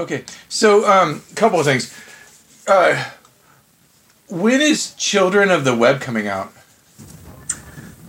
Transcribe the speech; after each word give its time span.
Okay, 0.00 0.24
so 0.48 0.90
um, 0.90 1.22
a 1.30 1.34
couple 1.34 1.60
of 1.60 1.66
things. 1.66 1.94
Uh, 2.66 3.10
when 4.30 4.62
is 4.62 4.94
Children 4.94 5.50
of 5.50 5.66
the 5.66 5.76
Web 5.76 6.00
coming 6.00 6.26
out? 6.26 6.54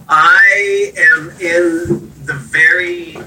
I 0.07 0.93
am 0.97 1.31
in 1.31 2.09
the 2.23 2.33
very. 2.33 3.17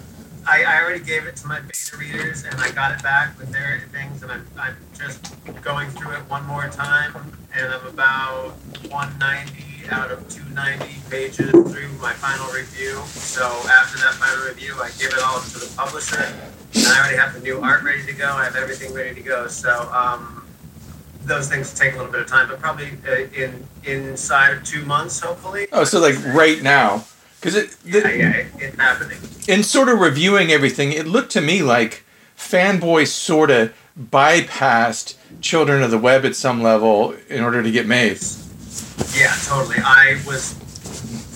I, 0.46 0.64
I 0.64 0.82
already 0.82 1.04
gave 1.04 1.26
it 1.26 1.36
to 1.36 1.46
my 1.46 1.60
beta 1.60 1.96
readers, 1.98 2.44
and 2.44 2.54
I 2.58 2.70
got 2.70 2.92
it 2.92 3.02
back 3.02 3.38
with 3.38 3.52
their 3.52 3.82
things, 3.92 4.22
and 4.22 4.32
I'm, 4.32 4.46
I'm 4.58 4.76
just 4.98 5.34
going 5.60 5.90
through 5.90 6.12
it 6.12 6.20
one 6.30 6.46
more 6.46 6.66
time, 6.68 7.14
and 7.54 7.70
I'm 7.70 7.86
about 7.86 8.52
190 8.88 9.63
out 9.92 10.10
of 10.10 10.28
290 10.28 10.86
pages 11.10 11.50
through 11.50 11.88
my 12.00 12.12
final 12.14 12.46
review. 12.52 12.96
So 13.06 13.44
after 13.68 13.98
that 13.98 14.14
final 14.14 14.46
review, 14.46 14.74
I 14.82 14.90
give 14.98 15.12
it 15.12 15.22
all 15.22 15.40
to 15.40 15.58
the 15.58 15.72
publisher, 15.76 16.18
and 16.20 16.86
I 16.86 16.98
already 16.98 17.16
have 17.16 17.34
the 17.34 17.40
new 17.40 17.60
art 17.60 17.82
ready 17.82 18.04
to 18.06 18.12
go. 18.12 18.26
I 18.32 18.44
have 18.44 18.56
everything 18.56 18.92
ready 18.94 19.14
to 19.14 19.20
go. 19.22 19.46
So 19.48 19.70
um, 19.92 20.46
those 21.24 21.48
things 21.48 21.72
take 21.74 21.94
a 21.94 21.96
little 21.96 22.12
bit 22.12 22.20
of 22.22 22.26
time, 22.26 22.48
but 22.48 22.60
probably 22.60 22.90
uh, 23.08 23.26
in 23.34 23.66
inside 23.84 24.56
of 24.56 24.64
two 24.64 24.84
months, 24.84 25.20
hopefully. 25.20 25.66
Oh, 25.72 25.84
so 25.84 26.00
like 26.00 26.16
right 26.26 26.62
now, 26.62 27.04
because 27.40 27.54
it, 27.54 27.70
the, 27.82 28.00
Yeah, 28.00 28.08
yeah, 28.08 28.30
it, 28.32 28.46
it's 28.58 28.76
happening. 28.76 29.18
in 29.48 29.62
sort 29.62 29.88
of 29.88 29.98
reviewing 30.00 30.50
everything, 30.50 30.92
it 30.92 31.06
looked 31.06 31.32
to 31.32 31.40
me 31.40 31.62
like 31.62 32.04
fanboy 32.36 33.06
sort 33.06 33.50
of 33.50 33.74
bypassed 33.98 35.16
Children 35.40 35.82
of 35.82 35.90
the 35.90 35.98
Web 35.98 36.24
at 36.24 36.34
some 36.36 36.62
level 36.62 37.14
in 37.28 37.42
order 37.42 37.62
to 37.62 37.70
get 37.70 37.86
made. 37.86 38.18
Yeah, 39.16 39.34
totally. 39.44 39.76
I 39.78 40.20
was 40.26 40.54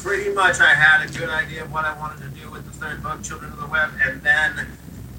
pretty 0.02 0.32
much 0.32 0.60
I 0.60 0.74
had 0.74 1.08
a 1.08 1.12
good 1.12 1.28
idea 1.28 1.64
of 1.64 1.72
what 1.72 1.84
I 1.84 1.96
wanted 1.98 2.22
to 2.22 2.40
do 2.40 2.50
with 2.50 2.64
the 2.66 2.72
third 2.72 3.02
book, 3.02 3.22
Children 3.22 3.52
of 3.52 3.60
the 3.60 3.66
Web, 3.66 3.90
and 4.04 4.20
then 4.22 4.66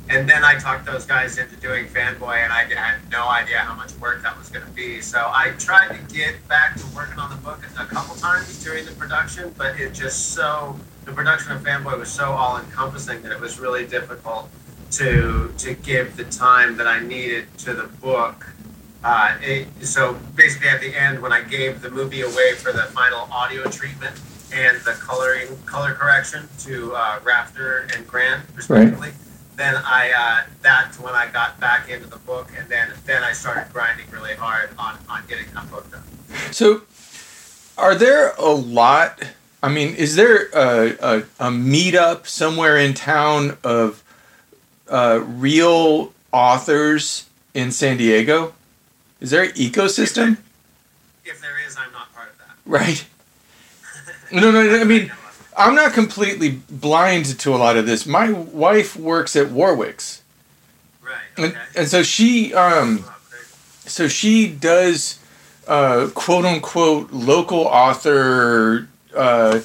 and 0.09 0.27
then 0.27 0.43
I 0.43 0.57
talked 0.57 0.87
those 0.87 1.05
guys 1.05 1.37
into 1.37 1.55
doing 1.57 1.85
Fanboy, 1.85 2.43
and 2.43 2.51
I 2.51 2.63
had 2.63 2.97
no 3.11 3.27
idea 3.29 3.59
how 3.59 3.75
much 3.75 3.93
work 3.97 4.23
that 4.23 4.35
was 4.39 4.49
going 4.49 4.65
to 4.65 4.71
be. 4.71 5.01
So 5.01 5.19
I 5.19 5.53
tried 5.59 5.89
to 5.89 6.13
get 6.13 6.35
back 6.47 6.75
to 6.77 6.85
working 6.95 7.19
on 7.19 7.29
the 7.29 7.35
book 7.37 7.59
a 7.77 7.85
couple 7.85 8.15
times 8.15 8.63
during 8.63 8.85
the 8.85 8.91
production, 8.93 9.53
but 9.55 9.79
it 9.79 9.93
just 9.93 10.33
so 10.33 10.75
the 11.05 11.11
production 11.11 11.51
of 11.51 11.61
Fanboy 11.61 11.97
was 11.99 12.09
so 12.09 12.31
all 12.31 12.57
encompassing 12.57 13.21
that 13.21 13.31
it 13.31 13.39
was 13.39 13.59
really 13.59 13.85
difficult 13.85 14.49
to 14.91 15.53
to 15.59 15.75
give 15.75 16.17
the 16.17 16.25
time 16.25 16.75
that 16.77 16.87
I 16.87 16.99
needed 16.99 17.45
to 17.59 17.73
the 17.73 17.87
book. 17.87 18.47
Uh, 19.03 19.37
it, 19.41 19.67
so 19.81 20.13
basically, 20.35 20.67
at 20.67 20.81
the 20.81 20.93
end, 20.93 21.21
when 21.21 21.31
I 21.31 21.41
gave 21.41 21.81
the 21.81 21.89
movie 21.89 22.21
away 22.21 22.53
for 22.55 22.71
the 22.73 22.83
final 22.83 23.27
audio 23.31 23.63
treatment 23.69 24.19
and 24.53 24.77
the 24.81 24.91
coloring 24.91 25.47
color 25.65 25.93
correction 25.93 26.49
to 26.59 26.93
uh, 26.95 27.19
Rafter 27.23 27.87
and 27.95 28.05
Grant, 28.05 28.43
respectively, 28.55 29.11
then 29.55 29.75
I 29.75 30.11
uh, 30.11 30.49
that's 30.61 30.99
when 30.99 31.13
I 31.13 31.29
got 31.31 31.59
back 31.59 31.89
into 31.89 32.07
the 32.07 32.17
book, 32.17 32.49
and 32.57 32.67
then 32.67 32.89
then 33.05 33.23
I 33.23 33.31
started 33.31 33.71
grinding 33.71 34.09
really 34.11 34.35
hard 34.35 34.69
on 34.77 34.97
on 35.07 35.23
getting 35.27 35.45
that 35.53 35.69
book 35.71 35.89
done. 35.91 36.03
So, 36.51 36.81
are 37.77 37.95
there 37.95 38.33
a 38.37 38.51
lot? 38.51 39.23
I 39.61 39.69
mean, 39.69 39.95
is 39.95 40.15
there 40.15 40.47
a, 40.53 40.95
a, 41.01 41.17
a 41.39 41.49
meetup 41.51 42.27
somewhere 42.27 42.77
in 42.77 42.93
town 42.93 43.57
of 43.63 44.03
uh, 44.87 45.21
real 45.25 46.13
authors 46.31 47.29
in 47.53 47.71
San 47.71 47.97
Diego? 47.97 48.53
Is 49.21 49.31
there 49.31 49.43
an 49.43 49.51
ecosystem? 49.51 50.37
If 51.25 51.41
there 51.41 51.57
is, 51.65 51.75
I'm 51.77 51.91
not 51.91 52.13
part 52.13 52.29
of 52.29 52.37
that. 52.39 52.55
Right. 52.65 53.05
No, 54.31 54.51
no, 54.51 54.61
no, 54.63 54.79
I 54.79 54.83
mean, 54.83 55.11
I'm 55.57 55.75
not 55.75 55.93
completely 55.93 56.61
blind 56.69 57.25
to 57.39 57.53
a 57.53 57.57
lot 57.57 57.77
of 57.77 57.85
this. 57.85 58.05
My 58.05 58.31
wife 58.31 58.95
works 58.95 59.35
at 59.35 59.49
Warwick's, 59.51 60.21
right? 61.03 61.15
and, 61.37 61.45
Okay. 61.47 61.59
and 61.75 61.87
so 61.87 62.03
she 62.03 62.53
um, 62.53 63.03
Oh, 63.07 63.15
so 63.85 64.07
she 64.07 64.47
does 64.47 65.17
uh, 65.67 66.09
quote 66.13 66.45
unquote 66.45 67.11
local 67.11 67.61
author 67.61 68.87
uh, 69.15 69.61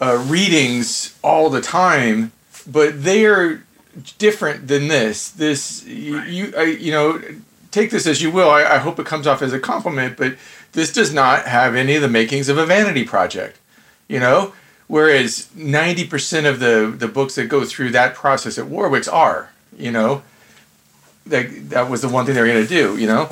uh, 0.00 0.24
readings 0.28 1.16
all 1.22 1.48
the 1.48 1.60
time, 1.60 2.32
but 2.66 3.04
they 3.04 3.24
are 3.24 3.62
different 4.18 4.66
than 4.66 4.88
this. 4.88 5.30
This 5.30 5.84
you 5.86 6.16
Right. 6.18 6.28
you, 6.28 6.54
I, 6.58 6.62
you 6.64 6.90
know 6.90 7.22
take 7.72 7.90
this 7.90 8.06
as 8.06 8.22
you 8.22 8.30
will. 8.30 8.48
I, 8.48 8.62
I 8.62 8.78
hope 8.78 9.00
it 9.00 9.06
comes 9.06 9.26
off 9.26 9.42
as 9.42 9.52
a 9.52 9.58
compliment, 9.58 10.16
but 10.16 10.36
this 10.72 10.92
does 10.92 11.12
not 11.12 11.46
have 11.46 11.74
any 11.74 11.96
of 11.96 12.02
the 12.02 12.08
makings 12.08 12.48
of 12.48 12.56
a 12.58 12.64
vanity 12.66 13.02
project. 13.04 13.58
You 14.06 14.20
know, 14.20 14.52
whereas 14.86 15.48
ninety 15.56 16.06
percent 16.06 16.46
of 16.46 16.60
the 16.60 16.94
the 16.96 17.08
books 17.08 17.34
that 17.34 17.46
go 17.46 17.64
through 17.64 17.90
that 17.90 18.14
process 18.14 18.58
at 18.58 18.66
Warwick's 18.66 19.08
are. 19.08 19.50
You 19.76 19.90
know. 19.90 20.22
That, 21.26 21.70
that 21.70 21.88
was 21.88 22.02
the 22.02 22.08
one 22.08 22.26
thing 22.26 22.34
they 22.34 22.40
were 22.40 22.48
going 22.48 22.66
to 22.66 22.68
do, 22.68 22.98
you 22.98 23.06
know? 23.06 23.28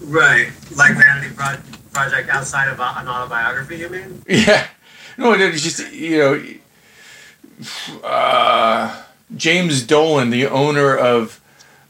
Right, 0.00 0.50
like 0.74 0.96
Vanity 0.96 1.34
Pro- 1.36 1.58
Project 1.92 2.30
outside 2.30 2.68
of 2.68 2.80
an 2.80 3.06
autobiography, 3.06 3.76
you 3.76 3.90
mean? 3.90 4.22
Yeah. 4.28 4.66
No, 5.18 5.34
it's 5.34 5.62
just 5.62 5.92
you 5.92 6.18
know, 6.18 6.42
uh, 8.02 9.02
James 9.36 9.82
Dolan, 9.82 10.30
the 10.30 10.46
owner 10.46 10.96
of 10.96 11.40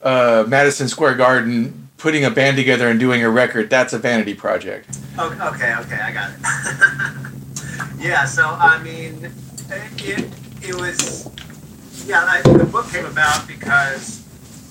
uh, 0.04 0.44
Madison 0.46 0.86
Square 0.86 1.14
Garden, 1.16 1.88
putting 1.96 2.24
a 2.24 2.30
band 2.30 2.56
together 2.56 2.88
and 2.88 3.00
doing 3.00 3.24
a 3.24 3.30
record. 3.30 3.70
That's 3.70 3.92
a 3.92 3.98
vanity 3.98 4.34
project. 4.34 4.98
Oh, 5.18 5.30
okay, 5.54 5.74
okay, 5.80 6.00
I 6.00 6.12
got 6.12 6.30
it. 6.30 7.98
yeah, 8.04 8.24
so 8.26 8.44
I 8.46 8.80
mean, 8.82 9.32
it, 9.98 10.30
it 10.62 10.74
was, 10.74 11.28
yeah, 12.06 12.24
I, 12.28 12.42
the 12.42 12.64
book 12.64 12.88
came 12.90 13.06
about 13.06 13.48
because, 13.48 14.22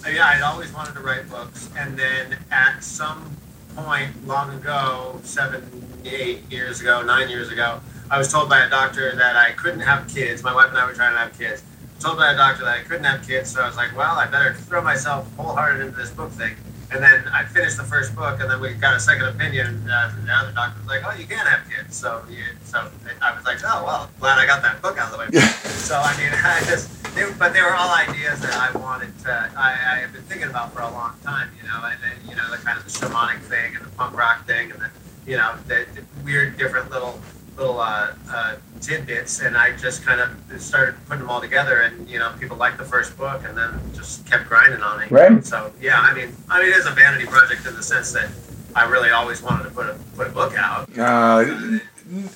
I 0.05 0.11
mean, 0.11 0.21
I'd 0.21 0.41
always 0.41 0.71
wanted 0.71 0.93
to 0.93 0.99
write 0.99 1.27
books, 1.29 1.69
and 1.75 1.97
then 1.97 2.37
at 2.51 2.83
some 2.83 3.35
point 3.75 4.27
long 4.27 4.53
ago, 4.53 5.19
seven, 5.23 5.63
eight 6.05 6.51
years 6.51 6.81
ago, 6.81 7.01
nine 7.01 7.29
years 7.29 7.51
ago, 7.51 7.79
I 8.11 8.19
was 8.19 8.31
told 8.31 8.49
by 8.49 8.63
a 8.63 8.69
doctor 8.69 9.15
that 9.15 9.35
I 9.35 9.53
couldn't 9.53 9.79
have 9.79 10.07
kids. 10.07 10.43
My 10.43 10.53
wife 10.53 10.69
and 10.69 10.77
I 10.77 10.85
were 10.85 10.93
trying 10.93 11.13
to 11.13 11.19
have 11.19 11.37
kids. 11.37 11.63
Told 12.03 12.17
by 12.17 12.33
a 12.33 12.35
doctor 12.35 12.65
that 12.65 12.79
I 12.79 12.83
couldn't 12.83 13.05
have 13.05 13.25
kids, 13.25 13.51
so 13.51 13.61
I 13.61 13.67
was 13.67 13.77
like, 13.77 13.95
well, 13.95 14.19
I 14.19 14.27
better 14.27 14.53
throw 14.53 14.81
myself 14.81 15.25
wholehearted 15.37 15.79
into 15.79 15.95
this 15.95 16.09
book 16.09 16.31
thing. 16.31 16.53
And 16.91 17.01
then 17.01 17.23
I 17.29 17.45
finished 17.45 17.77
the 17.77 17.85
first 17.85 18.13
book, 18.13 18.41
and 18.41 18.51
then 18.51 18.59
we 18.59 18.73
got 18.73 18.93
a 18.93 18.99
second 18.99 19.27
opinion. 19.27 19.89
Uh, 19.89 20.09
from 20.09 20.25
the 20.25 20.33
other 20.33 20.51
doctor 20.51 20.79
was 20.79 20.87
like, 20.89 21.03
"Oh, 21.07 21.17
you 21.17 21.25
can 21.25 21.45
have 21.47 21.61
kids." 21.71 21.95
So, 21.95 22.21
you, 22.29 22.43
so 22.65 22.91
I 23.21 23.33
was 23.33 23.45
like, 23.45 23.59
"Oh, 23.63 23.85
well, 23.85 24.09
glad 24.19 24.37
I 24.37 24.45
got 24.45 24.61
that 24.63 24.81
book 24.81 24.97
out 24.97 25.13
of 25.13 25.31
the 25.31 25.37
way." 25.37 25.41
so 25.79 25.95
I 25.95 26.11
mean, 26.17 26.27
I 26.33 26.59
just, 26.67 26.91
they, 27.15 27.23
but 27.39 27.53
they 27.53 27.61
were 27.61 27.73
all 27.73 27.95
ideas 27.95 28.41
that 28.41 28.53
I 28.53 28.77
wanted 28.77 29.17
to. 29.19 29.49
I, 29.55 29.71
I 29.71 29.95
have 29.99 30.11
been 30.11 30.23
thinking 30.23 30.49
about 30.49 30.73
for 30.73 30.81
a 30.81 30.91
long 30.91 31.15
time, 31.23 31.51
you 31.55 31.65
know, 31.69 31.85
and 31.85 32.03
then 32.03 32.29
you 32.29 32.35
know 32.35 32.51
the 32.51 32.57
kind 32.57 32.77
of 32.77 32.83
the 32.83 32.91
shamanic 32.91 33.39
thing 33.43 33.77
and 33.77 33.85
the 33.85 33.91
punk 33.91 34.17
rock 34.17 34.45
thing, 34.45 34.71
and 34.71 34.81
the, 34.81 34.89
you 35.25 35.37
know, 35.37 35.55
the, 35.69 35.87
the 35.95 36.03
weird 36.25 36.57
different 36.57 36.91
little 36.91 37.17
little 37.57 37.79
uh, 37.79 38.13
uh, 38.29 38.55
tidbits, 38.81 39.41
and 39.41 39.57
I 39.57 39.75
just 39.77 40.03
kind 40.03 40.19
of 40.19 40.61
started 40.61 40.95
putting 41.05 41.21
them 41.21 41.29
all 41.29 41.41
together, 41.41 41.81
and 41.81 42.09
you 42.09 42.19
know, 42.19 42.33
people 42.39 42.57
liked 42.57 42.77
the 42.77 42.83
first 42.83 43.17
book, 43.17 43.43
and 43.45 43.57
then 43.57 43.79
just 43.93 44.25
kept 44.25 44.47
grinding 44.47 44.81
on 44.81 45.01
it. 45.01 45.11
Right. 45.11 45.45
So 45.45 45.71
yeah, 45.81 45.99
I 45.99 46.13
mean, 46.13 46.35
I 46.49 46.59
mean, 46.59 46.69
it 46.69 46.75
is 46.75 46.85
a 46.85 46.91
vanity 46.91 47.25
project 47.25 47.65
in 47.65 47.75
the 47.75 47.83
sense 47.83 48.11
that 48.13 48.29
I 48.75 48.85
really 48.85 49.11
always 49.11 49.41
wanted 49.41 49.63
to 49.63 49.69
put 49.69 49.87
a 49.87 49.95
put 50.15 50.27
a 50.27 50.31
book 50.31 50.55
out. 50.55 50.89
Uh, 50.97 51.79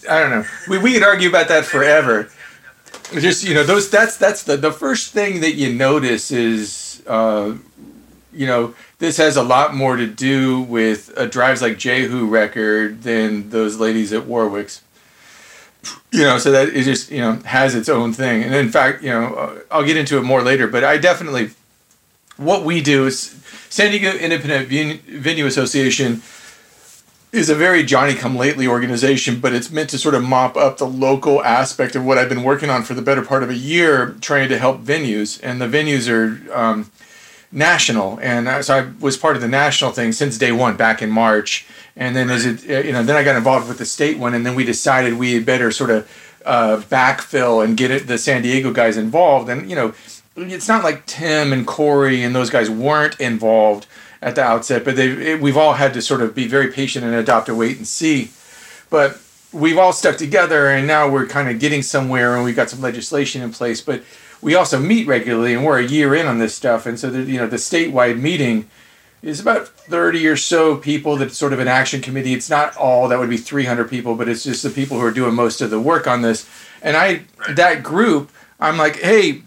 I 0.09 0.19
don't 0.19 0.29
know. 0.29 0.45
We, 0.67 0.77
we 0.77 0.93
could 0.93 1.03
argue 1.03 1.29
about 1.29 1.47
that 1.49 1.65
forever. 1.65 2.29
Just 3.13 3.43
you 3.43 3.53
know, 3.53 3.63
those 3.63 3.89
that's 3.89 4.17
that's 4.17 4.43
the 4.43 4.57
the 4.57 4.71
first 4.71 5.13
thing 5.13 5.41
that 5.41 5.55
you 5.55 5.73
notice 5.73 6.31
is 6.31 7.01
uh, 7.07 7.55
you 8.33 8.45
know 8.45 8.75
this 8.99 9.17
has 9.17 9.37
a 9.37 9.43
lot 9.43 9.75
more 9.75 9.95
to 9.95 10.07
do 10.07 10.61
with 10.61 11.13
a 11.15 11.27
Drive 11.27 11.61
Like 11.61 11.77
Jehu 11.77 12.27
record 12.27 13.03
than 13.03 13.49
those 13.49 13.79
ladies 13.79 14.11
at 14.11 14.25
Warwick's. 14.25 14.81
You 16.11 16.23
know, 16.23 16.37
so 16.37 16.51
that 16.51 16.69
it 16.69 16.83
just 16.83 17.11
you 17.11 17.19
know 17.19 17.33
has 17.45 17.75
its 17.75 17.89
own 17.89 18.13
thing. 18.13 18.43
And 18.43 18.53
in 18.55 18.69
fact, 18.69 19.03
you 19.03 19.09
know, 19.09 19.33
uh, 19.35 19.59
I'll 19.71 19.85
get 19.85 19.97
into 19.97 20.17
it 20.17 20.23
more 20.23 20.41
later. 20.41 20.67
But 20.67 20.83
I 20.83 20.97
definitely 20.97 21.51
what 22.37 22.63
we 22.63 22.81
do 22.81 23.05
is 23.05 23.35
San 23.69 23.91
Diego 23.91 24.11
Independent 24.17 24.69
Venue 25.03 25.45
Association 25.45 26.21
is 27.31 27.49
a 27.49 27.55
very 27.55 27.83
Johnny 27.83 28.13
come 28.13 28.37
lately 28.37 28.67
organization, 28.67 29.39
but 29.39 29.53
it's 29.53 29.69
meant 29.69 29.89
to 29.89 29.97
sort 29.97 30.15
of 30.15 30.23
mop 30.23 30.55
up 30.55 30.77
the 30.77 30.87
local 30.87 31.43
aspect 31.43 31.95
of 31.95 32.05
what 32.05 32.17
I've 32.17 32.29
been 32.29 32.43
working 32.43 32.69
on 32.69 32.83
for 32.83 32.93
the 32.93 33.01
better 33.01 33.21
part 33.21 33.43
of 33.43 33.49
a 33.49 33.55
year, 33.55 34.15
trying 34.21 34.47
to 34.49 34.57
help 34.57 34.81
venues. 34.81 35.39
And 35.43 35.59
the 35.59 35.67
venues 35.67 36.09
are 36.09 36.57
um, 36.57 36.89
national, 37.51 38.19
and 38.21 38.47
uh, 38.47 38.61
so 38.61 38.75
I 38.75 38.91
was 38.99 39.17
part 39.17 39.35
of 39.35 39.41
the 39.41 39.47
national 39.47 39.91
thing 39.91 40.11
since 40.11 40.37
day 40.37 40.51
one 40.51 40.75
back 40.75 41.01
in 41.01 41.09
March. 41.09 41.65
And 41.95 42.15
then 42.15 42.29
as 42.29 42.45
it, 42.45 42.69
uh, 42.69 42.85
you 42.85 42.91
know, 42.91 43.03
then 43.03 43.15
I 43.15 43.23
got 43.23 43.35
involved 43.35 43.67
with 43.67 43.77
the 43.79 43.85
state 43.85 44.17
one, 44.19 44.33
and 44.33 44.45
then 44.45 44.55
we 44.55 44.63
decided 44.63 45.13
we 45.13 45.33
had 45.33 45.45
better 45.45 45.71
sort 45.71 45.89
of 45.89 46.11
uh, 46.45 46.77
backfill 46.89 47.63
and 47.63 47.75
get 47.75 47.91
it, 47.91 48.07
the 48.07 48.17
San 48.17 48.41
Diego 48.41 48.71
guys 48.71 48.97
involved. 48.97 49.49
And 49.49 49.69
you 49.69 49.75
know, 49.75 49.93
it's 50.35 50.67
not 50.67 50.83
like 50.83 51.05
Tim 51.05 51.51
and 51.51 51.65
Corey 51.65 52.23
and 52.23 52.35
those 52.35 52.49
guys 52.49 52.69
weren't 52.69 53.19
involved 53.19 53.87
at 54.21 54.35
the 54.35 54.43
outset, 54.43 54.83
but 54.83 54.95
they 54.95 55.35
we've 55.35 55.57
all 55.57 55.73
had 55.73 55.93
to 55.93 56.01
sort 56.01 56.21
of 56.21 56.35
be 56.35 56.47
very 56.47 56.71
patient 56.71 57.05
and 57.05 57.15
adopt 57.15 57.49
a 57.49 57.55
wait 57.55 57.77
and 57.77 57.87
see. 57.87 58.31
But 58.89 59.19
we've 59.51 59.77
all 59.77 59.93
stuck 59.93 60.17
together, 60.17 60.67
and 60.67 60.87
now 60.87 61.09
we're 61.09 61.27
kind 61.27 61.49
of 61.49 61.59
getting 61.59 61.81
somewhere, 61.81 62.35
and 62.35 62.43
we've 62.43 62.55
got 62.55 62.69
some 62.69 62.81
legislation 62.81 63.41
in 63.41 63.51
place. 63.51 63.81
But 63.81 64.03
we 64.41 64.55
also 64.55 64.79
meet 64.79 65.07
regularly, 65.07 65.53
and 65.53 65.65
we're 65.65 65.79
a 65.79 65.85
year 65.85 66.13
in 66.15 66.27
on 66.27 66.39
this 66.39 66.55
stuff, 66.55 66.85
and 66.85 66.99
so 66.99 67.09
the, 67.09 67.23
you 67.23 67.37
know 67.37 67.47
the 67.47 67.57
statewide 67.57 68.19
meeting 68.19 68.69
is 69.23 69.39
about 69.39 69.67
30 69.67 70.27
or 70.27 70.37
so 70.37 70.77
people 70.77 71.17
that's 71.17 71.37
sort 71.37 71.53
of 71.53 71.59
an 71.59 71.67
action 71.67 72.01
committee. 72.01 72.33
It's 72.33 72.49
not 72.49 72.75
all, 72.77 73.07
that 73.07 73.19
would 73.19 73.29
be 73.29 73.37
300 73.37 73.89
people, 73.89 74.15
but 74.15 74.29
it's 74.29 74.43
just 74.43 74.63
the 74.63 74.69
people 74.69 74.99
who 74.99 75.05
are 75.05 75.11
doing 75.11 75.33
most 75.33 75.59
of 75.61 75.69
the 75.69 75.79
work 75.79 76.07
on 76.07 76.21
this. 76.21 76.49
And 76.81 76.95
I, 76.95 77.23
that 77.49 77.83
group, 77.83 78.31
I'm 78.59 78.77
like, 78.77 78.97
hey, 78.97 79.41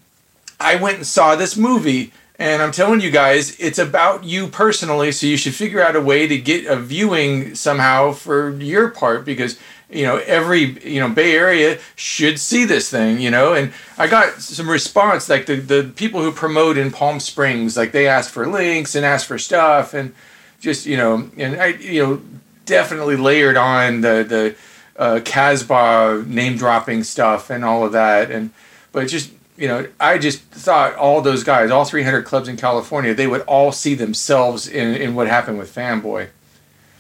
I 0.58 0.76
went 0.76 0.96
and 0.96 1.06
saw 1.06 1.36
this 1.36 1.56
movie. 1.56 2.12
And 2.38 2.62
I'm 2.62 2.72
telling 2.72 3.00
you 3.00 3.10
guys, 3.10 3.58
it's 3.60 3.78
about 3.78 4.24
you 4.24 4.48
personally, 4.48 5.12
so 5.12 5.26
you 5.26 5.36
should 5.36 5.54
figure 5.54 5.82
out 5.82 5.94
a 5.94 6.00
way 6.00 6.26
to 6.26 6.38
get 6.38 6.64
a 6.66 6.76
viewing 6.76 7.54
somehow 7.54 8.12
for 8.12 8.50
your 8.56 8.88
part 8.88 9.26
because 9.26 9.58
you 9.90 10.04
know 10.04 10.16
every 10.18 10.78
you 10.88 11.00
know 11.00 11.08
bay 11.08 11.34
area 11.36 11.78
should 11.96 12.38
see 12.38 12.64
this 12.64 12.88
thing 12.90 13.20
you 13.20 13.30
know 13.30 13.52
and 13.54 13.72
i 13.98 14.06
got 14.06 14.40
some 14.40 14.68
response 14.70 15.28
like 15.28 15.46
the, 15.46 15.56
the 15.56 15.92
people 15.96 16.22
who 16.22 16.30
promote 16.30 16.78
in 16.78 16.90
palm 16.90 17.18
springs 17.18 17.76
like 17.76 17.92
they 17.92 18.06
ask 18.06 18.30
for 18.30 18.46
links 18.46 18.94
and 18.94 19.04
ask 19.04 19.26
for 19.26 19.38
stuff 19.38 19.92
and 19.94 20.14
just 20.60 20.86
you 20.86 20.96
know 20.96 21.28
and 21.36 21.60
i 21.60 21.66
you 21.68 22.02
know 22.02 22.20
definitely 22.66 23.16
layered 23.16 23.56
on 23.56 24.00
the 24.00 24.24
the 24.28 24.54
uh, 25.02 25.20
casbah 25.24 26.22
name 26.26 26.56
dropping 26.56 27.02
stuff 27.02 27.50
and 27.50 27.64
all 27.64 27.84
of 27.84 27.92
that 27.92 28.30
and 28.30 28.50
but 28.92 29.08
just 29.08 29.32
you 29.56 29.66
know 29.66 29.86
i 29.98 30.18
just 30.18 30.40
thought 30.42 30.94
all 30.94 31.20
those 31.20 31.42
guys 31.42 31.70
all 31.70 31.84
300 31.84 32.22
clubs 32.22 32.48
in 32.48 32.56
california 32.56 33.14
they 33.14 33.26
would 33.26 33.40
all 33.42 33.72
see 33.72 33.94
themselves 33.94 34.68
in 34.68 34.94
in 34.94 35.14
what 35.14 35.26
happened 35.26 35.58
with 35.58 35.74
fanboy 35.74 36.28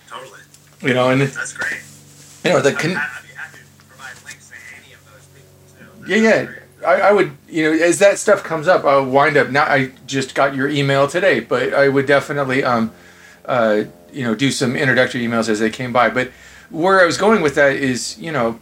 Totally. 0.08 0.40
you 0.80 0.94
know 0.94 1.10
and 1.10 1.20
That's 1.20 1.52
great. 1.52 1.80
You 2.44 2.50
know 2.50 2.60
the 2.60 2.72
con- 2.72 2.90
I'd 2.92 3.22
be 3.22 3.34
happy 3.34 3.58
to 3.58 3.84
provide 3.86 4.14
links 4.24 4.48
to 4.50 4.56
any 4.76 4.92
of 4.94 5.04
those 5.04 5.26
people 5.34 6.06
too. 6.06 6.12
Yeah, 6.12 6.46
yeah. 6.46 6.50
I, 6.86 7.08
I 7.08 7.12
would, 7.12 7.32
you 7.48 7.64
know, 7.64 7.84
as 7.84 7.98
that 7.98 8.18
stuff 8.18 8.42
comes 8.42 8.66
up, 8.66 8.84
I'll 8.84 9.04
wind 9.04 9.36
up. 9.36 9.50
Now, 9.50 9.64
I 9.64 9.92
just 10.06 10.34
got 10.34 10.54
your 10.54 10.68
email 10.68 11.06
today, 11.08 11.40
but 11.40 11.74
I 11.74 11.88
would 11.88 12.06
definitely, 12.06 12.64
um, 12.64 12.92
uh, 13.44 13.84
you 14.12 14.24
know, 14.24 14.34
do 14.34 14.50
some 14.50 14.76
introductory 14.76 15.22
emails 15.22 15.48
as 15.48 15.60
they 15.60 15.68
came 15.70 15.92
by. 15.92 16.08
But 16.08 16.30
where 16.70 17.00
I 17.00 17.04
was 17.04 17.18
going 17.18 17.42
with 17.42 17.54
that 17.56 17.74
is, 17.76 18.18
you 18.18 18.32
know, 18.32 18.58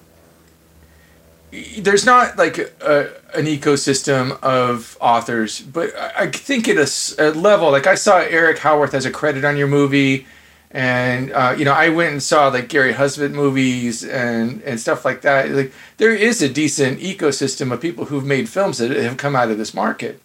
there's 1.78 2.04
not 2.04 2.36
like 2.36 2.58
a, 2.58 3.10
an 3.34 3.46
ecosystem 3.46 4.38
of 4.42 4.98
authors, 5.00 5.60
but 5.60 5.96
I 5.96 6.24
I 6.24 6.30
think 6.30 6.68
at 6.68 6.76
a 7.18 7.30
level, 7.30 7.70
like 7.70 7.86
I 7.86 7.94
saw 7.94 8.18
Eric 8.18 8.58
Howarth 8.58 8.94
as 8.94 9.06
a 9.06 9.10
credit 9.10 9.44
on 9.44 9.56
your 9.56 9.68
movie, 9.68 10.26
and 10.70 11.32
uh, 11.32 11.54
you 11.56 11.64
know 11.64 11.72
I 11.72 11.88
went 11.88 12.12
and 12.12 12.22
saw 12.22 12.48
like 12.48 12.68
Gary 12.68 12.92
Husband 12.92 13.34
movies 13.34 14.04
and 14.04 14.62
and 14.62 14.78
stuff 14.78 15.04
like 15.04 15.22
that. 15.22 15.50
Like 15.50 15.72
there 15.96 16.14
is 16.14 16.42
a 16.42 16.48
decent 16.48 17.00
ecosystem 17.00 17.72
of 17.72 17.80
people 17.80 18.06
who've 18.06 18.24
made 18.24 18.48
films 18.48 18.78
that 18.78 18.90
have 18.90 19.16
come 19.16 19.34
out 19.34 19.50
of 19.50 19.58
this 19.58 19.72
market. 19.72 20.20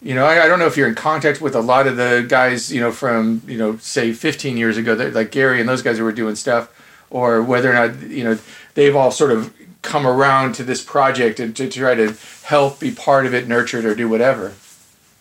You 0.00 0.16
know, 0.16 0.24
I, 0.24 0.44
I 0.44 0.48
don't 0.48 0.58
know 0.58 0.66
if 0.66 0.76
you're 0.76 0.88
in 0.88 0.96
contact 0.96 1.40
with 1.40 1.54
a 1.54 1.60
lot 1.60 1.86
of 1.86 1.96
the 1.96 2.26
guys, 2.28 2.72
you 2.72 2.80
know, 2.80 2.90
from 2.90 3.42
you 3.46 3.56
know, 3.56 3.76
say 3.76 4.12
15 4.12 4.56
years 4.56 4.76
ago, 4.76 4.94
that 4.94 5.14
like 5.14 5.30
Gary 5.30 5.60
and 5.60 5.68
those 5.68 5.82
guys 5.82 5.98
who 5.98 6.04
were 6.04 6.12
doing 6.12 6.34
stuff, 6.34 6.70
or 7.10 7.42
whether 7.42 7.70
or 7.70 7.74
not 7.74 8.00
you 8.02 8.24
know 8.24 8.38
they've 8.74 8.96
all 8.96 9.10
sort 9.10 9.30
of 9.30 9.52
come 9.82 10.06
around 10.06 10.54
to 10.54 10.62
this 10.62 10.82
project 10.82 11.40
and 11.40 11.56
to 11.56 11.68
try 11.68 11.94
to 11.94 12.16
help 12.44 12.78
be 12.78 12.92
part 12.92 13.26
of 13.26 13.34
it, 13.34 13.48
nurture 13.48 13.78
it, 13.78 13.84
or 13.84 13.94
do 13.94 14.08
whatever. 14.08 14.54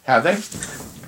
Have 0.04 0.24
they? 0.24 1.01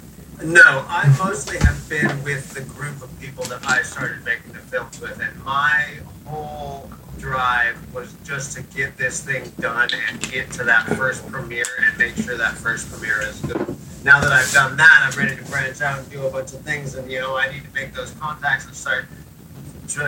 No, 0.43 0.85
I 0.89 1.07
mostly 1.17 1.57
have 1.59 1.87
been 1.87 2.21
with 2.23 2.53
the 2.53 2.61
group 2.61 3.01
of 3.01 3.19
people 3.21 3.45
that 3.45 3.65
I 3.65 3.81
started 3.81 4.25
making 4.25 4.51
the 4.51 4.59
films 4.59 4.99
with, 4.99 5.17
and 5.21 5.41
my 5.45 5.99
whole 6.25 6.91
drive 7.17 7.77
was 7.93 8.13
just 8.25 8.57
to 8.57 8.63
get 8.75 8.97
this 8.97 9.21
thing 9.21 9.49
done 9.61 9.87
and 10.09 10.19
get 10.31 10.51
to 10.51 10.65
that 10.65 10.85
first 10.97 11.25
premiere 11.31 11.63
and 11.87 11.97
make 11.97 12.17
sure 12.17 12.35
that 12.37 12.55
first 12.55 12.91
premiere 12.91 13.21
is 13.21 13.39
good. 13.39 13.77
Now 14.03 14.19
that 14.19 14.33
I've 14.33 14.51
done 14.51 14.75
that, 14.75 15.09
I'm 15.09 15.17
ready 15.17 15.37
to 15.37 15.49
branch 15.49 15.79
out 15.79 15.99
and 15.99 16.11
do 16.11 16.25
a 16.25 16.29
bunch 16.29 16.51
of 16.51 16.59
things, 16.59 16.95
and 16.95 17.09
you 17.09 17.21
know, 17.21 17.37
I 17.37 17.49
need 17.49 17.63
to 17.63 17.73
make 17.73 17.93
those 17.93 18.11
contacts 18.11 18.65
and 18.65 18.75
start 18.75 19.05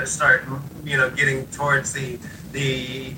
start 0.06 0.44
you 0.84 0.98
know 0.98 1.10
getting 1.12 1.46
towards 1.48 1.94
the 1.94 2.18
the 2.52 3.14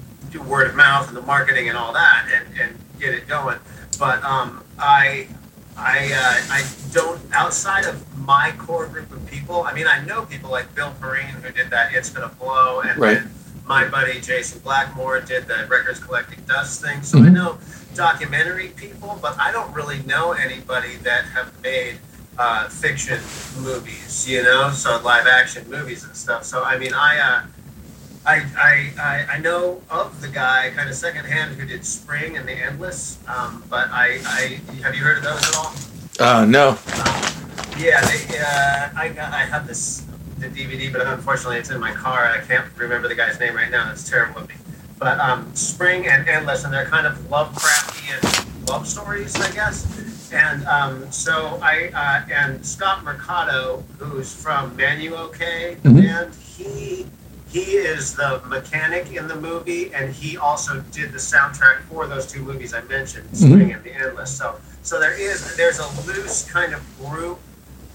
word 0.46 0.68
of 0.68 0.76
mouth 0.76 1.08
and 1.08 1.18
the 1.18 1.22
marketing 1.22 1.70
and 1.70 1.78
all 1.78 1.94
that 1.94 2.28
and, 2.34 2.60
and 2.60 2.78
get 3.00 3.14
it 3.14 3.28
going 3.28 3.58
but 3.98 4.22
um, 4.24 4.64
i 4.78 5.28
i 5.78 6.12
uh, 6.14 6.54
i 6.54 6.64
don't 6.92 7.22
outside 7.34 7.86
of 7.86 7.96
my 8.26 8.52
core 8.58 8.88
group 8.88 9.12
of 9.12 9.26
people 9.28 9.64
i 9.64 9.74
mean 9.74 9.88
i 9.88 10.04
know 10.06 10.24
people 10.26 10.50
like 10.50 10.74
bill 10.76 10.94
perrine 11.00 11.26
who 11.44 11.52
did 11.52 11.70
that 11.70 11.94
it's 11.94 12.10
gonna 12.10 12.34
blow 12.40 12.82
and 12.82 13.00
Right. 13.00 13.22
my 13.66 13.88
buddy 13.88 14.20
jason 14.20 14.60
blackmore 14.60 15.22
did 15.22 15.48
the 15.48 15.66
records 15.70 16.00
collecting 16.00 16.40
dust 16.48 16.82
thing 16.82 17.02
so 17.04 17.20
i 17.20 17.22
Mhm. 17.22 17.34
know 17.34 17.58
documentary 17.96 18.70
people 18.70 19.18
but 19.22 19.38
i 19.40 19.52
don't 19.52 19.72
really 19.74 20.00
know 20.04 20.32
anybody 20.34 20.96
that 21.04 21.26
have 21.26 21.52
made 21.62 22.00
uh, 22.40 22.70
fiction 22.70 23.20
movies, 23.64 24.30
you 24.30 24.44
know, 24.44 24.70
so 24.70 25.02
live 25.04 25.26
action 25.26 25.68
movies 25.72 26.04
and 26.04 26.16
stuff. 26.16 26.44
So 26.44 26.64
I 26.64 26.78
mean, 26.78 26.94
I 26.94 27.18
uh, 27.18 27.42
I, 28.28 28.44
I, 28.58 28.92
I 29.00 29.26
I 29.36 29.40
know 29.40 29.82
of 29.90 30.20
the 30.22 30.28
guy 30.28 30.72
kind 30.76 30.90
of 30.90 30.96
secondhand 30.96 31.56
who 31.56 31.66
did 31.66 31.86
Spring 31.86 32.36
and 32.36 32.46
The 32.48 32.52
Endless, 32.54 33.20
um, 33.28 33.64
but 33.70 33.88
I, 33.90 34.20
I 34.26 34.60
have 34.84 34.94
you 34.96 35.02
heard 35.02 35.18
of 35.20 35.24
those 35.24 35.42
at 35.48 35.56
all? 35.56 35.74
Uh, 36.20 36.46
no. 36.46 36.78
Yeah, 37.78 38.02
they, 38.02 38.38
uh, 38.40 38.90
I 38.96 39.16
I 39.18 39.46
have 39.46 39.66
this 39.66 40.04
the 40.40 40.48
DVD, 40.50 40.92
but 40.92 41.08
unfortunately 41.08 41.58
it's 41.58 41.70
in 41.72 41.80
my 41.80 41.94
car. 41.94 42.26
and 42.26 42.42
I 42.42 42.46
can't 42.46 42.66
remember 42.76 43.08
the 43.08 43.16
guy's 43.16 43.40
name 43.40 43.56
right 43.56 43.72
now. 43.72 43.90
It's 43.92 44.08
terrible 44.08 44.42
of 44.42 44.50
me. 44.50 44.56
But 45.00 45.20
um, 45.20 45.54
Spring 45.56 46.08
and 46.08 46.28
Endless, 46.28 46.64
and 46.66 46.74
they're 46.74 46.86
kind 46.86 47.08
of 47.08 47.18
Lovecraftian 47.30 48.68
love 48.68 48.88
stories, 48.88 49.36
I 49.36 49.52
guess. 49.52 50.32
And 50.34 50.66
um, 50.66 51.10
so 51.12 51.60
I 51.62 51.90
uh, 51.94 52.34
and 52.34 52.66
Scott 52.66 53.04
Mercado, 53.06 53.84
who's 54.00 54.34
from 54.34 54.76
Manu 54.76 55.16
OK, 55.16 55.76
the 55.84 55.90
Mhm. 55.90 56.02
band, 56.04 56.36
he 56.36 57.06
he 57.50 57.78
is 57.78 58.16
the 58.16 58.42
mechanic 58.46 59.14
in 59.14 59.28
the 59.28 59.36
movie, 59.36 59.94
and 59.94 60.14
he 60.14 60.38
also 60.38 60.82
did 60.92 61.12
the 61.12 61.18
soundtrack 61.18 61.82
for 61.84 62.06
those 62.08 62.28
two 62.28 62.42
movies 62.42 62.74
I 62.74 62.82
mentioned, 62.82 63.36
Spring 63.36 63.72
and 63.72 63.84
The 63.84 63.94
Endless. 63.94 64.36
So 64.36 64.60
so 64.82 65.00
there 65.00 65.14
is 65.14 65.56
there's 65.56 65.80
a 65.80 65.88
loose 66.08 66.50
kind 66.50 66.74
of 66.74 66.82
group, 67.00 67.40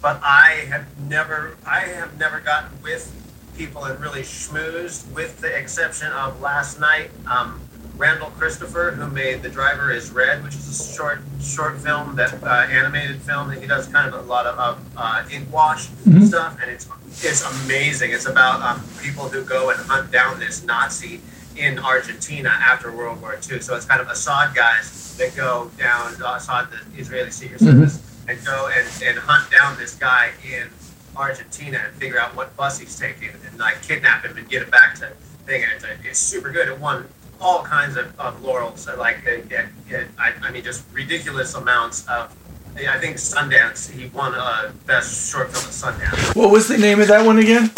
but 0.00 0.20
I 0.22 0.64
have 0.68 0.86
never 1.08 1.56
I 1.66 1.80
have 1.80 2.18
never 2.18 2.40
gotten 2.40 2.70
with 2.82 3.10
people 3.56 3.84
and 3.84 4.00
really 4.00 4.22
schmoozed, 4.22 5.10
with 5.12 5.40
the 5.40 5.54
exception 5.54 6.10
of 6.12 6.40
last 6.40 6.80
night. 6.80 7.10
Um, 7.26 7.60
Randall 7.96 8.30
Christopher, 8.30 8.92
who 8.92 9.06
made 9.10 9.42
The 9.42 9.48
Driver 9.48 9.90
Is 9.92 10.10
Red, 10.10 10.42
which 10.42 10.54
is 10.54 10.68
a 10.90 10.94
short 10.96 11.20
short 11.40 11.78
film 11.78 12.16
that 12.16 12.42
uh, 12.42 12.46
animated 12.70 13.20
film 13.22 13.48
that 13.48 13.60
he 13.60 13.66
does 13.66 13.86
kind 13.88 14.12
of 14.12 14.14
a 14.24 14.26
lot 14.26 14.46
of 14.46 14.58
uh, 14.58 14.76
uh, 15.00 15.24
ink 15.30 15.52
wash 15.52 15.88
Mhm. 16.08 16.26
stuff, 16.26 16.56
and 16.60 16.70
it's 16.70 16.88
it's 17.22 17.42
amazing. 17.64 18.12
It's 18.12 18.26
about 18.26 18.62
um, 18.62 18.82
people 19.02 19.28
who 19.28 19.44
go 19.44 19.70
and 19.70 19.78
hunt 19.80 20.10
down 20.10 20.40
this 20.40 20.64
Nazi 20.64 21.20
in 21.56 21.78
Argentina 21.78 22.48
after 22.48 22.90
World 22.90 23.20
War 23.20 23.34
II. 23.34 23.60
So 23.60 23.76
it's 23.76 23.84
kind 23.84 24.00
of 24.00 24.06
Mossad 24.06 24.54
guys 24.54 25.14
that 25.18 25.36
go 25.36 25.70
down 25.78 26.14
uh, 26.14 26.38
Mossad, 26.38 26.68
the 26.70 26.98
Israeli 27.00 27.30
Secret 27.30 27.60
Service, 27.60 28.00
and 28.26 28.42
go 28.46 28.70
and, 28.74 28.88
and 29.04 29.18
hunt 29.18 29.50
down 29.50 29.76
this 29.76 29.94
guy 29.94 30.30
in 30.50 30.68
Argentina 31.14 31.82
and 31.84 31.94
figure 31.96 32.18
out 32.18 32.34
what 32.34 32.56
bus 32.56 32.78
he's 32.78 32.98
taking 32.98 33.28
and 33.46 33.58
like 33.58 33.82
kidnap 33.82 34.24
him 34.24 34.34
and 34.38 34.48
get 34.48 34.62
him 34.62 34.70
back 34.70 34.94
to 34.94 35.10
thing. 35.44 35.62
And 35.62 35.72
it's, 35.74 35.84
it's 36.08 36.18
super 36.18 36.50
good. 36.50 36.68
It 36.68 36.78
won 36.80 37.06
all 37.42 37.62
kinds 37.64 37.96
of, 37.96 38.18
of 38.18 38.42
laurels. 38.42 38.86
uh, 38.88 38.96
Like 38.96 39.18
it, 39.26 39.50
it, 39.50 39.66
it, 39.90 40.06
I, 40.18 40.32
I 40.42 40.50
mean, 40.50 40.62
just 40.64 40.84
ridiculous 40.92 41.54
amounts 41.54 42.06
of. 42.08 42.34
I 42.74 42.98
think 42.98 43.16
Sundance. 43.18 43.90
He 43.90 44.06
won 44.08 44.32
uh, 44.34 44.72
best 44.86 45.30
short 45.30 45.52
film 45.52 45.64
at 45.64 45.70
Sundance. 46.00 46.34
What 46.34 46.50
was 46.50 46.68
the 46.68 46.78
name 46.78 47.00
of 47.02 47.08
that 47.08 47.26
one 47.26 47.38
again? 47.38 47.70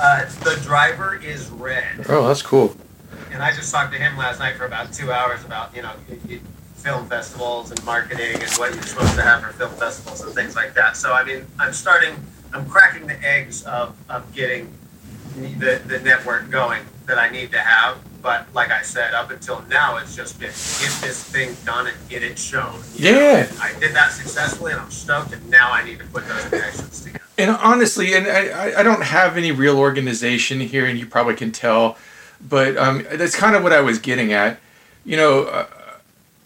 Uh, 0.00 0.24
the 0.42 0.58
driver 0.62 1.16
is 1.22 1.50
red, 1.50 2.06
Oh, 2.08 2.26
that's 2.26 2.40
cool. 2.42 2.74
and 3.32 3.42
I 3.42 3.50
just 3.54 3.70
talked 3.72 3.92
to 3.92 3.98
him 3.98 4.16
last 4.16 4.38
night 4.38 4.56
for 4.56 4.64
about 4.66 4.92
two 4.92 5.10
hours 5.12 5.42
about 5.44 5.74
you 5.76 5.82
know 5.82 5.92
film 6.76 7.06
festivals 7.08 7.70
and 7.70 7.82
marketing 7.84 8.40
and 8.42 8.50
what 8.52 8.72
you're 8.74 8.82
supposed 8.84 9.14
to 9.16 9.22
have 9.22 9.42
for 9.42 9.52
film 9.54 9.72
festivals 9.72 10.20
and 10.22 10.32
things 10.34 10.54
like 10.56 10.72
that. 10.74 10.96
So 10.96 11.12
I 11.12 11.22
mean, 11.24 11.46
I'm 11.58 11.72
starting. 11.74 12.14
I'm 12.54 12.66
cracking 12.68 13.06
the 13.06 13.22
eggs 13.22 13.64
of, 13.64 13.94
of 14.08 14.32
getting 14.34 14.72
the, 15.36 15.80
the 15.86 15.98
network 16.00 16.48
going 16.50 16.82
that 17.06 17.18
I 17.18 17.28
need 17.28 17.50
to 17.52 17.58
have. 17.58 17.98
But 18.26 18.52
like 18.54 18.72
I 18.72 18.82
said, 18.82 19.14
up 19.14 19.30
until 19.30 19.62
now, 19.70 19.98
it's 19.98 20.16
just 20.16 20.40
been 20.40 20.48
get 20.48 20.98
this 21.00 21.22
thing 21.22 21.54
done 21.64 21.86
and 21.86 21.96
get 22.08 22.24
it 22.24 22.36
shown. 22.36 22.80
Yeah. 22.96 23.46
I 23.60 23.72
did 23.78 23.94
that 23.94 24.10
successfully, 24.10 24.72
and 24.72 24.80
I'm 24.80 24.90
stoked. 24.90 25.32
And 25.32 25.48
now 25.48 25.70
I 25.70 25.84
need 25.84 26.00
to 26.00 26.04
put 26.06 26.26
those 26.26 26.44
connections 26.46 27.04
together. 27.04 27.22
And 27.38 27.52
honestly, 27.52 28.14
and 28.14 28.26
I, 28.26 28.48
I- 28.48 28.80
I 28.80 28.82
don't 28.82 29.04
have 29.04 29.36
any 29.36 29.52
real 29.52 29.78
organization 29.78 30.58
here, 30.58 30.86
and 30.86 30.98
you 30.98 31.06
probably 31.06 31.36
can 31.36 31.52
tell, 31.52 31.96
but 32.40 32.76
um, 32.76 33.06
that's 33.12 33.36
kind 33.36 33.54
of 33.54 33.62
what 33.62 33.72
I 33.72 33.80
was 33.80 34.00
getting 34.00 34.32
at. 34.32 34.58
You 35.04 35.16
know, 35.18 35.44
uh, 35.44 35.66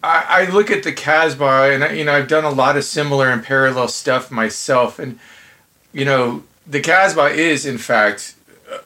I, 0.04 0.25
I 0.28 0.50
look 0.50 0.70
at 0.70 0.82
the 0.82 0.92
Casbah, 0.92 1.70
and 1.72 1.82
I, 1.82 1.92
you 1.92 2.04
know, 2.04 2.12
I've 2.12 2.28
done 2.28 2.44
a 2.44 2.50
lot 2.50 2.76
of 2.76 2.84
similar 2.84 3.30
and 3.30 3.42
parallel 3.42 3.88
stuff 3.88 4.30
myself, 4.30 4.99
and 4.99 5.18
you 5.94 6.04
know, 6.04 6.42
the 6.66 6.80
Casbah 6.80 7.28
is 7.28 7.64
in 7.64 7.78
fact 7.78 8.34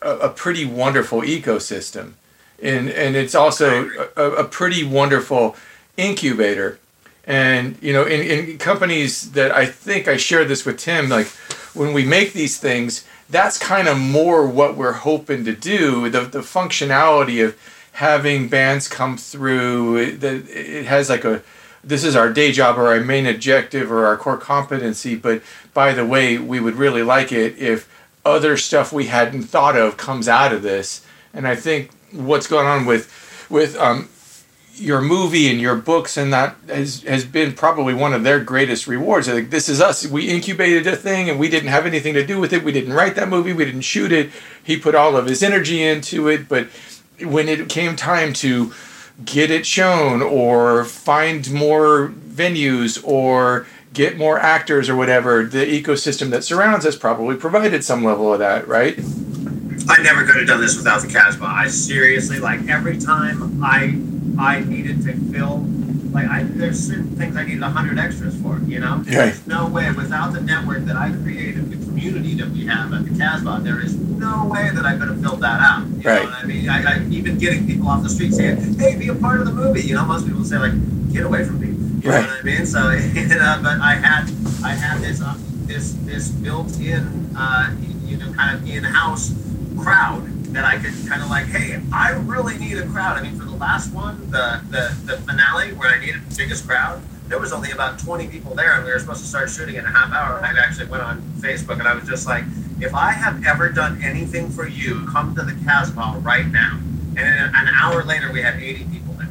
a, 0.01 0.11
a 0.19 0.29
pretty 0.29 0.65
wonderful 0.65 1.23
ecosystem, 1.23 2.13
and 2.65 2.91
and 2.91 3.15
it's 3.15 3.35
also 3.35 3.91
a, 4.17 4.31
a 4.33 4.45
pretty 4.45 4.83
wonderful 4.83 5.55
incubator. 5.97 6.79
And 7.27 7.79
you 7.81 7.93
know, 7.93 8.05
in, 8.05 8.21
in 8.21 8.59
companies 8.59 9.33
that 9.33 9.53
I 9.53 9.67
think 9.67 10.09
I 10.09 10.17
shared 10.17 10.49
this 10.49 10.65
with 10.65 10.79
Tim, 10.79 11.09
like 11.09 11.29
when 11.75 11.93
we 11.93 12.05
make 12.05 12.33
these 12.33 12.59
things, 12.59 13.05
that's 13.31 13.59
kind 13.59 13.87
of 13.89 13.99
more 13.99 14.47
what 14.47 14.77
we're 14.77 14.93
hoping 14.93 15.45
to 15.45 15.55
do. 15.55 16.09
The 16.11 16.23
the 16.23 16.41
functionality 16.41 17.45
of 17.45 17.57
having 17.93 18.49
bands 18.49 18.89
come 18.89 19.17
through, 19.17 19.97
it, 19.99 20.25
it 20.25 20.87
has 20.87 21.09
like 21.09 21.25
a 21.25 21.43
this 21.83 22.03
is 22.03 22.17
our 22.17 22.33
day 22.33 22.51
job 22.51 22.79
or 22.79 22.89
our 22.89 23.01
main 23.01 23.27
objective 23.27 23.93
or 23.93 24.07
our 24.07 24.17
core 24.17 24.39
competency. 24.39 25.15
But 25.15 25.43
by 25.75 25.93
the 25.93 26.07
way, 26.07 26.39
we 26.39 26.61
would 26.61 26.77
really 26.77 27.03
like 27.03 27.31
it 27.31 27.59
if 27.59 27.91
other 28.25 28.57
stuff 28.57 28.91
we 28.93 29.07
hadn't 29.07 29.43
thought 29.43 29.77
of 29.77 29.99
comes 29.99 30.29
out 30.29 30.53
of 30.53 30.63
this. 30.63 31.05
And 31.35 31.47
I 31.47 31.57
think 31.57 31.91
what's 32.15 32.47
going 32.47 32.67
on 32.67 32.87
with 32.87 33.11
with 33.51 33.77
um, 33.77 34.09
your 34.75 35.01
movie 35.01 35.51
and 35.51 35.61
your 35.61 35.77
books 35.77 36.17
and 36.17 36.33
that 36.33 36.57
has 36.69 37.03
has 37.03 37.25
been 37.25 37.53
probably 37.53 37.95
one 37.95 38.13
of 38.13 38.25
their 38.25 38.41
greatest 38.41 38.87
rewards. 38.87 39.29
Like 39.29 39.51
this 39.51 39.69
is 39.69 39.81
us. 39.81 40.07
We 40.07 40.29
incubated 40.29 40.87
a 40.87 40.97
thing 40.97 41.29
and 41.31 41.39
we 41.39 41.49
didn't 41.49 41.69
have 41.69 41.87
anything 41.87 42.15
to 42.15 42.27
do 42.27 42.41
with 42.41 42.53
it. 42.53 42.65
We 42.65 42.73
didn't 42.73 42.93
write 42.93 43.15
that 43.17 43.29
movie. 43.29 43.53
We 43.53 43.65
didn't 43.65 43.83
shoot 43.83 44.13
it. 44.13 44.31
He 44.63 44.77
put 44.79 44.95
all 44.95 45.17
of 45.17 45.27
his 45.27 45.43
energy 45.43 45.83
into 45.83 46.29
it, 46.29 46.49
but 46.49 46.69
when 47.21 47.49
it 47.49 47.69
came 47.69 47.95
time 47.95 48.33
to 48.35 48.73
get 49.25 49.51
it 49.51 49.65
shown 49.65 50.23
or 50.23 50.85
find 50.85 51.53
more 51.53 52.09
venues 52.09 53.01
or 53.07 53.67
get 53.93 54.17
more 54.17 54.41
actors 54.41 54.89
or 54.89 54.97
whatever, 54.97 55.45
the 55.45 55.65
ecosystem 55.65 56.31
that 56.31 56.43
surrounds 56.43 56.85
us 56.85 56.97
probably 56.97 57.37
provided 57.37 57.85
some 57.85 58.03
level 58.03 58.33
of 58.33 58.41
that, 58.41 58.67
right? 58.67 58.99
I 59.89 60.03
never 60.03 60.25
could 60.25 60.37
have 60.37 60.47
done 60.47 60.61
this 60.61 60.77
without 60.77 61.03
the 61.03 61.09
Casbah. 61.09 61.45
I 61.45 61.69
seriously, 61.69 62.39
like 62.41 62.69
every 62.69 62.99
time 62.99 63.63
I 63.63 63.99
I 64.39 64.61
needed 64.61 65.03
to 65.05 65.13
fill, 65.33 65.59
like 66.13 66.27
I, 66.27 66.43
there's 66.45 66.81
certain 66.87 67.15
things 67.17 67.37
I 67.37 67.45
needed 67.45 67.63
hundred 67.63 67.99
extras 67.99 68.41
for, 68.41 68.59
you 68.61 68.81
know. 68.81 68.97
Right. 68.97 69.05
There's 69.07 69.47
no 69.47 69.67
way 69.69 69.91
without 69.93 70.33
the 70.33 70.41
network 70.41 70.85
that 70.87 70.97
I 70.97 71.11
created, 71.13 71.71
the 71.71 71.85
community 71.85 72.35
that 72.35 72.49
we 72.51 72.67
have 72.67 72.93
at 72.95 73.05
the 73.05 73.17
Casbah, 73.19 73.61
there 73.63 73.81
is 73.81 73.95
no 73.97 74.47
way 74.47 74.71
that 74.75 74.85
I 74.87 74.97
could 74.97 75.09
have 75.09 75.21
filled 75.21 75.41
that 75.41 75.61
out. 75.61 75.87
You 75.87 76.03
Right. 76.11 76.25
know 76.25 76.31
what 76.31 76.45
I 76.45 76.47
mean? 76.47 76.69
I, 76.69 76.83
I 76.97 77.05
even 77.09 77.39
getting 77.39 77.67
people 77.67 77.89
off 77.89 78.03
the 78.03 78.09
street 78.11 78.33
saying, 78.35 78.79
"Hey, 78.79 78.97
be 78.97 79.09
a 79.09 79.15
part 79.15 79.41
of 79.41 79.47
the 79.47 79.53
movie." 79.53 79.83
You 79.83 79.95
know, 79.97 80.05
most 80.07 80.27
people 80.27 80.45
say 80.45 80.59
like, 80.59 80.73
"Get 81.13 81.25
away 81.25 81.45
from 81.45 81.61
me." 81.61 81.69
You 82.03 82.11
Right. 82.11 82.23
know 82.23 82.29
what 82.29 82.41
I 82.41 82.43
mean? 82.43 82.67
So, 82.67 82.91
you 83.15 83.29
know, 83.29 83.61
but 83.63 83.81
I 83.81 83.95
had 83.95 84.31
I 84.65 84.73
had 84.73 85.01
this 85.03 85.21
uh, 85.23 85.35
this 85.67 85.93
this 86.05 86.29
built-in, 86.29 87.35
uh, 87.37 87.71
you 88.07 88.17
know, 88.17 88.33
kind 88.33 88.57
of 88.57 88.69
in-house 88.69 89.31
crowd 89.79 90.27
that 90.55 90.65
I 90.65 90.77
could 90.79 90.95
kind 91.09 91.23
of 91.23 91.31
like, 91.31 91.47
hey, 91.47 91.81
I 91.93 92.13
really 92.13 92.57
need 92.59 92.79
a 92.79 92.87
crowd. 92.87 93.19
I 93.19 93.23
mean, 93.23 93.39
for 93.39 93.45
the 93.45 93.57
last 93.57 93.93
one, 93.93 94.31
the 94.31 94.61
the, 94.71 94.97
the 95.05 95.17
finale 95.23 95.73
where 95.75 95.91
I 95.91 95.99
needed 95.99 96.29
the 96.29 96.37
biggest 96.37 96.67
crowd, 96.67 97.03
there 97.29 97.39
was 97.39 97.53
only 97.53 97.71
about 97.71 97.99
20 97.99 98.29
people 98.29 98.55
there, 98.55 98.77
and 98.77 98.85
we 98.85 98.93
were 98.93 98.99
supposed 98.99 99.21
to 99.21 99.27
start 99.27 99.51
shooting 99.51 99.77
in 99.77 99.85
a 99.85 99.91
half 99.91 100.13
hour. 100.13 100.39
And 100.39 100.47
I 100.47 100.63
actually 100.63 100.87
went 100.87 101.03
on 101.03 101.23
Facebook 101.39 101.79
and 101.79 101.89
I 101.89 101.95
was 101.95 102.05
just 102.05 102.27
like, 102.27 102.45
if 102.81 102.95
I 102.95 103.13
have 103.13 103.45
ever 103.47 103.69
done 103.69 104.03
anything 104.03 104.51
for 104.51 104.67
you, 104.67 105.07
come 105.07 105.35
to 105.35 105.43
the 105.43 105.57
Casbah 105.65 106.19
right 106.21 106.47
now. 106.47 106.79
And 107.17 107.55
an 107.55 107.69
hour 107.69 108.03
later, 108.05 108.33
we 108.33 108.43
had 108.43 108.61
80 108.61 108.85
people 108.87 109.15
there. 109.15 109.29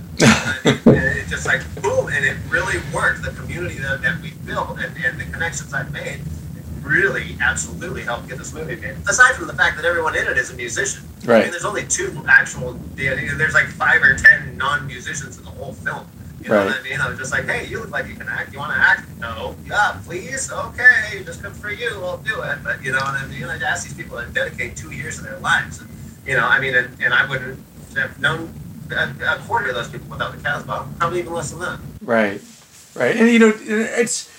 and 0.66 1.18
it 1.18 1.28
just 1.28 1.46
like 1.46 1.62
boom, 1.82 2.08
and 2.08 2.26
it 2.26 2.38
really 2.50 2.80
worked. 2.94 3.24
The 3.24 3.32
community 3.32 3.76
that, 3.80 4.02
that 4.02 4.22
we 4.22 4.32
built 4.46 4.80
and, 4.80 4.96
and 5.06 5.20
the 5.20 5.26
connections 5.26 5.74
I've 5.74 5.92
made 5.92 6.20
really 6.84 7.38
absolutely 7.42 8.02
helped 8.04 8.28
get 8.28 8.38
this 8.38 8.54
movie 8.54 8.76
made. 8.76 8.96
Aside 9.08 9.36
from 9.36 9.48
the 9.48 9.54
fact 9.54 9.76
that 9.78 9.86
everyone 9.86 10.16
in 10.16 10.28
it 10.28 10.38
is 10.38 10.52
a 10.52 10.56
musician. 10.56 11.04
I 11.24 11.28
Right. 11.28 11.42
mean, 11.44 11.52
there's 11.52 11.66
only 11.66 11.86
two 11.88 12.24
actual. 12.28 12.74
There's 12.96 13.54
like 13.54 13.68
five 13.68 14.02
or 14.04 14.14
ten 14.16 14.58
non-musicians 14.58 15.38
in 15.38 15.44
the 15.44 15.50
whole 15.52 15.74
film. 15.74 16.06
You 16.42 16.50
know 16.50 16.58
Right. 16.58 16.66
what 16.68 16.80
I 16.80 16.84
mean? 16.84 17.00
I 17.00 17.08
was 17.10 17.18
just 17.18 17.32
like, 17.32 17.46
hey, 17.48 17.66
you 17.68 17.80
look 17.80 17.92
like 17.92 18.08
you 18.10 18.16
can 18.16 18.28
act. 18.28 18.52
You 18.52 18.60
want 18.60 18.74
to 18.74 18.78
act? 18.80 19.08
No. 19.20 19.56
Yeah, 19.66 19.96
please. 20.06 20.52
Okay, 20.52 21.24
just 21.24 21.42
come 21.42 21.54
for 21.54 21.70
you. 21.72 21.90
I'll 22.04 22.18
do 22.18 22.42
it. 22.42 22.58
But 22.64 22.84
you 22.84 22.92
know 22.92 22.98
what 23.00 23.16
I 23.16 23.26
mean? 23.28 23.46
I 23.46 23.56
ask 23.64 23.86
these 23.86 23.94
people 23.94 24.20
to 24.20 24.26
dedicate 24.28 24.76
two 24.76 24.92
years 24.92 25.18
of 25.20 25.24
their 25.24 25.40
lives. 25.40 25.80
And, 25.80 25.90
you 26.28 26.36
know, 26.36 26.46
I 26.46 26.60
mean, 26.60 26.76
and, 26.76 26.90
and 27.02 27.14
I 27.14 27.26
wouldn't 27.26 27.58
have 27.96 28.20
known 28.20 28.54
a, 28.92 29.36
a 29.36 29.38
quarter 29.48 29.70
of 29.70 29.76
those 29.76 29.88
people 29.88 30.08
without 30.10 30.36
the 30.36 30.44
Casbah. 30.44 30.86
Probably 31.00 31.20
even 31.20 31.32
less 31.34 31.52
than 31.52 31.60
that. 31.62 31.80
Right, 32.02 32.42
right, 32.96 33.16
and 33.16 33.30
you 33.30 33.40
know 33.40 33.54
it's 33.58 34.30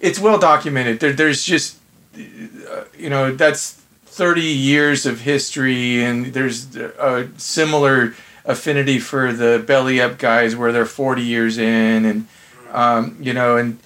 it's 0.00 0.18
well 0.18 0.38
documented. 0.38 1.00
There, 1.00 1.12
there's 1.12 1.44
just 1.44 1.78
uh, 2.14 2.84
you 2.96 3.10
know 3.10 3.34
that's 3.34 3.72
thirty 4.04 4.42
years 4.42 5.06
of 5.06 5.20
history, 5.20 6.02
and 6.02 6.26
there's 6.26 6.76
a 6.76 7.28
similar 7.36 8.14
affinity 8.44 8.98
for 8.98 9.32
the 9.32 9.62
belly 9.66 10.00
up 10.00 10.18
guys 10.18 10.56
where 10.56 10.72
they're 10.72 10.86
forty 10.86 11.22
years 11.22 11.58
in, 11.58 12.04
and 12.04 12.26
um, 12.72 13.16
you 13.20 13.32
know, 13.32 13.56
and 13.56 13.78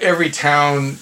every 0.00 0.30
town 0.30 0.98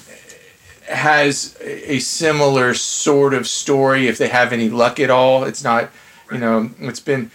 has 0.88 1.56
a 1.60 1.98
similar 1.98 2.72
sort 2.72 3.34
of 3.34 3.46
story 3.46 4.08
if 4.08 4.16
they 4.16 4.28
have 4.28 4.52
any 4.52 4.68
luck 4.68 4.98
at 4.98 5.10
all. 5.10 5.44
It's 5.44 5.62
not, 5.62 5.90
you 6.32 6.38
know, 6.38 6.70
it's 6.80 7.00
been 7.00 7.30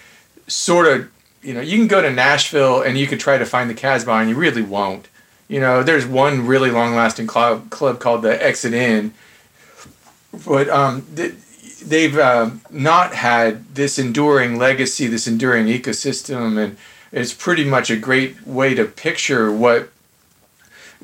sort 0.48 0.88
of 0.88 1.10
you 1.44 1.54
know, 1.54 1.62
you 1.62 1.78
can 1.78 1.88
go 1.88 2.02
to 2.02 2.10
Nashville 2.10 2.82
and 2.82 2.98
you 2.98 3.06
could 3.06 3.20
try 3.20 3.38
to 3.38 3.46
find 3.46 3.70
the 3.70 3.74
Casbah 3.74 4.14
and 4.14 4.30
you 4.30 4.36
really 4.36 4.62
won't. 4.62 5.10
You 5.48 5.60
know, 5.60 5.84
there's 5.84 6.06
one 6.06 6.48
really 6.48 6.72
long 6.72 6.96
lasting 6.96 7.28
club, 7.28 7.70
club 7.70 8.00
called 8.00 8.22
the 8.22 8.44
Exit 8.44 8.74
Inn, 8.74 9.14
but 10.46 10.70
um, 10.70 11.06
they've 11.86 12.18
uh, 12.18 12.52
not 12.70 13.14
had 13.14 13.76
this 13.76 14.00
enduring 14.00 14.58
legacy, 14.58 15.08
this 15.08 15.28
enduring 15.28 15.68
ecosystem, 15.68 16.58
and 16.58 16.78
it's 17.12 17.34
pretty 17.34 17.64
much 17.64 17.90
a 17.90 17.98
great 17.98 18.46
way 18.48 18.74
to 18.74 18.86
picture 18.86 19.52
what 19.52 19.90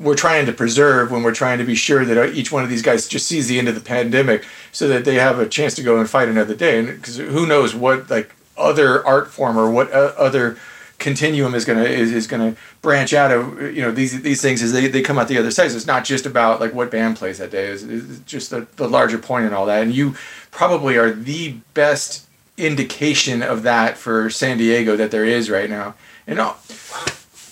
we're 0.00 0.16
trying 0.16 0.46
to 0.46 0.52
preserve 0.52 1.10
when 1.10 1.22
we're 1.22 1.34
trying 1.34 1.58
to 1.58 1.64
be 1.64 1.74
sure 1.74 2.04
that 2.04 2.34
each 2.34 2.50
one 2.50 2.64
of 2.64 2.70
these 2.70 2.82
guys 2.82 3.06
just 3.06 3.26
sees 3.26 3.48
the 3.48 3.58
end 3.58 3.68
of 3.68 3.74
the 3.74 3.80
pandemic 3.80 4.44
so 4.72 4.88
that 4.88 5.04
they 5.04 5.16
have 5.16 5.38
a 5.38 5.46
chance 5.46 5.74
to 5.74 5.82
go 5.82 5.98
and 5.98 6.08
fight 6.08 6.26
another 6.26 6.54
day. 6.54 6.78
And 6.78 6.88
because 6.88 7.18
who 7.18 7.46
knows 7.46 7.74
what 7.74 8.08
like 8.08 8.34
other 8.56 9.06
art 9.06 9.30
form 9.30 9.58
or 9.58 9.70
what 9.70 9.92
uh, 9.92 10.12
other 10.16 10.56
continuum 11.00 11.54
is 11.54 11.64
gonna 11.64 11.82
is, 11.82 12.12
is 12.12 12.26
gonna 12.26 12.54
branch 12.82 13.12
out 13.12 13.32
of 13.32 13.60
you 13.74 13.82
know 13.82 13.90
these 13.90 14.22
these 14.22 14.40
things 14.40 14.62
as 14.62 14.72
they, 14.72 14.86
they 14.86 15.02
come 15.02 15.18
out 15.18 15.26
the 15.26 15.38
other 15.38 15.50
side. 15.50 15.70
So 15.70 15.76
it's 15.76 15.86
not 15.86 16.04
just 16.04 16.26
about 16.26 16.60
like 16.60 16.72
what 16.72 16.90
band 16.90 17.16
plays 17.16 17.38
that 17.38 17.50
day. 17.50 17.66
It's, 17.66 17.82
it's 17.82 18.20
just 18.20 18.50
the, 18.50 18.68
the 18.76 18.88
larger 18.88 19.18
point 19.18 19.46
and 19.46 19.54
all 19.54 19.66
that. 19.66 19.82
And 19.82 19.92
you 19.92 20.14
probably 20.52 20.96
are 20.96 21.10
the 21.10 21.54
best 21.74 22.28
indication 22.56 23.42
of 23.42 23.62
that 23.64 23.96
for 23.96 24.30
San 24.30 24.58
Diego 24.58 24.96
that 24.96 25.10
there 25.10 25.24
is 25.24 25.50
right 25.50 25.68
now. 25.68 25.94
And 26.26 26.38
all, 26.38 26.58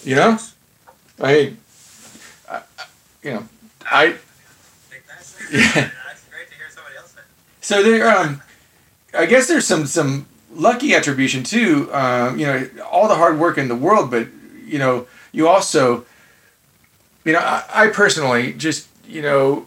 you 0.04 0.14
know, 0.14 0.38
I, 1.20 1.54
I 2.48 2.62
you 3.22 3.32
know, 3.32 3.48
I. 3.90 4.16
Yeah. 5.50 5.72
That's 5.72 6.24
great 6.28 6.48
to 6.50 6.54
hear 6.54 6.68
somebody 6.70 6.96
else 6.96 7.12
say. 7.12 7.22
So 7.62 7.82
there, 7.82 8.16
um, 8.16 8.42
I 9.14 9.26
guess 9.26 9.48
there's 9.48 9.66
some 9.66 9.86
some 9.86 10.27
lucky 10.52 10.94
attribution 10.94 11.42
too. 11.42 11.88
Um, 11.92 12.38
you 12.38 12.46
know, 12.46 12.68
all 12.90 13.08
the 13.08 13.14
hard 13.14 13.38
work 13.38 13.58
in 13.58 13.68
the 13.68 13.76
world, 13.76 14.10
but 14.10 14.28
you 14.66 14.78
know, 14.78 15.06
you 15.32 15.48
also, 15.48 16.04
you 17.24 17.32
know, 17.32 17.40
I, 17.40 17.64
I 17.72 17.86
personally 17.88 18.52
just 18.52 18.88
you 19.06 19.22
know, 19.22 19.66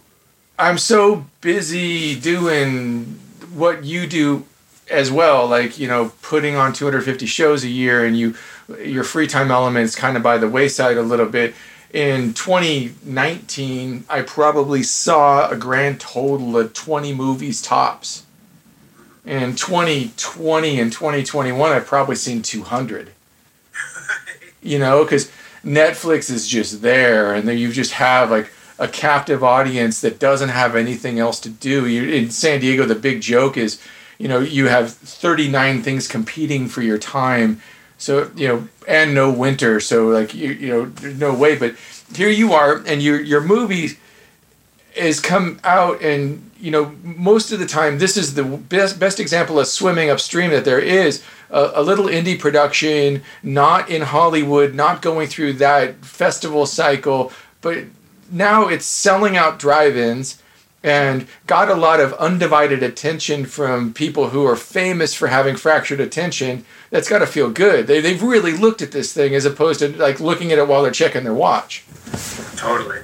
I'm 0.58 0.78
so 0.78 1.26
busy 1.40 2.18
doing 2.18 3.18
what 3.54 3.84
you 3.84 4.06
do 4.06 4.44
as 4.90 5.10
well, 5.10 5.46
like 5.46 5.78
you 5.78 5.88
know, 5.88 6.12
putting 6.22 6.56
on 6.56 6.72
250 6.72 7.26
shows 7.26 7.64
a 7.64 7.68
year, 7.68 8.04
and 8.04 8.18
you 8.18 8.34
your 8.82 9.04
free 9.04 9.26
time 9.26 9.50
elements 9.50 9.94
kind 9.94 10.16
of 10.16 10.22
by 10.22 10.38
the 10.38 10.48
wayside 10.48 10.96
a 10.96 11.02
little 11.02 11.26
bit. 11.26 11.54
In 11.92 12.32
2019, 12.32 14.04
I 14.08 14.22
probably 14.22 14.82
saw 14.82 15.50
a 15.50 15.56
grand 15.56 16.00
total 16.00 16.56
of 16.56 16.72
20 16.72 17.12
movies 17.12 17.60
tops. 17.60 18.24
In 19.24 19.54
2020 19.54 20.80
and 20.80 20.92
2021, 20.92 21.72
I've 21.72 21.86
probably 21.86 22.16
seen 22.16 22.42
200. 22.42 23.10
You 24.64 24.78
know, 24.78 25.02
because 25.02 25.28
Netflix 25.64 26.30
is 26.30 26.46
just 26.46 26.82
there, 26.82 27.34
and 27.34 27.48
then 27.48 27.58
you 27.58 27.72
just 27.72 27.94
have 27.94 28.30
like 28.30 28.48
a 28.78 28.88
captive 28.88 29.42
audience 29.42 30.00
that 30.00 30.18
doesn't 30.18 30.48
have 30.50 30.76
anything 30.76 31.18
else 31.18 31.40
to 31.40 31.48
do. 31.48 31.86
You, 31.86 32.08
in 32.08 32.30
San 32.30 32.60
Diego, 32.60 32.84
the 32.84 32.94
big 32.94 33.20
joke 33.20 33.56
is, 33.56 33.80
you 34.18 34.28
know, 34.28 34.40
you 34.40 34.68
have 34.68 34.92
39 34.92 35.82
things 35.82 36.08
competing 36.08 36.68
for 36.68 36.82
your 36.82 36.98
time. 36.98 37.60
So, 37.98 38.30
you 38.34 38.48
know, 38.48 38.68
and 38.88 39.14
no 39.14 39.30
winter. 39.30 39.78
So, 39.78 40.08
like, 40.08 40.34
you, 40.34 40.50
you 40.50 40.68
know, 40.68 40.84
there's 40.86 41.18
no 41.18 41.34
way. 41.34 41.56
But 41.56 41.76
here 42.14 42.28
you 42.28 42.52
are, 42.52 42.82
and 42.86 43.02
your, 43.02 43.20
your 43.20 43.40
movie 43.40 43.98
has 44.96 45.20
come 45.20 45.60
out, 45.64 46.02
and, 46.02 46.50
you 46.62 46.70
know, 46.70 46.94
most 47.02 47.50
of 47.50 47.58
the 47.58 47.66
time, 47.66 47.98
this 47.98 48.16
is 48.16 48.34
the 48.34 48.44
best, 48.44 49.00
best 49.00 49.18
example 49.18 49.58
of 49.58 49.66
swimming 49.66 50.10
upstream 50.10 50.52
that 50.52 50.64
there 50.64 50.78
is. 50.78 51.22
A, 51.50 51.72
a 51.74 51.82
little 51.82 52.06
indie 52.06 52.38
production, 52.38 53.22
not 53.42 53.90
in 53.90 54.02
Hollywood, 54.02 54.72
not 54.72 55.02
going 55.02 55.26
through 55.26 55.54
that 55.54 55.96
festival 56.04 56.64
cycle, 56.64 57.32
but 57.60 57.78
now 58.30 58.68
it's 58.68 58.86
selling 58.86 59.36
out 59.36 59.58
drive-ins 59.58 60.40
and 60.84 61.26
got 61.46 61.68
a 61.68 61.74
lot 61.74 61.98
of 61.98 62.12
undivided 62.14 62.82
attention 62.82 63.44
from 63.44 63.92
people 63.92 64.30
who 64.30 64.46
are 64.46 64.56
famous 64.56 65.14
for 65.14 65.28
having 65.28 65.56
fractured 65.56 66.00
attention, 66.00 66.64
that's 66.90 67.08
got 67.08 67.20
to 67.20 67.26
feel 67.26 67.50
good. 67.50 67.86
They, 67.86 68.00
they've 68.00 68.22
really 68.22 68.52
looked 68.52 68.82
at 68.82 68.92
this 68.92 69.12
thing 69.12 69.34
as 69.34 69.44
opposed 69.44 69.80
to 69.80 69.96
like 69.96 70.20
looking 70.20 70.52
at 70.52 70.58
it 70.58 70.66
while 70.68 70.82
they're 70.82 70.92
checking 70.92 71.24
their 71.24 71.34
watch. 71.34 71.84
Totally. 72.56 73.00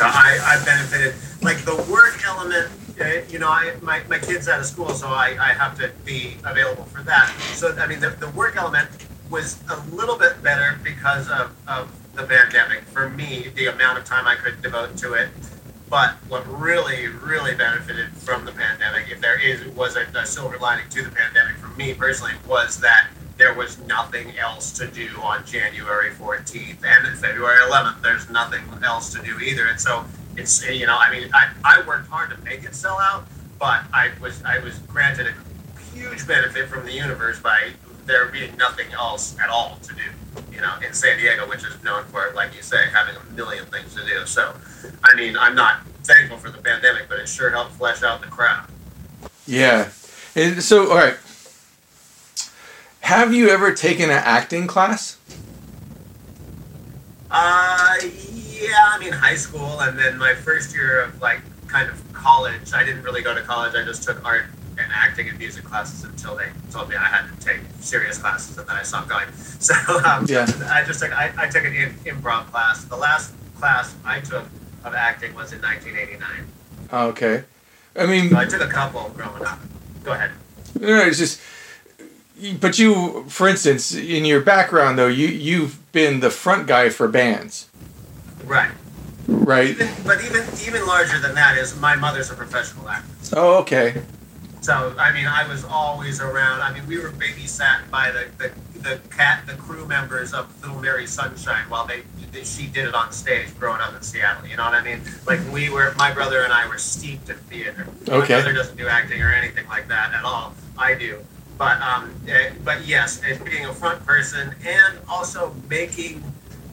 I, 0.00 0.38
I 0.42 0.64
benefited. 0.64 1.14
Like 1.40 1.58
the 1.58 1.76
work 1.90 2.26
element, 2.26 2.70
you 3.28 3.38
know, 3.38 3.48
I, 3.48 3.74
my, 3.82 4.02
my 4.08 4.18
kid's 4.18 4.48
out 4.48 4.60
of 4.60 4.66
school, 4.66 4.90
so 4.90 5.08
I, 5.08 5.36
I 5.40 5.52
have 5.52 5.78
to 5.78 5.90
be 6.04 6.36
available 6.44 6.84
for 6.84 7.02
that. 7.02 7.28
So, 7.54 7.74
I 7.76 7.86
mean, 7.86 8.00
the, 8.00 8.10
the 8.10 8.30
work 8.30 8.56
element 8.56 8.88
was 9.30 9.62
a 9.70 9.76
little 9.94 10.18
bit 10.18 10.42
better 10.42 10.78
because 10.82 11.28
of, 11.28 11.54
of 11.66 11.90
the 12.14 12.22
pandemic. 12.24 12.82
For 12.84 13.10
me, 13.10 13.48
the 13.54 13.66
amount 13.66 13.98
of 13.98 14.04
time 14.04 14.26
I 14.26 14.36
could 14.36 14.62
devote 14.62 14.96
to 14.98 15.14
it. 15.14 15.28
But 15.90 16.14
what 16.28 16.46
really, 16.46 17.08
really 17.08 17.54
benefited 17.54 18.08
from 18.16 18.44
the 18.44 18.52
pandemic, 18.52 19.10
if 19.10 19.20
there 19.20 19.38
is 19.38 19.64
was 19.76 19.96
a, 19.96 20.06
a 20.14 20.26
silver 20.26 20.58
lining 20.58 20.88
to 20.90 21.02
the 21.02 21.10
pandemic 21.10 21.56
for 21.56 21.68
me 21.76 21.94
personally, 21.94 22.32
was 22.48 22.80
that 22.80 23.08
there 23.36 23.54
was 23.54 23.78
nothing 23.80 24.36
else 24.38 24.72
to 24.72 24.86
do 24.86 25.08
on 25.22 25.44
January 25.44 26.10
14th 26.10 26.84
and 26.84 27.18
February 27.18 27.58
11th. 27.68 28.00
There's 28.02 28.30
nothing 28.30 28.62
else 28.82 29.12
to 29.12 29.22
do 29.22 29.38
either. 29.40 29.66
And 29.66 29.80
so 29.80 30.04
it's 30.36 30.68
you 30.68 30.86
know, 30.86 30.96
I 30.98 31.10
mean, 31.10 31.30
I, 31.32 31.50
I 31.64 31.86
worked 31.86 32.08
hard 32.08 32.30
to 32.30 32.36
make 32.38 32.64
it 32.64 32.74
sell 32.74 32.98
out, 32.98 33.26
but 33.58 33.84
I 33.92 34.10
was 34.20 34.42
I 34.44 34.58
was 34.58 34.78
granted 34.80 35.28
a 35.28 35.80
huge 35.94 36.26
benefit 36.26 36.68
from 36.68 36.84
the 36.84 36.92
universe 36.92 37.40
by 37.40 37.70
there 38.06 38.26
being 38.26 38.56
nothing 38.56 38.92
else 38.92 39.36
at 39.42 39.48
all 39.48 39.78
to 39.82 39.94
do. 39.94 40.02
You 40.52 40.60
know, 40.60 40.72
in 40.86 40.92
San 40.92 41.18
Diego, 41.18 41.48
which 41.48 41.64
is 41.64 41.82
known 41.82 42.04
for, 42.04 42.32
like 42.34 42.54
you 42.54 42.62
say, 42.62 42.88
having 42.92 43.14
a 43.16 43.32
million 43.34 43.64
things 43.66 43.94
to 43.94 44.04
do. 44.04 44.26
So, 44.26 44.54
I 45.02 45.14
mean, 45.14 45.36
I'm 45.36 45.54
not 45.54 45.80
thankful 46.02 46.38
for 46.38 46.50
the 46.50 46.58
pandemic, 46.58 47.08
but 47.08 47.18
it 47.18 47.28
sure 47.28 47.50
helped 47.50 47.72
flesh 47.72 48.02
out 48.02 48.20
the 48.20 48.26
crowd. 48.26 48.66
Yeah. 49.46 49.90
And 50.34 50.62
so, 50.62 50.90
all 50.90 50.96
right. 50.96 51.16
Have 53.00 53.34
you 53.34 53.48
ever 53.50 53.72
taken 53.72 54.10
an 54.10 54.22
acting 54.24 54.66
class? 54.66 55.18
Uh, 57.30 57.96
yeah, 58.60 58.90
I 58.92 58.98
mean 58.98 59.12
high 59.12 59.34
school, 59.34 59.80
and 59.80 59.98
then 59.98 60.18
my 60.18 60.34
first 60.34 60.74
year 60.74 61.02
of 61.02 61.20
like 61.20 61.40
kind 61.66 61.88
of 61.90 62.12
college. 62.12 62.72
I 62.72 62.84
didn't 62.84 63.02
really 63.02 63.22
go 63.22 63.34
to 63.34 63.42
college. 63.42 63.74
I 63.74 63.84
just 63.84 64.02
took 64.02 64.24
art 64.24 64.44
and 64.78 64.90
acting 64.92 65.28
and 65.28 65.38
music 65.38 65.64
classes 65.64 66.04
until 66.04 66.36
they 66.36 66.48
told 66.70 66.88
me 66.88 66.96
I 66.96 67.04
had 67.04 67.28
to 67.28 67.44
take 67.44 67.60
serious 67.80 68.18
classes, 68.18 68.58
and 68.58 68.66
then 68.68 68.76
I 68.76 68.82
stopped 68.82 69.08
going. 69.08 69.28
So 69.64 69.74
um, 70.04 70.26
yeah. 70.28 70.46
I 70.70 70.84
just 70.84 71.00
took 71.00 71.12
I, 71.12 71.32
I 71.38 71.48
took 71.48 71.64
an 71.64 71.72
in, 71.72 71.94
improv 72.04 72.50
class. 72.50 72.84
The 72.84 72.96
last 72.96 73.34
class 73.56 73.94
I 74.04 74.20
took 74.20 74.44
of 74.84 74.94
acting 74.94 75.34
was 75.34 75.54
in 75.54 75.62
1989. 75.62 76.46
Okay, 76.92 77.44
I 77.96 78.04
mean, 78.04 78.28
so 78.28 78.36
I 78.36 78.44
took 78.44 78.60
a 78.60 78.68
couple 78.68 79.08
growing 79.16 79.42
up. 79.42 79.58
Go 80.02 80.12
ahead. 80.12 80.32
No, 80.78 80.98
it's 81.00 81.16
just 81.16 81.40
but 82.60 82.78
you, 82.78 83.24
for 83.28 83.48
instance, 83.48 83.94
in 83.94 84.24
your 84.24 84.40
background 84.40 84.98
though, 84.98 85.08
you 85.08 85.28
you've 85.28 85.80
been 85.92 86.20
the 86.20 86.30
front 86.30 86.66
guy 86.66 86.88
for 86.88 87.08
bands. 87.08 87.68
Right. 88.46 88.70
Right. 89.26 89.70
Even, 89.70 89.88
but 90.04 90.22
even 90.24 90.44
even 90.66 90.86
larger 90.86 91.18
than 91.18 91.34
that 91.34 91.56
is 91.56 91.78
my 91.80 91.96
mother's 91.96 92.30
a 92.30 92.34
professional 92.34 92.88
actress. 92.88 93.32
Oh, 93.34 93.58
okay. 93.58 94.02
So 94.60 94.94
I 94.98 95.12
mean, 95.12 95.26
I 95.26 95.46
was 95.48 95.64
always 95.64 96.20
around. 96.20 96.60
I 96.60 96.72
mean, 96.72 96.86
we 96.86 96.98
were 96.98 97.10
babysat 97.10 97.90
by 97.90 98.10
the 98.10 98.26
the, 98.38 98.52
the 98.80 99.00
cat, 99.08 99.46
the 99.46 99.54
crew 99.54 99.86
members 99.86 100.34
of 100.34 100.48
Little 100.62 100.80
Mary 100.80 101.06
Sunshine 101.06 101.64
while 101.68 101.86
they, 101.86 102.02
they 102.32 102.44
she 102.44 102.66
did 102.66 102.86
it 102.86 102.94
on 102.94 103.12
stage 103.12 103.58
growing 103.58 103.80
up 103.80 103.94
in 103.94 104.02
Seattle. 104.02 104.46
You 104.46 104.56
know 104.56 104.64
what 104.64 104.74
I 104.74 104.82
mean? 104.82 105.00
Like 105.26 105.40
we 105.50 105.70
were, 105.70 105.94
my 105.96 106.12
brother 106.12 106.42
and 106.42 106.52
I 106.52 106.68
were 106.68 106.78
steeped 106.78 107.28
in 107.30 107.36
theater. 107.36 107.86
Okay. 108.08 108.34
My 108.34 108.42
brother 108.42 108.52
doesn't 108.52 108.76
do 108.76 108.88
acting 108.88 109.22
or 109.22 109.32
anything 109.32 109.66
like 109.68 109.88
that 109.88 110.12
at 110.12 110.24
all. 110.24 110.54
I 110.76 110.94
do. 110.94 111.24
But 111.56 111.80
um, 111.80 112.14
uh, 112.28 112.50
but 112.64 112.86
yes, 112.86 113.20
being 113.44 113.66
a 113.66 113.72
front 113.72 114.04
person 114.04 114.54
and 114.66 114.98
also 115.08 115.54
making 115.70 116.22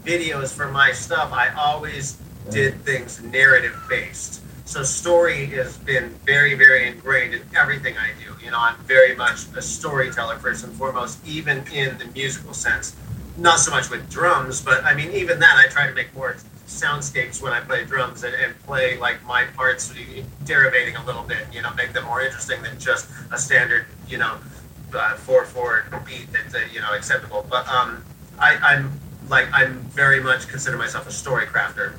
videos 0.04 0.54
for 0.54 0.70
my 0.70 0.92
stuff, 0.92 1.32
I 1.32 1.50
always 1.50 2.18
did 2.50 2.82
things 2.82 3.22
narrative 3.22 3.78
based. 3.90 4.42
So 4.66 4.84
story 4.84 5.48
has 5.48 5.78
been 5.78 6.10
very, 6.26 6.54
very 6.54 6.88
ingrained 6.88 7.34
in 7.34 7.42
everything 7.56 7.96
I 7.98 8.12
do. 8.24 8.34
You 8.44 8.52
know, 8.52 8.58
I'm 8.60 8.78
very 8.86 9.16
much 9.16 9.46
a 9.56 9.62
storyteller 9.62 10.38
first 10.38 10.64
and 10.64 10.74
foremost, 10.74 11.20
even 11.28 11.64
in 11.74 11.98
the 11.98 12.06
musical 12.14 12.54
sense. 12.54 12.96
Not 13.38 13.60
so 13.60 13.72
much 13.72 13.90
with 13.90 14.10
drums, 14.10 14.62
but 14.62 14.84
I 14.86 14.94
mean, 14.94 15.12
even 15.12 15.40
that 15.40 15.56
I 15.58 15.70
try 15.70 15.88
to 15.88 15.94
make 15.94 16.14
more 16.16 16.38
soundscapes 16.68 17.42
when 17.42 17.52
I 17.52 17.60
play 17.60 17.84
drums 17.84 18.24
and, 18.24 18.34
and 18.34 18.58
play 18.62 18.98
like 18.98 19.24
my 19.26 19.44
parts 19.44 19.94
derivating 20.46 20.96
a 20.96 21.06
little 21.06 21.24
bit, 21.24 21.46
you 21.52 21.62
know, 21.62 21.74
make 21.74 21.92
them 21.92 22.06
more 22.06 22.22
interesting 22.22 22.62
than 22.62 22.80
just 22.80 23.10
a 23.32 23.38
standard, 23.38 23.86
you 24.08 24.18
know, 24.18 24.38
uh, 24.94 25.16
four 25.16 25.46
four 25.46 25.86
beat 26.06 26.28
that's 26.32 26.56
uh, 26.56 26.60
you 26.72 26.80
know 26.80 26.94
acceptable. 26.94 27.46
But 27.50 27.68
um, 27.68 28.04
I, 28.40 28.56
I'm 28.58 29.01
like 29.32 29.48
I'm 29.54 29.80
very 29.96 30.20
much 30.20 30.48
consider 30.48 30.78
myself 30.78 31.08
a 31.08 31.12
story 31.12 31.46
crafter, 31.48 31.94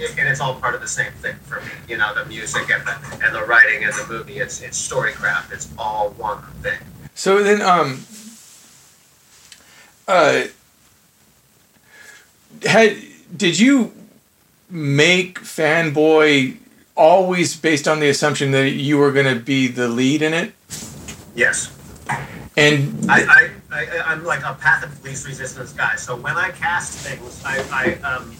and 0.00 0.28
it's 0.28 0.40
all 0.40 0.54
part 0.54 0.74
of 0.76 0.80
the 0.80 0.88
same 0.88 1.12
thing 1.14 1.34
for 1.42 1.60
me. 1.60 1.72
You 1.88 1.98
know, 1.98 2.14
the 2.14 2.24
music 2.24 2.70
and 2.70 2.86
the 2.86 2.96
and 3.22 3.34
the 3.34 3.44
writing 3.44 3.84
and 3.84 3.92
the 3.92 4.06
movie. 4.08 4.38
It's 4.38 4.62
it's 4.62 4.78
story 4.78 5.12
craft. 5.12 5.52
It's 5.52 5.68
all 5.76 6.10
one 6.10 6.40
thing. 6.62 6.78
So 7.14 7.42
then, 7.42 7.60
um, 7.60 8.04
uh, 10.06 10.44
had 12.62 12.96
did 13.36 13.58
you 13.58 13.92
make 14.70 15.40
Fanboy 15.40 16.56
always 16.96 17.56
based 17.56 17.88
on 17.88 17.98
the 17.98 18.08
assumption 18.08 18.52
that 18.52 18.70
you 18.70 18.98
were 18.98 19.10
going 19.10 19.32
to 19.32 19.40
be 19.40 19.66
the 19.66 19.88
lead 19.88 20.22
in 20.22 20.32
it? 20.32 20.52
Yes. 21.34 21.74
And 22.58 23.08
I, 23.08 23.50
I, 23.70 23.86
I, 24.04 24.12
am 24.12 24.24
like 24.24 24.40
a 24.40 24.52
path 24.54 24.82
of 24.82 25.04
least 25.04 25.28
resistance 25.28 25.72
guy. 25.72 25.94
So 25.94 26.16
when 26.16 26.36
I 26.36 26.50
cast 26.50 27.06
things, 27.06 27.40
I, 27.44 27.62
I, 27.70 27.92
um, 28.04 28.34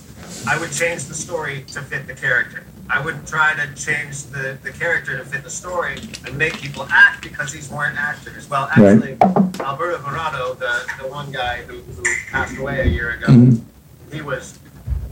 I 0.44 0.58
would 0.58 0.72
change 0.72 1.04
the 1.04 1.14
story 1.14 1.64
to 1.68 1.82
fit 1.82 2.08
the 2.08 2.14
character. 2.14 2.64
I 2.90 3.00
would 3.00 3.26
try 3.28 3.54
to 3.54 3.74
change 3.76 4.24
the, 4.24 4.58
the 4.64 4.72
character 4.72 5.16
to 5.16 5.24
fit 5.24 5.44
the 5.44 5.50
story 5.50 5.98
and 6.26 6.36
make 6.36 6.54
people 6.54 6.88
act 6.90 7.22
because 7.22 7.52
these 7.52 7.70
weren't 7.70 7.96
actors. 7.96 8.50
Well, 8.50 8.68
actually, 8.72 9.16
right. 9.20 9.60
Alberto 9.60 9.98
Corrado, 9.98 10.54
the, 10.54 10.90
the 11.00 11.06
one 11.06 11.30
guy 11.30 11.58
who, 11.62 11.76
who 11.76 12.02
passed 12.32 12.58
away 12.58 12.80
a 12.80 12.86
year 12.86 13.12
ago, 13.12 13.26
mm-hmm. 13.28 14.12
he 14.12 14.20
was 14.20 14.58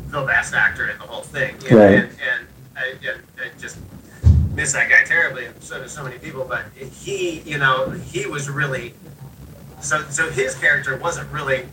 the 0.09 0.23
best 0.23 0.53
actor 0.53 0.89
in 0.89 0.99
the 0.99 1.05
whole 1.05 1.23
thing. 1.23 1.55
You 1.69 1.79
right. 1.79 1.95
and, 1.95 2.11
and, 2.11 2.47
I, 2.77 2.89
and, 3.09 3.23
and 3.41 3.61
just 3.61 3.79
miss 4.57 4.73
that 4.73 4.89
guy 4.89 5.05
terribly, 5.05 5.45
and 5.45 5.63
so 5.63 5.81
do 5.81 5.87
so 5.87 6.03
many 6.03 6.19
people. 6.19 6.45
But 6.45 6.65
he, 6.75 7.41
you 7.41 7.59
know, 7.59 7.91
he 7.91 8.27
was 8.27 8.51
really 8.51 8.95
so. 9.81 10.03
So 10.11 10.31
his 10.31 10.55
character 10.57 10.97
wasn't 10.97 11.31
really 11.31 11.67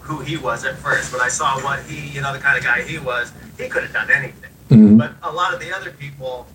who 0.00 0.20
he 0.20 0.36
was 0.36 0.64
at 0.64 0.76
first. 0.76 1.12
But 1.12 1.20
I 1.20 1.28
saw 1.28 1.62
what 1.62 1.84
he, 1.84 2.08
you 2.08 2.20
know, 2.20 2.32
the 2.32 2.40
kind 2.40 2.58
of 2.58 2.64
guy 2.64 2.82
he 2.82 2.98
was. 2.98 3.32
He 3.58 3.68
could 3.68 3.84
have 3.84 3.92
done 3.92 4.10
anything. 4.10 4.50
Mm-hmm. 4.70 4.96
But 4.96 5.12
a 5.22 5.30
lot 5.30 5.52
of 5.52 5.60
the 5.60 5.74
other 5.74 5.90
people, 5.90 6.46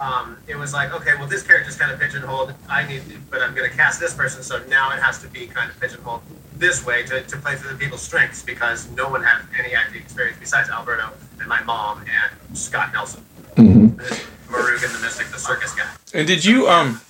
um, 0.00 0.36
it 0.48 0.56
was 0.56 0.72
like, 0.72 0.92
okay, 0.92 1.12
well, 1.18 1.28
this 1.28 1.42
character's 1.42 1.76
kind 1.76 1.92
of 1.92 2.00
pigeonholed. 2.00 2.54
I 2.68 2.86
need, 2.86 3.02
but 3.30 3.40
I'm 3.40 3.54
going 3.54 3.70
to 3.70 3.76
cast 3.76 4.00
this 4.00 4.14
person, 4.14 4.42
so 4.42 4.62
now 4.64 4.90
it 4.90 5.00
has 5.00 5.20
to 5.22 5.28
be 5.28 5.46
kind 5.46 5.70
of 5.70 5.78
pigeonholed 5.78 6.22
this 6.56 6.84
way 6.84 7.04
to, 7.04 7.22
to 7.22 7.36
play 7.36 7.54
for 7.54 7.68
the 7.68 7.78
people's 7.78 8.02
strengths 8.02 8.42
because 8.42 8.90
no 8.90 9.08
one 9.08 9.22
had 9.22 9.42
any 9.58 9.74
acting 9.74 10.02
experience 10.02 10.38
besides 10.40 10.68
Alberto 10.70 11.10
and 11.38 11.48
my 11.48 11.62
mom 11.62 12.00
and 12.00 12.58
Scott 12.58 12.92
Nelson. 12.92 13.24
Mm-hmm. 13.56 14.34
Murugan 14.48 14.92
the 14.92 15.00
Mystic, 15.00 15.28
the 15.28 15.38
circus 15.38 15.74
guy. 15.74 15.88
And 16.14 16.26
did 16.26 16.44
you 16.44 16.68
um, 16.68 17.00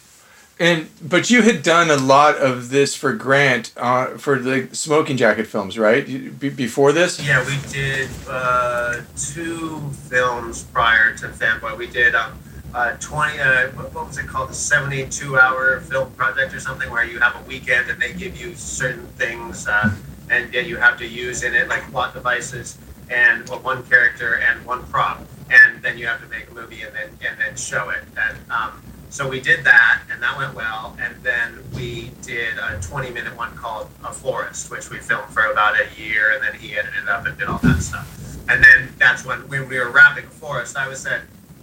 and 0.60 0.88
but 1.00 1.30
you 1.30 1.42
had 1.42 1.62
done 1.62 1.90
a 1.90 1.96
lot 1.96 2.36
of 2.36 2.70
this 2.70 2.94
for 2.94 3.12
Grant 3.12 3.72
uh, 3.76 4.16
for 4.18 4.38
the 4.38 4.68
Smoking 4.72 5.16
Jacket 5.16 5.46
films, 5.46 5.78
right? 5.78 6.06
Be- 6.38 6.48
before 6.48 6.92
this? 6.92 7.24
Yeah, 7.24 7.44
we 7.46 7.56
did 7.70 8.10
uh, 8.28 9.02
two 9.16 9.80
films 10.08 10.64
prior 10.64 11.14
to 11.16 11.28
Fanboy. 11.28 11.76
We 11.76 11.86
did 11.86 12.14
um, 12.14 12.38
uh, 12.74 12.96
20, 13.00 13.38
uh, 13.38 13.68
what, 13.68 13.94
what, 13.94 14.06
was 14.08 14.18
it 14.18 14.26
called? 14.26 14.50
The 14.50 14.54
72 14.54 15.38
hour 15.38 15.80
film 15.80 16.10
project 16.12 16.52
or 16.54 16.60
something 16.60 16.90
where 16.90 17.04
you 17.04 17.18
have 17.20 17.36
a 17.36 17.42
weekend 17.48 17.88
and 17.88 18.00
they 18.00 18.12
give 18.12 18.38
you 18.38 18.54
certain 18.54 19.06
things 19.16 19.66
uh, 19.66 19.94
and 20.30 20.52
yeah, 20.52 20.60
you 20.60 20.76
have 20.76 20.98
to 20.98 21.06
use 21.06 21.44
in 21.44 21.54
it, 21.54 21.68
like 21.68 21.82
plot 21.90 22.12
devices 22.14 22.78
and 23.10 23.48
well, 23.48 23.60
one 23.60 23.82
character 23.84 24.34
and 24.36 24.64
one 24.66 24.82
prop 24.84 25.24
and 25.50 25.82
then 25.82 25.98
you 25.98 26.06
have 26.06 26.20
to 26.22 26.28
make 26.28 26.50
a 26.50 26.54
movie 26.54 26.82
and 26.82 26.94
then 26.94 27.10
and 27.26 27.38
then 27.40 27.56
show 27.56 27.90
it. 27.90 28.02
And 28.16 28.38
um, 28.50 28.82
so 29.10 29.28
we 29.28 29.40
did 29.40 29.64
that, 29.64 30.02
and 30.12 30.22
that 30.22 30.36
went 30.36 30.54
well. 30.54 30.96
And 31.00 31.14
then 31.22 31.64
we 31.74 32.10
did 32.22 32.58
a 32.58 32.78
20 32.82 33.10
minute 33.10 33.36
one 33.36 33.54
called 33.56 33.88
A 34.04 34.12
Florist, 34.12 34.70
which 34.70 34.90
we 34.90 34.98
filmed 34.98 35.32
for 35.32 35.44
about 35.50 35.74
a 35.80 36.00
year, 36.00 36.32
and 36.34 36.42
then 36.42 36.54
he 36.54 36.76
edited 36.76 37.04
it 37.04 37.08
up 37.08 37.26
and 37.26 37.36
did 37.38 37.48
all 37.48 37.58
that 37.58 37.80
stuff. 37.80 38.36
And 38.48 38.62
then 38.62 38.92
that's 38.98 39.24
when 39.24 39.40
when 39.48 39.68
we 39.68 39.78
were 39.78 39.90
wrapping 39.90 40.26
A 40.26 40.30
Florist, 40.30 40.76
I 40.76 40.88
was 40.88 41.00
said, 41.00 41.22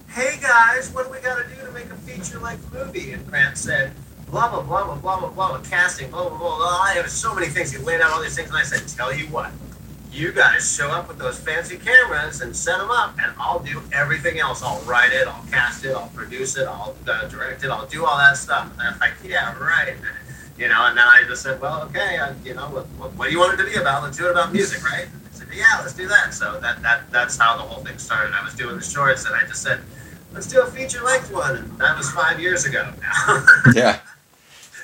"Hey 0.10 0.40
guys, 0.42 0.92
what 0.92 1.06
do 1.06 1.12
we 1.12 1.20
got 1.20 1.38
to 1.38 1.56
do 1.56 1.62
to 1.66 1.72
make 1.72 1.86
a 1.86 1.96
feature 1.98 2.40
length 2.40 2.72
movie?" 2.74 3.12
And 3.12 3.26
Grant 3.28 3.58
said. 3.58 3.92
Blah 4.32 4.50
blah 4.50 4.64
blah 4.64 4.84
blah 4.84 4.96
blah 4.96 5.30
blah 5.30 5.30
blah 5.30 5.62
casting 5.70 6.10
blah 6.10 6.28
blah 6.28 6.38
blah. 6.38 6.58
blah. 6.58 6.80
I 6.82 6.94
have 6.96 7.12
so 7.12 7.36
many 7.36 7.46
things. 7.46 7.72
He 7.72 7.78
laid 7.78 8.02
out 8.02 8.12
all 8.12 8.24
these 8.24 8.36
things, 8.36 8.50
and 8.50 8.58
I 8.58 8.64
said, 8.64 8.82
"Tell 8.88 9.16
you 9.16 9.28
what, 9.28 9.52
you 10.16 10.32
guys 10.32 10.76
show 10.76 10.90
up 10.90 11.08
with 11.08 11.18
those 11.18 11.38
fancy 11.38 11.78
cameras 11.78 12.42
and 12.42 12.56
set 12.56 12.78
them 12.78 12.90
up, 12.90 13.16
and 13.22 13.34
I'll 13.38 13.60
do 13.60 13.82
everything 13.92 14.40
else. 14.40 14.64
I'll 14.64 14.82
write 14.82 15.12
it, 15.12 15.28
I'll 15.28 15.46
cast 15.52 15.84
it, 15.84 15.94
I'll 15.94 16.08
produce 16.10 16.58
it, 16.58 16.68
I'll 16.68 16.96
uh, 17.08 17.28
direct 17.28 17.64
it, 17.64 17.70
I'll 17.70 17.86
do 17.88 18.06
all 18.06 18.18
that 18.18 18.38
stuff. 18.38 18.70
And 18.72 18.80
they're 18.80 18.98
like, 19.00 19.14
yeah, 19.24 19.58
right. 19.60 19.96
You 20.58 20.70
know, 20.70 20.86
and 20.86 20.98
then 20.98 21.04
I 21.06 21.24
just 21.28 21.44
said, 21.44 21.60
well, 21.60 21.82
okay, 21.90 22.18
I, 22.18 22.34
you 22.46 22.54
know, 22.54 22.70
what, 22.70 22.86
what, 22.98 23.14
what, 23.16 23.26
do 23.26 23.32
you 23.34 23.40
want 23.40 23.60
it 23.60 23.64
to 23.66 23.70
be 23.70 23.76
about? 23.76 24.04
Let's 24.04 24.18
do 24.18 24.28
it 24.28 24.32
about 24.32 24.54
music, 24.54 24.86
right? 24.86 25.04
And 25.04 25.22
they 25.26 25.38
said, 25.38 25.48
yeah, 25.54 25.82
let's 25.82 25.94
do 25.94 26.08
that. 26.08 26.34
So 26.34 26.62
that, 26.62 26.82
that 26.82 27.12
that's 27.12 27.38
how 27.38 27.58
the 27.58 27.64
whole 27.64 27.84
thing 27.84 27.98
started. 27.98 28.34
I 28.34 28.42
was 28.42 28.54
doing 28.54 28.78
the 28.78 28.82
shorts, 28.82 29.26
and 29.26 29.36
I 29.36 29.42
just 29.42 29.62
said, 29.62 29.82
let's 30.32 30.48
do 30.48 30.62
a 30.62 30.66
feature 30.66 31.04
length 31.04 31.30
one, 31.34 31.58
and 31.58 31.78
that 31.80 31.98
was 31.98 32.10
five 32.10 32.40
years 32.40 32.64
ago 32.64 32.90
now. 33.02 33.46
yeah. 33.76 34.00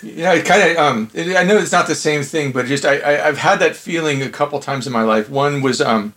You 0.01 0.23
know, 0.23 0.33
it 0.33 0.45
kind 0.45 0.71
of. 0.71 0.77
Um, 0.77 1.11
I 1.15 1.43
know 1.43 1.57
it's 1.57 1.71
not 1.71 1.87
the 1.87 1.95
same 1.95 2.23
thing, 2.23 2.51
but 2.51 2.65
just 2.65 2.85
I, 2.85 2.99
I 2.99 3.27
I've 3.27 3.37
had 3.37 3.59
that 3.59 3.75
feeling 3.75 4.21
a 4.21 4.29
couple 4.29 4.59
times 4.59 4.87
in 4.87 4.93
my 4.93 5.03
life. 5.03 5.29
One 5.29 5.61
was 5.61 5.81
um, 5.81 6.13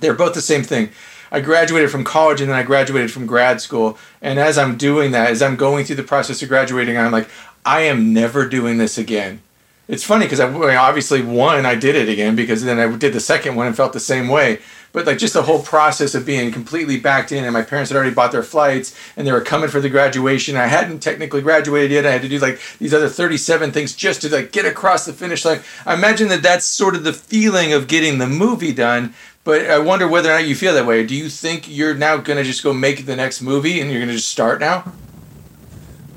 they're 0.00 0.14
both 0.14 0.34
the 0.34 0.40
same 0.42 0.62
thing. 0.62 0.90
I 1.30 1.40
graduated 1.40 1.90
from 1.90 2.04
college 2.04 2.40
and 2.40 2.50
then 2.50 2.56
I 2.56 2.62
graduated 2.62 3.10
from 3.10 3.26
grad 3.26 3.60
school. 3.60 3.98
And 4.22 4.38
as 4.38 4.56
I'm 4.56 4.76
doing 4.76 5.10
that, 5.12 5.30
as 5.30 5.42
I'm 5.42 5.56
going 5.56 5.84
through 5.84 5.96
the 5.96 6.04
process 6.04 6.42
of 6.42 6.48
graduating, 6.48 6.96
I'm 6.96 7.10
like, 7.10 7.28
I 7.66 7.80
am 7.80 8.12
never 8.12 8.48
doing 8.48 8.78
this 8.78 8.98
again. 8.98 9.40
It's 9.88 10.04
funny 10.04 10.26
because 10.26 10.40
I 10.40 10.76
obviously 10.76 11.22
one 11.22 11.66
I 11.66 11.74
did 11.74 11.96
it 11.96 12.08
again 12.08 12.36
because 12.36 12.62
then 12.62 12.78
I 12.78 12.96
did 12.96 13.12
the 13.12 13.20
second 13.20 13.56
one 13.56 13.66
and 13.66 13.76
felt 13.76 13.92
the 13.92 14.00
same 14.00 14.28
way 14.28 14.60
but 14.94 15.06
like 15.06 15.18
just 15.18 15.34
the 15.34 15.42
whole 15.42 15.60
process 15.60 16.14
of 16.14 16.24
being 16.24 16.52
completely 16.52 16.98
backed 16.98 17.32
in 17.32 17.44
and 17.44 17.52
my 17.52 17.62
parents 17.62 17.90
had 17.90 17.96
already 17.96 18.14
bought 18.14 18.32
their 18.32 18.44
flights 18.44 18.96
and 19.16 19.26
they 19.26 19.32
were 19.32 19.40
coming 19.40 19.68
for 19.68 19.80
the 19.80 19.90
graduation. 19.90 20.56
I 20.56 20.68
hadn't 20.68 21.00
technically 21.00 21.42
graduated 21.42 21.90
yet 21.90 22.06
i 22.06 22.12
had 22.12 22.22
to 22.22 22.28
do 22.28 22.38
like 22.38 22.60
these 22.78 22.94
other 22.94 23.08
37 23.08 23.72
things 23.72 23.94
just 23.94 24.22
to 24.22 24.30
like 24.30 24.52
get 24.52 24.64
across 24.64 25.04
the 25.04 25.12
finish 25.12 25.44
line. 25.44 25.60
I 25.84 25.94
imagine 25.94 26.28
that 26.28 26.42
that's 26.42 26.64
sort 26.64 26.94
of 26.94 27.04
the 27.04 27.12
feeling 27.12 27.72
of 27.72 27.88
getting 27.88 28.18
the 28.18 28.28
movie 28.28 28.72
done 28.72 29.12
but 29.42 29.68
i 29.68 29.78
wonder 29.78 30.08
whether 30.08 30.30
or 30.30 30.34
not 30.34 30.46
you 30.46 30.54
feel 30.54 30.72
that 30.72 30.86
way. 30.86 31.04
Do 31.04 31.14
you 31.14 31.28
think 31.28 31.68
you're 31.68 31.94
now 31.94 32.16
going 32.16 32.38
to 32.38 32.44
just 32.44 32.62
go 32.62 32.72
make 32.72 33.04
the 33.04 33.16
next 33.16 33.42
movie 33.42 33.80
and 33.80 33.90
you're 33.90 34.00
going 34.00 34.08
to 34.08 34.14
just 34.14 34.30
start 34.30 34.60
now? 34.60 34.92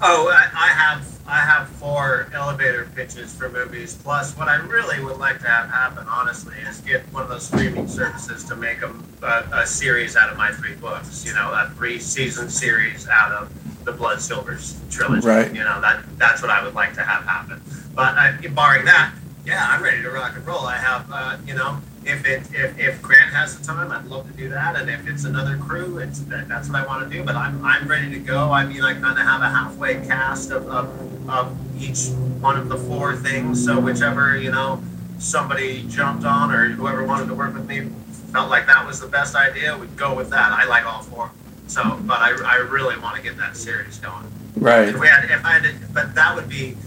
Oh 0.01 0.29
i, 0.29 0.49
I 0.53 0.67
have 0.67 1.16
I 1.27 1.39
have 1.39 1.67
four 1.67 2.29
elevator 2.33 2.89
pitches 2.95 3.35
for 3.35 3.49
movies. 3.49 3.95
Plus, 4.01 4.35
what 4.37 4.47
I 4.47 4.55
really 4.55 5.03
would 5.03 5.17
like 5.17 5.39
to 5.39 5.47
have 5.47 5.69
happen, 5.69 6.07
honestly, 6.07 6.55
is 6.69 6.79
get 6.79 7.01
one 7.11 7.21
of 7.21 7.27
those 7.27 7.45
streaming 7.45 7.87
services 7.87 8.45
to 8.45 8.55
make 8.55 8.81
a, 8.81 8.95
a, 9.21 9.61
a 9.61 9.67
series 9.67 10.15
out 10.15 10.29
of 10.29 10.37
my 10.37 10.51
three 10.51 10.75
books. 10.75 11.25
You 11.25 11.33
know, 11.33 11.51
a 11.51 11.69
three 11.75 11.99
season 11.99 12.49
series 12.49 13.09
out 13.09 13.33
of 13.33 13.83
the 13.83 13.91
Blood 13.91 14.21
Silvers 14.21 14.79
trilogy. 14.89 15.27
Right. 15.27 15.53
You 15.53 15.65
know, 15.65 15.81
that 15.81 16.03
that's 16.17 16.41
what 16.41 16.49
I 16.49 16.63
would 16.63 16.75
like 16.75 16.93
to 16.93 17.03
have 17.03 17.25
happen. 17.25 17.61
But 17.93 18.15
I, 18.17 18.37
barring 18.47 18.85
that, 18.85 19.13
yeah, 19.45 19.67
I'm 19.69 19.83
ready 19.83 20.01
to 20.03 20.09
rock 20.09 20.33
and 20.35 20.47
roll. 20.47 20.65
I 20.65 20.77
have, 20.77 21.09
uh, 21.11 21.37
you 21.45 21.55
know, 21.55 21.77
if 22.07 22.25
it 22.25 22.41
if, 22.53 22.79
if 22.79 23.01
Grant 23.01 23.31
has 23.33 23.57
the 23.57 23.65
time, 23.65 23.91
I'd 23.91 24.05
love 24.05 24.29
to 24.31 24.37
do 24.37 24.49
that. 24.49 24.75
And 24.75 24.89
if 24.89 25.07
it's 25.07 25.25
another 25.25 25.57
crew, 25.57 25.97
it's 25.99 26.19
that, 26.21 26.47
that's 26.47 26.69
what 26.69 26.77
I 26.77 26.85
want 26.85 27.09
to 27.09 27.17
do. 27.17 27.23
But 27.23 27.35
I'm, 27.35 27.63
I'm 27.63 27.87
ready 27.87 28.09
to 28.11 28.19
go. 28.19 28.51
I 28.51 28.65
mean, 28.65 28.81
I 28.81 28.93
kind 28.93 29.17
of 29.17 29.25
have 29.25 29.41
a 29.41 29.49
halfway 29.49 30.05
cast 30.05 30.51
of, 30.51 30.67
of, 30.67 31.29
of 31.29 31.81
each 31.81 32.09
one 32.39 32.57
of 32.57 32.69
the 32.69 32.77
four 32.77 33.15
things. 33.15 33.63
So 33.63 33.79
whichever 33.79 34.37
you 34.37 34.51
know 34.51 34.81
somebody 35.19 35.83
jumped 35.87 36.25
on 36.25 36.51
or 36.51 36.69
whoever 36.69 37.03
wanted 37.03 37.27
to 37.27 37.33
work 37.33 37.53
with 37.53 37.67
me 37.67 37.89
felt 38.31 38.49
like 38.49 38.67
that 38.67 38.85
was 38.85 38.99
the 38.99 39.07
best 39.07 39.35
idea, 39.35 39.77
we'd 39.77 39.95
go 39.97 40.13
with 40.13 40.29
that. 40.29 40.51
I 40.51 40.65
like 40.65 40.85
all 40.85 41.01
four. 41.01 41.31
So, 41.67 41.97
but 42.03 42.19
I, 42.19 42.29
I 42.45 42.55
really 42.57 42.97
want 42.99 43.15
to 43.15 43.21
get 43.21 43.37
that 43.37 43.57
series 43.57 43.97
going. 43.99 44.25
Right. 44.55 44.89
If 44.89 44.99
we 44.99 45.07
had, 45.07 45.25
if 45.25 45.43
I 45.43 45.53
had, 45.53 45.63
to, 45.63 45.73
but 45.93 46.15
that 46.15 46.35
would 46.35 46.49
be 46.49 46.77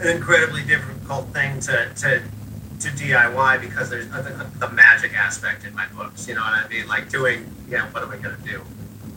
an 0.00 0.08
incredibly 0.08 0.62
difficult 0.64 1.28
thing 1.28 1.60
to 1.60 1.88
to 1.96 2.22
to 2.82 2.88
DIY 2.88 3.60
because 3.60 3.90
there's 3.90 4.08
the, 4.08 4.46
the, 4.58 4.68
magic 4.70 5.14
aspect 5.14 5.64
in 5.64 5.74
my 5.74 5.86
books. 5.88 6.26
You 6.26 6.34
know 6.34 6.40
what 6.40 6.64
I 6.64 6.68
mean? 6.68 6.86
Like 6.88 7.08
doing, 7.08 7.46
yeah, 7.68 7.86
what 7.90 8.02
am 8.02 8.10
I 8.10 8.16
gonna 8.16 8.36
do? 8.44 8.60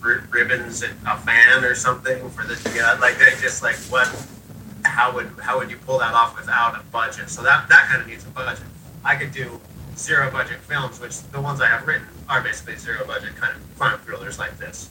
R- 0.04 0.24
ribbons 0.30 0.84
and 0.84 0.94
a 1.08 1.18
fan 1.18 1.64
or 1.64 1.74
something 1.74 2.30
for 2.30 2.46
the 2.46 2.56
yeah, 2.76 2.94
like 3.00 3.18
they 3.18 3.32
just 3.42 3.64
like 3.64 3.76
what? 3.90 4.08
How 4.84 5.14
would 5.16 5.32
how 5.42 5.58
would 5.58 5.72
you 5.72 5.78
pull 5.78 5.98
that 6.00 6.14
off 6.14 6.38
without 6.38 6.76
a 6.80 6.84
budget? 6.92 7.30
So 7.30 7.42
that 7.44 7.68
that 7.70 7.88
kind 7.90 8.02
of 8.02 8.08
needs 8.08 8.26
a 8.26 8.30
budget. 8.30 8.66
I 9.04 9.16
could 9.16 9.32
do 9.32 9.60
zero 9.98 10.30
budget 10.30 10.60
films, 10.60 11.00
which 11.00 11.22
the 11.32 11.42
ones 11.42 11.60
I 11.62 11.68
have 11.68 11.88
written 11.88 12.08
are 12.30 12.42
basically 12.42 12.78
zero 12.78 13.06
budget 13.06 13.36
kind 13.36 13.56
of 13.56 13.80
crime 13.80 13.98
thrillers 14.00 14.38
like 14.38 14.58
this. 14.60 14.90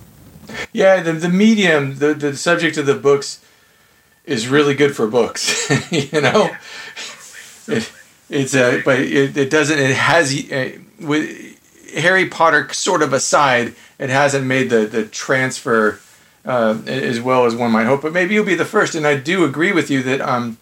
Yeah, 0.72 1.00
the 1.00 1.12
the 1.12 1.28
medium, 1.28 1.98
the 1.98 2.14
the 2.14 2.36
subject 2.36 2.76
of 2.76 2.86
the 2.86 2.94
books 2.94 3.40
is 4.24 4.48
really 4.48 4.74
good 4.74 4.96
for 4.96 5.06
books. 5.06 5.70
you 5.92 6.20
know. 6.20 6.50
Yeah, 7.68 7.80
it's 8.34 8.54
a, 8.54 8.82
but 8.84 8.98
it, 8.98 9.36
it 9.36 9.50
doesn't. 9.50 9.78
It 9.78 9.94
has 9.94 10.34
uh, 10.50 10.72
with 11.00 11.92
Harry 11.94 12.28
Potter 12.28 12.72
sort 12.72 13.02
of 13.02 13.12
aside, 13.12 13.74
it 13.98 14.10
hasn't 14.10 14.44
made 14.44 14.70
the 14.70 14.86
the 14.86 15.04
transfer 15.04 16.00
uh, 16.44 16.78
as 16.86 17.20
well 17.20 17.46
as 17.46 17.54
one 17.54 17.70
might 17.70 17.86
hope. 17.86 18.02
But 18.02 18.12
maybe 18.12 18.34
you'll 18.34 18.44
be 18.44 18.54
the 18.54 18.64
first. 18.64 18.94
And 18.94 19.06
I 19.06 19.16
do 19.16 19.44
agree 19.44 19.72
with 19.72 19.90
you 19.90 20.02
that 20.02 20.20
um, 20.20 20.58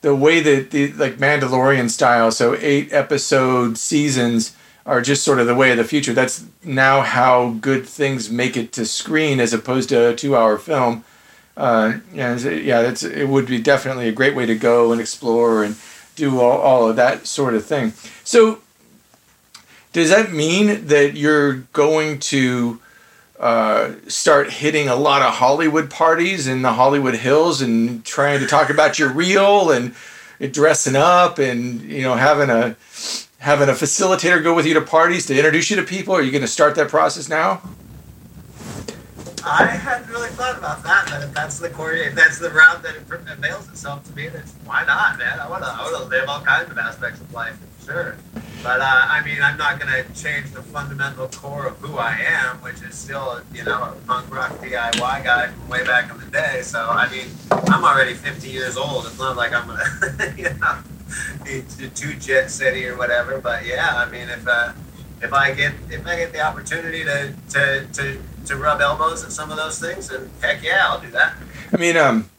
the 0.00 0.14
way 0.14 0.40
that 0.40 0.72
the 0.72 0.92
like 0.92 1.16
Mandalorian 1.18 1.90
style, 1.90 2.30
so 2.30 2.56
eight 2.60 2.92
episode 2.92 3.78
seasons 3.78 4.56
are 4.84 5.00
just 5.00 5.24
sort 5.24 5.38
of 5.38 5.46
the 5.46 5.54
way 5.54 5.70
of 5.70 5.76
the 5.76 5.84
future. 5.84 6.12
That's 6.12 6.44
now 6.64 7.02
how 7.02 7.50
good 7.60 7.86
things 7.86 8.30
make 8.30 8.56
it 8.56 8.72
to 8.72 8.86
screen 8.86 9.40
as 9.40 9.52
opposed 9.52 9.88
to 9.90 10.10
a 10.10 10.14
two 10.14 10.36
hour 10.36 10.58
film. 10.58 11.04
Uh, 11.56 11.98
and 12.14 12.40
yeah, 12.42 12.82
that's 12.82 13.02
it 13.02 13.28
would 13.28 13.46
be 13.46 13.60
definitely 13.60 14.08
a 14.08 14.12
great 14.12 14.34
way 14.34 14.44
to 14.44 14.54
go 14.54 14.92
and 14.92 15.00
explore 15.00 15.64
and 15.64 15.76
do 16.16 16.40
all, 16.40 16.58
all 16.58 16.88
of 16.88 16.96
that 16.96 17.26
sort 17.26 17.54
of 17.54 17.64
thing. 17.64 17.92
So, 18.24 18.60
does 19.92 20.10
that 20.10 20.32
mean 20.32 20.88
that 20.88 21.14
you're 21.14 21.54
going 21.72 22.18
to 22.18 22.80
uh, 23.38 23.92
start 24.08 24.50
hitting 24.50 24.88
a 24.88 24.96
lot 24.96 25.22
of 25.22 25.34
Hollywood 25.34 25.90
parties 25.90 26.46
in 26.46 26.62
the 26.62 26.72
Hollywood 26.72 27.14
Hills 27.14 27.60
and 27.60 28.04
trying 28.04 28.40
to 28.40 28.46
talk 28.46 28.70
about 28.70 28.98
your 28.98 29.12
reel 29.12 29.70
and 29.70 29.94
dressing 30.52 30.96
up 30.96 31.38
and 31.38 31.80
you 31.82 32.02
know 32.02 32.14
having 32.14 32.50
a 32.50 32.76
having 33.38 33.68
a 33.68 33.72
facilitator 33.72 34.42
go 34.42 34.54
with 34.54 34.66
you 34.66 34.74
to 34.74 34.80
parties 34.80 35.26
to 35.26 35.36
introduce 35.36 35.70
you 35.70 35.76
to 35.76 35.82
people? 35.82 36.14
Are 36.14 36.22
you 36.22 36.30
going 36.30 36.42
to 36.42 36.48
start 36.48 36.74
that 36.76 36.88
process 36.88 37.28
now? 37.28 37.62
I 39.44 40.02
really 40.08 40.15
thought 40.36 40.58
about 40.58 40.82
that. 40.84 41.08
But 41.10 41.22
if 41.22 41.34
that's 41.34 41.58
the 41.58 41.70
core, 41.70 41.92
if 41.92 42.14
that's 42.14 42.38
the 42.38 42.50
route 42.50 42.82
that 42.82 42.94
it 42.94 43.02
avails 43.28 43.68
itself 43.68 44.04
to 44.04 44.14
me, 44.14 44.28
then 44.28 44.42
why 44.64 44.84
not, 44.84 45.18
man? 45.18 45.40
I 45.40 45.48
want 45.48 45.64
to, 45.64 45.70
I 45.70 45.82
want 45.82 45.96
to 45.96 46.04
live 46.04 46.28
all 46.28 46.40
kinds 46.40 46.70
of 46.70 46.76
aspects 46.76 47.20
of 47.20 47.32
life, 47.32 47.58
sure. 47.84 48.16
But 48.62 48.80
uh, 48.80 48.84
I 48.84 49.24
mean, 49.24 49.40
I'm 49.42 49.56
not 49.56 49.80
going 49.80 49.92
to 49.92 50.04
change 50.12 50.50
the 50.50 50.62
fundamental 50.62 51.28
core 51.28 51.66
of 51.66 51.78
who 51.78 51.96
I 51.96 52.18
am, 52.20 52.56
which 52.56 52.82
is 52.82 52.94
still, 52.94 53.40
you 53.54 53.64
know, 53.64 53.82
a 53.82 53.96
punk 54.06 54.32
rock 54.32 54.52
DIY 54.58 55.24
guy 55.24 55.48
from 55.48 55.68
way 55.68 55.84
back 55.84 56.10
in 56.10 56.18
the 56.18 56.26
day. 56.26 56.60
So 56.62 56.80
I 56.80 57.10
mean, 57.10 57.28
I'm 57.50 57.84
already 57.84 58.14
50 58.14 58.48
years 58.48 58.76
old. 58.76 59.06
It's 59.06 59.18
not 59.18 59.36
like 59.36 59.52
I'm 59.52 59.66
gonna, 59.66 60.34
you 60.36 60.52
know, 60.58 60.78
be 61.44 61.62
too 61.94 62.14
jet 62.14 62.50
city 62.50 62.86
or 62.86 62.96
whatever. 62.98 63.40
But 63.40 63.64
yeah, 63.64 63.94
I 63.94 64.10
mean, 64.10 64.28
if 64.28 64.46
uh, 64.46 64.72
if 65.22 65.32
I 65.32 65.54
get 65.54 65.72
if 65.90 66.06
I 66.06 66.16
get 66.16 66.32
the 66.32 66.40
opportunity 66.40 67.04
to 67.04 67.32
to 67.50 67.86
to 67.86 68.22
to 68.46 68.56
rub 68.56 68.80
elbows 68.80 69.24
at 69.24 69.32
some 69.32 69.50
of 69.50 69.56
those 69.56 69.78
things, 69.78 70.10
and 70.10 70.30
heck 70.40 70.62
yeah, 70.62 70.86
I'll 70.88 71.00
do 71.00 71.10
that. 71.10 71.34
I 71.72 71.76
mean, 71.76 71.96
um, 71.96 72.30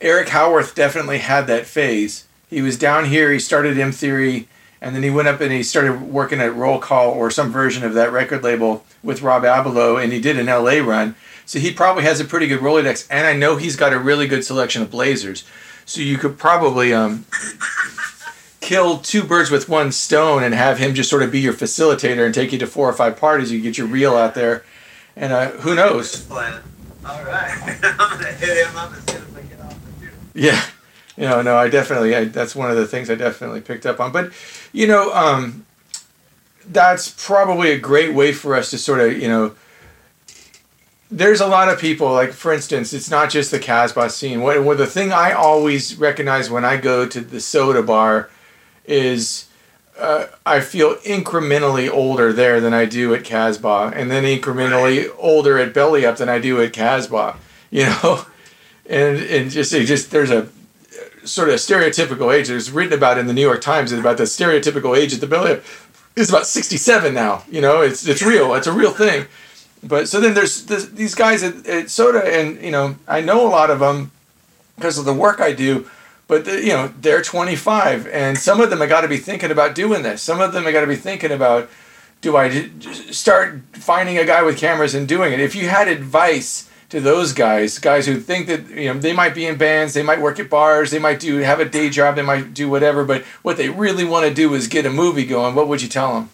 Eric 0.00 0.28
Howarth 0.28 0.74
definitely 0.74 1.18
had 1.18 1.46
that 1.46 1.66
phase. 1.66 2.26
He 2.48 2.62
was 2.62 2.78
down 2.78 3.06
here. 3.06 3.30
He 3.32 3.38
started 3.38 3.78
M 3.78 3.92
Theory, 3.92 4.48
and 4.80 4.94
then 4.94 5.02
he 5.02 5.10
went 5.10 5.28
up 5.28 5.40
and 5.40 5.52
he 5.52 5.62
started 5.62 6.00
working 6.02 6.40
at 6.40 6.54
Roll 6.54 6.78
Call 6.78 7.10
or 7.10 7.30
some 7.30 7.52
version 7.52 7.84
of 7.84 7.94
that 7.94 8.12
record 8.12 8.42
label 8.42 8.84
with 9.02 9.22
Rob 9.22 9.42
Abelow, 9.42 10.02
and 10.02 10.12
he 10.12 10.20
did 10.20 10.38
an 10.38 10.46
LA 10.46 10.78
run. 10.78 11.14
So 11.44 11.58
he 11.58 11.72
probably 11.72 12.04
has 12.04 12.20
a 12.20 12.24
pretty 12.24 12.46
good 12.46 12.60
Rolodex, 12.60 13.06
and 13.10 13.26
I 13.26 13.34
know 13.34 13.56
he's 13.56 13.76
got 13.76 13.92
a 13.92 13.98
really 13.98 14.26
good 14.26 14.44
selection 14.44 14.82
of 14.82 14.90
blazers. 14.90 15.44
So 15.84 16.00
you 16.00 16.16
could 16.16 16.38
probably 16.38 16.94
um, 16.94 17.26
kill 18.60 18.98
two 18.98 19.24
birds 19.24 19.50
with 19.50 19.68
one 19.68 19.90
stone 19.90 20.44
and 20.44 20.54
have 20.54 20.78
him 20.78 20.94
just 20.94 21.10
sort 21.10 21.24
of 21.24 21.32
be 21.32 21.40
your 21.40 21.52
facilitator 21.52 22.24
and 22.24 22.32
take 22.32 22.52
you 22.52 22.58
to 22.58 22.66
four 22.66 22.88
or 22.88 22.92
five 22.92 23.16
parties. 23.16 23.50
You 23.50 23.60
get 23.60 23.76
your 23.76 23.88
reel 23.88 24.14
out 24.14 24.34
there 24.34 24.64
and 25.16 25.32
uh, 25.32 25.50
who 25.50 25.74
knows? 25.74 26.24
Plan. 26.26 26.60
All 27.06 27.22
right. 27.24 27.78
I'm 27.82 28.18
gonna 28.18 28.32
hit 28.32 28.66
him 28.66 28.76
up 28.76 28.92
as 28.92 29.04
soon 29.04 29.22
as 29.22 29.36
I 29.36 29.42
get 29.42 29.60
off 29.60 29.76
the 30.00 30.40
Yeah. 30.40 30.64
You 31.16 31.24
know, 31.26 31.42
no, 31.42 31.56
I 31.56 31.68
definitely, 31.68 32.16
I, 32.16 32.24
that's 32.24 32.56
one 32.56 32.70
of 32.70 32.78
the 32.78 32.86
things 32.86 33.10
I 33.10 33.14
definitely 33.14 33.60
picked 33.60 33.84
up 33.84 34.00
on. 34.00 34.10
But, 34.10 34.32
you 34.72 34.86
know, 34.86 35.12
um, 35.12 35.66
that's 36.66 37.10
probably 37.10 37.72
a 37.72 37.78
great 37.78 38.14
way 38.14 38.32
for 38.32 38.54
us 38.54 38.70
to 38.70 38.78
sort 38.78 39.00
of, 39.00 39.20
you 39.20 39.28
know, 39.28 39.54
there's 41.10 41.40
a 41.40 41.46
lot 41.46 41.68
of 41.68 41.78
people, 41.78 42.10
like, 42.12 42.32
for 42.32 42.54
instance, 42.54 42.94
it's 42.94 43.10
not 43.10 43.28
just 43.28 43.50
the 43.50 43.58
Casbah 43.58 44.08
scene. 44.08 44.40
What, 44.40 44.62
what 44.62 44.78
the 44.78 44.86
thing 44.86 45.12
I 45.12 45.32
always 45.32 45.96
recognize 45.96 46.48
when 46.48 46.64
I 46.64 46.78
go 46.78 47.04
to 47.06 47.20
the 47.20 47.40
soda 47.40 47.82
bar 47.82 48.30
is 48.86 49.49
uh, 50.00 50.26
I 50.46 50.60
feel 50.60 50.96
incrementally 50.96 51.90
older 51.90 52.32
there 52.32 52.60
than 52.60 52.72
I 52.72 52.86
do 52.86 53.14
at 53.14 53.24
Casbah, 53.24 53.92
and 53.94 54.10
then 54.10 54.24
incrementally 54.24 55.06
right. 55.06 55.16
older 55.18 55.58
at 55.58 55.74
Belly 55.74 56.06
Up 56.06 56.16
than 56.16 56.28
I 56.28 56.38
do 56.38 56.60
at 56.60 56.72
Casbah. 56.72 57.36
You 57.72 57.84
know, 57.84 58.26
and 58.86 59.16
and 59.18 59.48
just 59.48 59.70
just 59.70 60.10
there's 60.10 60.32
a 60.32 60.48
sort 61.22 61.50
of 61.50 61.54
stereotypical 61.54 62.34
age. 62.34 62.48
There's 62.48 62.72
written 62.72 62.94
about 62.94 63.16
in 63.16 63.28
the 63.28 63.32
New 63.32 63.42
York 63.42 63.60
Times 63.60 63.92
about 63.92 64.16
the 64.16 64.24
stereotypical 64.24 64.98
age 64.98 65.14
at 65.14 65.20
the 65.20 65.28
Belly 65.28 65.52
Up. 65.52 65.62
is 66.16 66.30
about 66.30 66.48
67 66.48 67.14
now. 67.14 67.44
You 67.48 67.60
know, 67.60 67.82
it's 67.82 68.04
it's 68.08 68.22
real. 68.22 68.54
It's 68.54 68.66
a 68.66 68.72
real 68.72 68.90
thing. 68.90 69.26
But 69.82 70.08
so 70.08 70.20
then 70.20 70.34
there's 70.34 70.66
this, 70.66 70.86
these 70.86 71.14
guys 71.14 71.42
at, 71.42 71.66
at 71.66 71.90
SOTA, 71.90 72.24
and 72.24 72.60
you 72.60 72.70
know, 72.70 72.96
I 73.08 73.20
know 73.20 73.46
a 73.46 73.48
lot 73.48 73.70
of 73.70 73.78
them 73.78 74.10
because 74.76 74.98
of 74.98 75.04
the 75.04 75.14
work 75.14 75.40
I 75.40 75.52
do. 75.52 75.88
But 76.30 76.44
the, 76.44 76.62
you 76.62 76.68
know, 76.68 76.94
they're 77.00 77.22
25, 77.22 78.06
and 78.06 78.38
some 78.38 78.60
of 78.60 78.70
them 78.70 78.78
have 78.78 78.88
got 78.88 79.00
to 79.00 79.08
be 79.08 79.16
thinking 79.16 79.50
about 79.50 79.74
doing 79.74 80.04
this. 80.04 80.22
Some 80.22 80.40
of 80.40 80.52
them 80.52 80.62
have 80.62 80.72
got 80.72 80.82
to 80.82 80.86
be 80.86 80.94
thinking 80.94 81.32
about, 81.32 81.68
do 82.20 82.36
I 82.36 82.70
start 83.10 83.62
finding 83.72 84.16
a 84.16 84.24
guy 84.24 84.40
with 84.44 84.56
cameras 84.56 84.94
and 84.94 85.08
doing 85.08 85.32
it? 85.32 85.40
If 85.40 85.56
you 85.56 85.68
had 85.68 85.88
advice 85.88 86.70
to 86.90 87.00
those 87.00 87.32
guys, 87.32 87.80
guys 87.80 88.06
who 88.06 88.20
think 88.20 88.46
that 88.46 88.70
you 88.70 88.94
know 88.94 89.00
they 89.00 89.12
might 89.12 89.34
be 89.34 89.44
in 89.44 89.56
bands, 89.58 89.92
they 89.92 90.04
might 90.04 90.20
work 90.20 90.38
at 90.38 90.48
bars, 90.48 90.92
they 90.92 91.00
might 91.00 91.18
do 91.18 91.38
have 91.38 91.58
a 91.58 91.64
day 91.64 91.90
job, 91.90 92.14
they 92.14 92.22
might 92.22 92.54
do 92.54 92.70
whatever, 92.70 93.04
but 93.04 93.22
what 93.42 93.56
they 93.56 93.68
really 93.68 94.04
want 94.04 94.28
to 94.28 94.32
do 94.32 94.54
is 94.54 94.68
get 94.68 94.86
a 94.86 94.90
movie 94.90 95.26
going. 95.26 95.56
What 95.56 95.66
would 95.66 95.82
you 95.82 95.88
tell 95.88 96.14
them? 96.14 96.30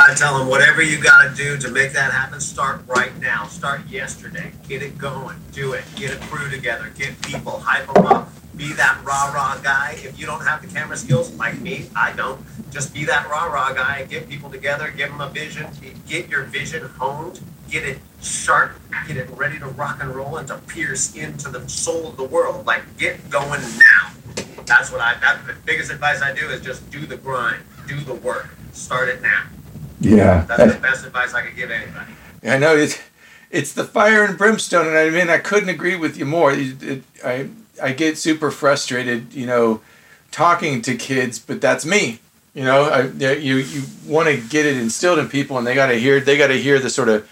I 0.00 0.12
tell 0.14 0.36
them 0.36 0.48
whatever 0.48 0.82
you 0.82 1.00
got 1.00 1.28
to 1.28 1.36
do 1.36 1.56
to 1.58 1.70
make 1.70 1.92
that 1.92 2.10
happen, 2.10 2.40
start 2.40 2.80
right 2.88 3.16
now. 3.20 3.44
Start 3.44 3.86
yesterday. 3.86 4.50
Get 4.66 4.82
it 4.82 4.98
going. 4.98 5.36
Do 5.52 5.74
it. 5.74 5.84
Get 5.94 6.12
a 6.12 6.18
crew 6.26 6.50
together. 6.50 6.90
Get 6.96 7.22
people. 7.22 7.60
Hype 7.60 7.86
them 7.94 8.06
up. 8.06 8.28
Be 8.56 8.72
that 8.74 9.00
rah 9.04 9.32
rah 9.32 9.56
guy. 9.58 9.96
If 9.98 10.18
you 10.18 10.26
don't 10.26 10.44
have 10.44 10.62
the 10.62 10.68
camera 10.68 10.96
skills, 10.96 11.34
like 11.34 11.60
me, 11.60 11.86
I 11.96 12.12
don't. 12.12 12.40
Just 12.70 12.94
be 12.94 13.04
that 13.04 13.28
rah 13.28 13.46
rah 13.46 13.72
guy. 13.72 14.04
Get 14.04 14.28
people 14.28 14.50
together. 14.50 14.92
Give 14.96 15.08
them 15.08 15.20
a 15.20 15.28
vision. 15.28 15.66
Get 16.06 16.28
your 16.28 16.44
vision 16.44 16.84
honed. 16.98 17.40
Get 17.68 17.84
it 17.84 17.98
sharp. 18.22 18.72
Get 19.08 19.16
it 19.16 19.28
ready 19.30 19.58
to 19.58 19.66
rock 19.66 19.98
and 20.00 20.14
roll 20.14 20.36
and 20.36 20.46
to 20.48 20.58
pierce 20.68 21.16
into 21.16 21.50
the 21.50 21.68
soul 21.68 22.08
of 22.08 22.16
the 22.16 22.24
world. 22.24 22.66
Like 22.66 22.82
get 22.96 23.28
going 23.30 23.60
now. 23.60 24.12
That's 24.66 24.92
what 24.92 25.00
I. 25.00 25.14
That's 25.20 25.44
the 25.46 25.54
biggest 25.64 25.90
advice 25.90 26.22
I 26.22 26.32
do 26.32 26.48
is 26.48 26.60
just 26.60 26.88
do 26.90 27.06
the 27.06 27.16
grind. 27.16 27.62
Do 27.88 27.98
the 28.00 28.14
work. 28.14 28.48
Start 28.72 29.08
it 29.08 29.20
now. 29.20 29.44
Yeah. 30.00 30.44
That's 30.44 30.74
the 30.74 30.80
best 30.80 31.04
advice 31.04 31.34
I 31.34 31.42
could 31.42 31.56
give 31.56 31.70
anybody. 31.70 32.12
I 32.44 32.58
know 32.58 32.76
it's 32.76 32.98
it's 33.50 33.72
the 33.72 33.84
fire 33.84 34.24
and 34.24 34.36
brimstone, 34.36 34.86
and 34.86 34.96
I 34.96 35.10
mean 35.10 35.28
I 35.28 35.38
couldn't 35.38 35.68
agree 35.68 35.96
with 35.96 36.16
you 36.16 36.24
more. 36.24 36.52
It, 36.52 36.82
it, 36.82 37.02
I 37.24 37.48
I 37.82 37.92
get 37.92 38.18
super 38.18 38.50
frustrated, 38.50 39.32
you 39.32 39.46
know, 39.46 39.80
talking 40.30 40.82
to 40.82 40.96
kids, 40.96 41.38
but 41.38 41.60
that's 41.60 41.84
me. 41.84 42.20
You 42.54 42.64
know, 42.64 42.84
I, 42.84 43.02
you 43.34 43.56
you 43.56 43.82
want 44.06 44.28
to 44.28 44.36
get 44.36 44.64
it 44.64 44.76
instilled 44.76 45.18
in 45.18 45.28
people, 45.28 45.58
and 45.58 45.66
they 45.66 45.74
got 45.74 45.88
to 45.88 45.98
hear 45.98 46.20
they 46.20 46.36
got 46.38 46.48
to 46.48 46.60
hear 46.60 46.78
the 46.78 46.90
sort 46.90 47.08
of 47.08 47.28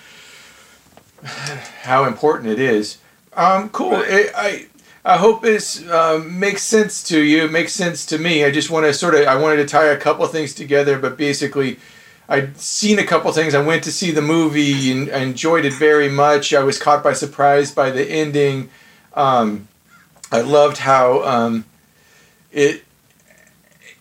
how 1.83 2.05
important 2.05 2.51
it 2.51 2.59
is. 2.59 2.99
Um, 3.35 3.69
cool. 3.71 4.01
It, 4.01 4.33
I 4.35 4.67
I 5.05 5.17
hope 5.17 5.43
this 5.43 5.87
uh, 5.89 6.23
makes 6.25 6.63
sense 6.63 7.03
to 7.05 7.21
you. 7.21 7.45
It 7.45 7.53
makes 7.53 7.73
sense 7.73 8.05
to 8.07 8.19
me. 8.19 8.45
I 8.45 8.51
just 8.51 8.71
want 8.71 8.87
to 8.87 8.95
sort 8.95 9.15
of 9.15 9.27
I 9.27 9.37
wanted 9.37 9.57
to 9.57 9.67
tie 9.67 9.87
a 9.87 9.97
couple 9.97 10.27
things 10.27 10.55
together, 10.55 10.99
but 10.99 11.17
basically 11.17 11.79
I'd 12.29 12.57
seen 12.57 12.99
a 12.99 13.05
couple 13.05 13.33
things. 13.33 13.55
I 13.55 13.65
went 13.65 13.85
to 13.85 13.93
see 13.93 14.11
the 14.11 14.23
movie 14.23 14.91
and 14.91 15.11
I 15.11 15.19
enjoyed 15.19 15.65
it 15.65 15.73
very 15.73 16.09
much. 16.09 16.55
I 16.55 16.63
was 16.65 16.79
caught 16.79 17.03
by 17.03 17.13
surprise 17.13 17.71
by 17.73 17.91
the 17.91 18.05
ending. 18.05 18.71
Um, 19.15 19.69
I 20.33 20.41
loved 20.41 20.79
how 20.79 21.23
um, 21.23 21.65
it, 22.51 22.85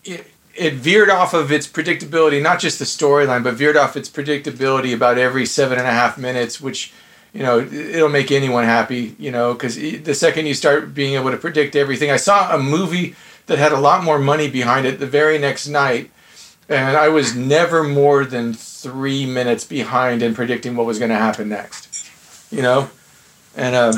it 0.04 0.26
it 0.54 0.74
veered 0.74 1.08
off 1.08 1.32
of 1.34 1.50
its 1.50 1.66
predictability, 1.66 2.42
not 2.42 2.60
just 2.60 2.78
the 2.78 2.84
storyline, 2.84 3.42
but 3.42 3.54
veered 3.54 3.76
off 3.76 3.96
its 3.96 4.08
predictability 4.08 4.94
about 4.94 5.16
every 5.16 5.46
seven 5.46 5.78
and 5.78 5.86
a 5.86 5.92
half 5.92 6.18
minutes, 6.18 6.60
which 6.60 6.92
you 7.32 7.42
know 7.42 7.60
it'll 7.60 8.08
make 8.08 8.32
anyone 8.32 8.64
happy. 8.64 9.14
You 9.18 9.30
know, 9.30 9.52
because 9.52 9.76
the 9.76 10.14
second 10.14 10.46
you 10.46 10.54
start 10.54 10.94
being 10.94 11.14
able 11.14 11.30
to 11.30 11.36
predict 11.36 11.76
everything, 11.76 12.10
I 12.10 12.16
saw 12.16 12.54
a 12.54 12.58
movie 12.58 13.14
that 13.46 13.58
had 13.58 13.72
a 13.72 13.78
lot 13.78 14.02
more 14.02 14.18
money 14.18 14.48
behind 14.48 14.86
it 14.86 14.98
the 14.98 15.06
very 15.06 15.38
next 15.38 15.68
night 15.68 16.10
and 16.68 16.96
I 16.96 17.08
was 17.08 17.34
never 17.34 17.82
more 17.82 18.24
than 18.24 18.54
three 18.54 19.26
minutes 19.26 19.64
behind 19.64 20.22
in 20.22 20.34
predicting 20.34 20.76
what 20.76 20.86
was 20.86 20.98
going 20.98 21.10
to 21.10 21.16
happen 21.16 21.48
next. 21.48 22.08
You 22.50 22.62
know, 22.62 22.90
and 23.56 23.74
um, 23.74 23.94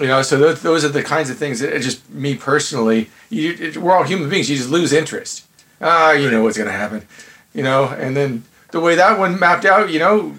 you 0.00 0.06
know, 0.06 0.22
so 0.22 0.38
those, 0.38 0.62
those 0.62 0.84
are 0.84 0.88
the 0.88 1.02
kinds 1.02 1.30
of 1.30 1.38
things 1.38 1.60
that 1.60 1.80
just 1.80 2.08
me 2.10 2.34
personally. 2.34 3.10
You, 3.30 3.52
it, 3.58 3.76
we're 3.76 3.96
all 3.96 4.04
human 4.04 4.28
beings. 4.28 4.50
You 4.50 4.56
just 4.56 4.70
lose 4.70 4.92
interest. 4.92 5.46
Ah, 5.80 6.12
you 6.12 6.30
know 6.30 6.42
what's 6.42 6.56
going 6.56 6.68
to 6.68 6.76
happen. 6.76 7.06
You 7.54 7.62
know, 7.62 7.86
and 7.88 8.16
then 8.16 8.44
the 8.70 8.80
way 8.80 8.94
that 8.94 9.18
one 9.18 9.38
mapped 9.38 9.64
out, 9.64 9.90
you 9.90 9.98
know, 9.98 10.34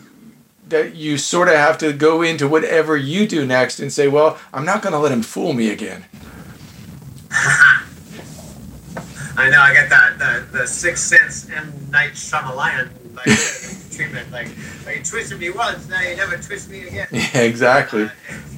that 0.69 0.95
you 0.95 1.17
sort 1.17 1.47
of 1.47 1.55
have 1.55 1.77
to 1.79 1.93
go 1.93 2.21
into 2.21 2.47
whatever 2.47 2.97
you 2.97 3.27
do 3.27 3.45
next 3.45 3.79
and 3.79 3.91
say, 3.91 4.07
well, 4.07 4.37
I'm 4.53 4.65
not 4.65 4.81
going 4.81 4.93
to 4.93 4.99
let 4.99 5.11
him 5.11 5.23
fool 5.23 5.53
me 5.53 5.71
again. 5.71 6.05
I 9.39 9.49
know 9.51 9.59
I 9.59 9.71
get 9.71 9.89
that 9.89 10.17
the 10.17 10.57
the 10.57 10.67
Sixth 10.67 11.03
Sense 11.03 11.47
M 11.51 11.71
Night 11.91 12.13
Shyamalan 12.13 12.89
like 13.15 13.27
treatment. 13.97 14.31
Like, 14.31 14.47
like 14.85 14.97
you 14.97 15.03
twisted 15.03 15.39
me 15.39 15.49
once, 15.49 15.89
now 15.89 16.01
you 16.01 16.15
never 16.15 16.37
twist 16.37 16.69
me 16.69 16.87
again. 16.87 17.07
Yeah, 17.17 17.41
exactly. 17.41 18.05
Uh, 18.05 18.09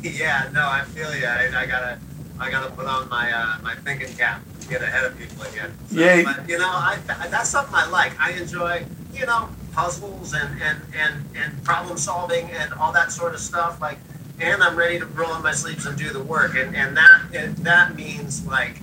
yeah, 0.04 0.49
no, 0.54 0.62
I 0.62 0.84
feel 0.84 1.15
you. 1.15 1.25
I, 1.25 1.47
I, 1.56 1.65
gotta 1.65 1.97
I 2.39 2.52
gotta 2.52 2.71
put 2.71 2.86
on 2.86 3.10
my 3.10 3.32
uh, 3.32 3.58
my 3.63 3.75
thinking 3.75 4.13
cap, 4.15 4.41
get 4.69 4.82
ahead 4.82 5.06
of 5.06 5.17
people 5.17 5.43
again. 5.43 5.71
So, 5.88 5.99
yeah. 5.99 6.23
But 6.23 6.47
you 6.49 6.58
know, 6.58 6.69
I 6.69 6.97
that's 7.30 7.49
something 7.49 7.73
I 7.73 7.89
like. 7.89 8.19
I 8.19 8.32
enjoy 8.34 8.86
you 9.13 9.25
know 9.25 9.49
puzzles 9.73 10.34
and 10.34 10.62
and 10.62 10.82
and 10.95 11.25
and 11.36 11.63
problem 11.63 11.97
solving 11.97 12.52
and 12.52 12.73
all 12.73 12.91
that 12.93 13.12
sort 13.12 13.34
of 13.34 13.39
stuff. 13.39 13.82
Like, 13.82 13.97
and 14.39 14.62
I'm 14.62 14.75
ready 14.75 14.99
to 14.99 15.06
roll 15.06 15.36
in 15.36 15.41
my 15.41 15.54
sleeves 15.54 15.86
and 15.86 15.97
do 15.97 16.10
the 16.10 16.23
work. 16.23 16.56
And 16.56 16.75
and 16.75 16.95
that 16.97 17.56
that 17.63 17.95
means 17.95 18.45
like 18.45 18.82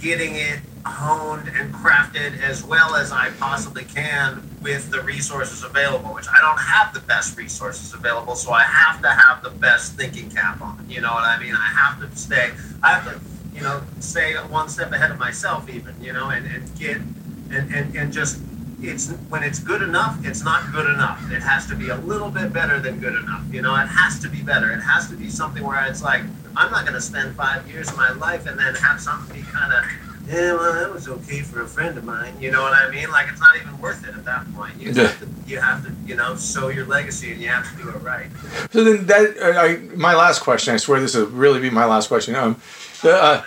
getting 0.00 0.36
it 0.36 0.60
honed 0.86 1.48
and 1.48 1.74
crafted 1.74 2.40
as 2.40 2.64
well 2.64 2.94
as 2.94 3.10
I 3.10 3.30
possibly 3.38 3.84
can 3.84 4.47
with 4.62 4.90
the 4.90 5.00
resources 5.02 5.62
available, 5.62 6.14
which 6.14 6.26
I 6.28 6.40
don't 6.40 6.58
have 6.58 6.92
the 6.92 7.00
best 7.00 7.36
resources 7.36 7.94
available, 7.94 8.34
so 8.34 8.52
I 8.52 8.62
have 8.64 9.00
to 9.02 9.08
have 9.08 9.42
the 9.42 9.50
best 9.50 9.94
thinking 9.94 10.30
cap 10.30 10.60
on. 10.60 10.84
You 10.88 11.00
know 11.00 11.12
what 11.12 11.24
I 11.24 11.38
mean? 11.38 11.54
I 11.54 11.66
have 11.66 12.00
to 12.00 12.16
stay, 12.16 12.50
I 12.82 12.94
have 12.94 13.04
to, 13.04 13.20
you 13.54 13.62
know, 13.62 13.82
stay 14.00 14.34
one 14.34 14.68
step 14.68 14.92
ahead 14.92 15.10
of 15.10 15.18
myself 15.18 15.68
even, 15.68 15.94
you 16.02 16.12
know, 16.12 16.30
and, 16.30 16.46
and 16.46 16.78
get, 16.78 16.96
and, 16.96 17.74
and, 17.74 17.94
and 17.94 18.12
just, 18.12 18.40
it's 18.80 19.10
when 19.28 19.42
it's 19.42 19.58
good 19.58 19.82
enough, 19.82 20.18
it's 20.24 20.44
not 20.44 20.72
good 20.72 20.86
enough. 20.86 21.20
It 21.32 21.42
has 21.42 21.66
to 21.66 21.74
be 21.74 21.88
a 21.88 21.96
little 21.96 22.30
bit 22.30 22.52
better 22.52 22.78
than 22.78 23.00
good 23.00 23.14
enough. 23.14 23.42
You 23.52 23.62
know, 23.62 23.74
it 23.74 23.86
has 23.86 24.20
to 24.20 24.28
be 24.28 24.40
better. 24.40 24.70
It 24.72 24.80
has 24.80 25.08
to 25.08 25.16
be 25.16 25.30
something 25.30 25.64
where 25.64 25.84
it's 25.86 26.02
like, 26.02 26.22
I'm 26.56 26.70
not 26.70 26.82
going 26.82 26.94
to 26.94 27.00
spend 27.00 27.34
five 27.36 27.68
years 27.68 27.88
of 27.88 27.96
my 27.96 28.12
life 28.12 28.46
and 28.46 28.58
then 28.58 28.74
have 28.76 29.00
something 29.00 29.34
be 29.34 29.42
kind 29.42 29.72
of 29.72 29.84
yeah, 30.28 30.52
well, 30.52 30.74
that 30.74 30.92
was 30.92 31.08
okay 31.08 31.40
for 31.40 31.62
a 31.62 31.66
friend 31.66 31.96
of 31.96 32.04
mine. 32.04 32.34
You 32.38 32.50
know 32.50 32.60
what 32.60 32.74
I 32.74 32.90
mean? 32.90 33.10
Like, 33.10 33.28
it's 33.30 33.40
not 33.40 33.56
even 33.56 33.78
worth 33.80 34.06
it 34.06 34.14
at 34.14 34.24
that 34.26 34.52
point. 34.54 34.78
You, 34.78 34.92
yeah. 34.92 35.04
have, 35.04 35.20
to, 35.20 35.28
you 35.46 35.58
have 35.58 35.86
to, 35.86 35.92
you 36.06 36.16
know, 36.16 36.36
sow 36.36 36.68
your 36.68 36.84
legacy 36.84 37.32
and 37.32 37.40
you 37.40 37.48
have 37.48 37.70
to 37.70 37.82
do 37.82 37.88
it 37.88 38.02
right. 38.02 38.26
So 38.70 38.84
then, 38.84 39.06
that 39.06 39.38
uh, 39.38 39.58
I, 39.58 39.76
my 39.96 40.14
last 40.14 40.40
question. 40.40 40.74
I 40.74 40.76
swear 40.76 41.00
this 41.00 41.14
will 41.14 41.26
really 41.26 41.60
be 41.60 41.70
my 41.70 41.86
last 41.86 42.08
question. 42.08 42.34
Um, 42.34 42.60
the, 43.02 43.14
uh, 43.14 43.42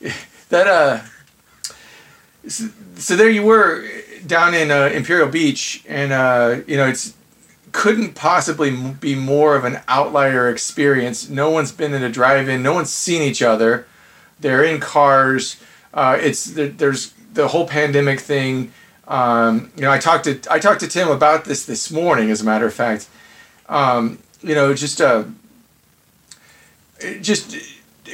that 0.48 0.66
uh, 0.66 1.00
so, 2.46 2.68
so, 2.94 3.16
there 3.16 3.28
you 3.28 3.42
were 3.42 3.86
down 4.26 4.54
in 4.54 4.70
uh, 4.70 4.86
Imperial 4.86 5.28
Beach, 5.28 5.84
and 5.86 6.12
uh, 6.12 6.60
you 6.66 6.76
know 6.76 6.86
it's 6.86 7.14
couldn't 7.72 8.14
possibly 8.14 8.70
be 8.70 9.14
more 9.14 9.56
of 9.56 9.64
an 9.64 9.80
outlier 9.88 10.48
experience. 10.48 11.28
No 11.28 11.50
one's 11.50 11.72
been 11.72 11.92
in 11.92 12.02
a 12.02 12.08
drive-in. 12.08 12.62
No 12.62 12.72
one's 12.72 12.90
seen 12.90 13.20
each 13.20 13.42
other. 13.42 13.86
They're 14.40 14.64
in 14.64 14.80
cars. 14.80 15.60
Uh, 15.92 16.18
it's 16.20 16.44
there's 16.54 17.12
the 17.32 17.48
whole 17.48 17.66
pandemic 17.66 18.20
thing. 18.20 18.72
Um, 19.06 19.72
you 19.76 19.82
know, 19.82 19.90
I 19.90 19.98
talked 19.98 20.24
to 20.24 20.40
I 20.50 20.58
talked 20.58 20.80
to 20.80 20.88
Tim 20.88 21.08
about 21.08 21.44
this 21.44 21.64
this 21.64 21.90
morning, 21.90 22.30
as 22.30 22.40
a 22.42 22.44
matter 22.44 22.66
of 22.66 22.74
fact. 22.74 23.08
Um, 23.68 24.18
you 24.42 24.54
know, 24.54 24.74
just 24.74 25.00
uh, 25.00 25.24
just 27.20 27.56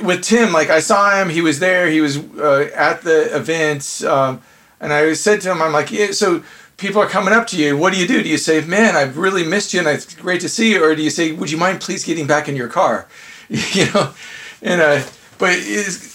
with 0.02 0.22
Tim, 0.22 0.52
like 0.52 0.70
I 0.70 0.80
saw 0.80 1.20
him, 1.20 1.28
he 1.28 1.40
was 1.40 1.58
there, 1.58 1.88
he 1.88 2.00
was 2.00 2.18
uh, 2.18 2.70
at 2.74 3.02
the 3.02 3.34
event, 3.36 4.02
um, 4.06 4.42
and 4.80 4.92
I 4.92 5.12
said 5.12 5.40
to 5.42 5.52
him, 5.52 5.62
I'm 5.62 5.72
like, 5.72 5.90
yeah, 5.90 6.10
so 6.12 6.42
people 6.76 7.00
are 7.00 7.08
coming 7.08 7.32
up 7.32 7.46
to 7.48 7.56
you. 7.56 7.76
What 7.76 7.92
do 7.92 8.00
you 8.00 8.06
do? 8.06 8.22
Do 8.22 8.28
you 8.28 8.38
say, 8.38 8.64
man, 8.64 8.96
I've 8.96 9.16
really 9.16 9.44
missed 9.44 9.72
you, 9.72 9.80
and 9.80 9.88
it's 9.88 10.14
great 10.14 10.40
to 10.40 10.48
see 10.48 10.72
you, 10.72 10.84
or 10.84 10.94
do 10.94 11.02
you 11.02 11.10
say, 11.10 11.32
would 11.32 11.50
you 11.50 11.58
mind 11.58 11.80
please 11.80 12.04
getting 12.04 12.26
back 12.26 12.48
in 12.48 12.56
your 12.56 12.68
car? 12.68 13.06
you 13.48 13.86
know, 13.92 14.14
and 14.62 14.80
uh, 14.80 15.02
but 15.38 15.52
is 15.52 16.13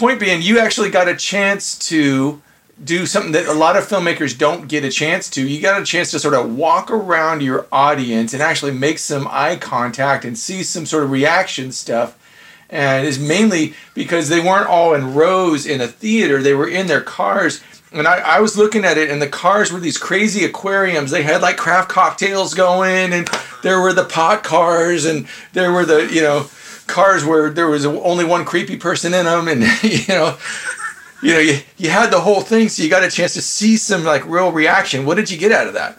point 0.00 0.18
being, 0.18 0.40
you 0.40 0.58
actually 0.58 0.90
got 0.90 1.08
a 1.08 1.14
chance 1.14 1.78
to 1.90 2.40
do 2.82 3.04
something 3.04 3.32
that 3.32 3.46
a 3.46 3.52
lot 3.52 3.76
of 3.76 3.86
filmmakers 3.86 4.36
don't 4.36 4.66
get 4.66 4.82
a 4.82 4.90
chance 4.90 5.28
to. 5.28 5.46
You 5.46 5.60
got 5.60 5.82
a 5.82 5.84
chance 5.84 6.10
to 6.12 6.18
sort 6.18 6.32
of 6.32 6.56
walk 6.56 6.90
around 6.90 7.42
your 7.42 7.66
audience 7.70 8.32
and 8.32 8.42
actually 8.42 8.72
make 8.72 8.98
some 8.98 9.28
eye 9.30 9.56
contact 9.56 10.24
and 10.24 10.38
see 10.38 10.62
some 10.62 10.86
sort 10.86 11.04
of 11.04 11.10
reaction 11.10 11.70
stuff. 11.70 12.16
And 12.70 13.06
it's 13.06 13.18
mainly 13.18 13.74
because 13.94 14.30
they 14.30 14.40
weren't 14.40 14.68
all 14.68 14.94
in 14.94 15.14
rows 15.14 15.66
in 15.66 15.82
a 15.82 15.88
theater, 15.88 16.40
they 16.40 16.54
were 16.54 16.68
in 16.68 16.86
their 16.86 17.02
cars. 17.02 17.60
And 17.92 18.06
I, 18.06 18.20
I 18.20 18.40
was 18.40 18.56
looking 18.56 18.84
at 18.84 18.96
it, 18.96 19.10
and 19.10 19.20
the 19.20 19.28
cars 19.28 19.70
were 19.70 19.80
these 19.80 19.98
crazy 19.98 20.44
aquariums. 20.44 21.10
They 21.10 21.24
had 21.24 21.42
like 21.42 21.58
craft 21.58 21.90
cocktails 21.90 22.54
going, 22.54 23.12
and 23.12 23.28
there 23.62 23.80
were 23.80 23.92
the 23.92 24.04
pot 24.04 24.44
cars, 24.44 25.04
and 25.04 25.26
there 25.52 25.72
were 25.72 25.84
the, 25.84 26.08
you 26.10 26.22
know, 26.22 26.48
cars 26.90 27.24
where 27.24 27.50
there 27.50 27.68
was 27.68 27.86
only 27.86 28.24
one 28.24 28.44
creepy 28.44 28.76
person 28.76 29.14
in 29.14 29.24
them, 29.24 29.48
and 29.48 29.62
you 29.82 30.08
know, 30.08 30.36
you 31.22 31.32
know, 31.32 31.38
you, 31.38 31.60
you 31.76 31.90
had 31.90 32.10
the 32.10 32.20
whole 32.20 32.40
thing, 32.40 32.68
so 32.68 32.82
you 32.82 32.90
got 32.90 33.02
a 33.02 33.10
chance 33.10 33.34
to 33.34 33.42
see 33.42 33.76
some 33.76 34.04
like 34.04 34.26
real 34.26 34.52
reaction. 34.52 35.06
What 35.06 35.16
did 35.16 35.30
you 35.30 35.38
get 35.38 35.52
out 35.52 35.66
of 35.66 35.74
that? 35.74 35.98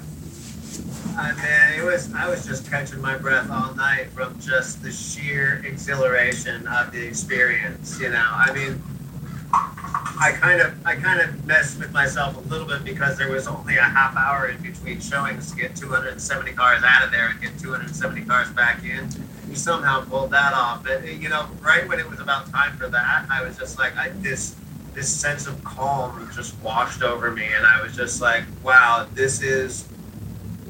I 1.18 1.34
mean, 1.34 1.80
it 1.80 1.86
was 1.86 2.14
I 2.14 2.28
was 2.30 2.46
just 2.46 2.70
catching 2.70 3.02
my 3.02 3.18
breath 3.18 3.50
all 3.52 3.74
night 3.76 4.08
from 4.12 4.40
just 4.40 4.82
the 4.82 4.92
sheer 4.92 5.62
exhilaration 5.66 6.68
of 6.68 6.92
the 6.92 7.06
experience. 7.06 8.00
You 8.00 8.10
know, 8.10 8.28
I 8.32 8.52
mean, 8.54 8.82
I 9.54 10.36
kind 10.40 10.62
of 10.62 10.74
I 10.86 10.96
kind 10.96 11.20
of 11.20 11.46
messed 11.46 11.80
with 11.80 11.92
myself 11.92 12.38
a 12.38 12.40
little 12.50 12.66
bit 12.66 12.84
because 12.84 13.18
there 13.18 13.30
was 13.30 13.48
only 13.48 13.76
a 13.76 13.84
half 13.84 14.16
hour 14.16 14.48
in 14.48 14.62
between 14.62 15.00
showings 15.00 15.52
to 15.52 15.58
get 15.58 15.76
270 15.76 16.54
cars 16.54 16.84
out 16.84 17.04
of 17.04 17.12
there 17.12 17.30
and 17.30 17.42
get 17.42 17.60
270 17.60 18.26
cars 18.26 18.50
back 18.52 18.84
in. 18.84 19.10
We 19.52 19.58
somehow 19.58 20.06
pulled 20.06 20.32
that 20.32 20.54
off, 20.54 20.86
but 20.86 21.06
you 21.06 21.28
know, 21.28 21.46
right 21.62 21.86
when 21.86 22.00
it 22.00 22.10
was 22.10 22.22
about 22.22 22.50
time 22.54 22.78
for 22.78 22.88
that, 22.88 23.26
I 23.30 23.44
was 23.44 23.58
just 23.58 23.78
like, 23.78 23.98
I 23.98 24.08
this 24.22 24.56
this 24.94 25.14
sense 25.14 25.46
of 25.46 25.62
calm 25.66 26.30
just 26.34 26.58
washed 26.62 27.04
over 27.04 27.32
me, 27.32 27.48
and 27.54 27.66
I 27.66 27.82
was 27.82 27.94
just 27.94 28.22
like, 28.22 28.46
wow, 28.64 29.06
this 29.14 29.42
is 29.42 29.90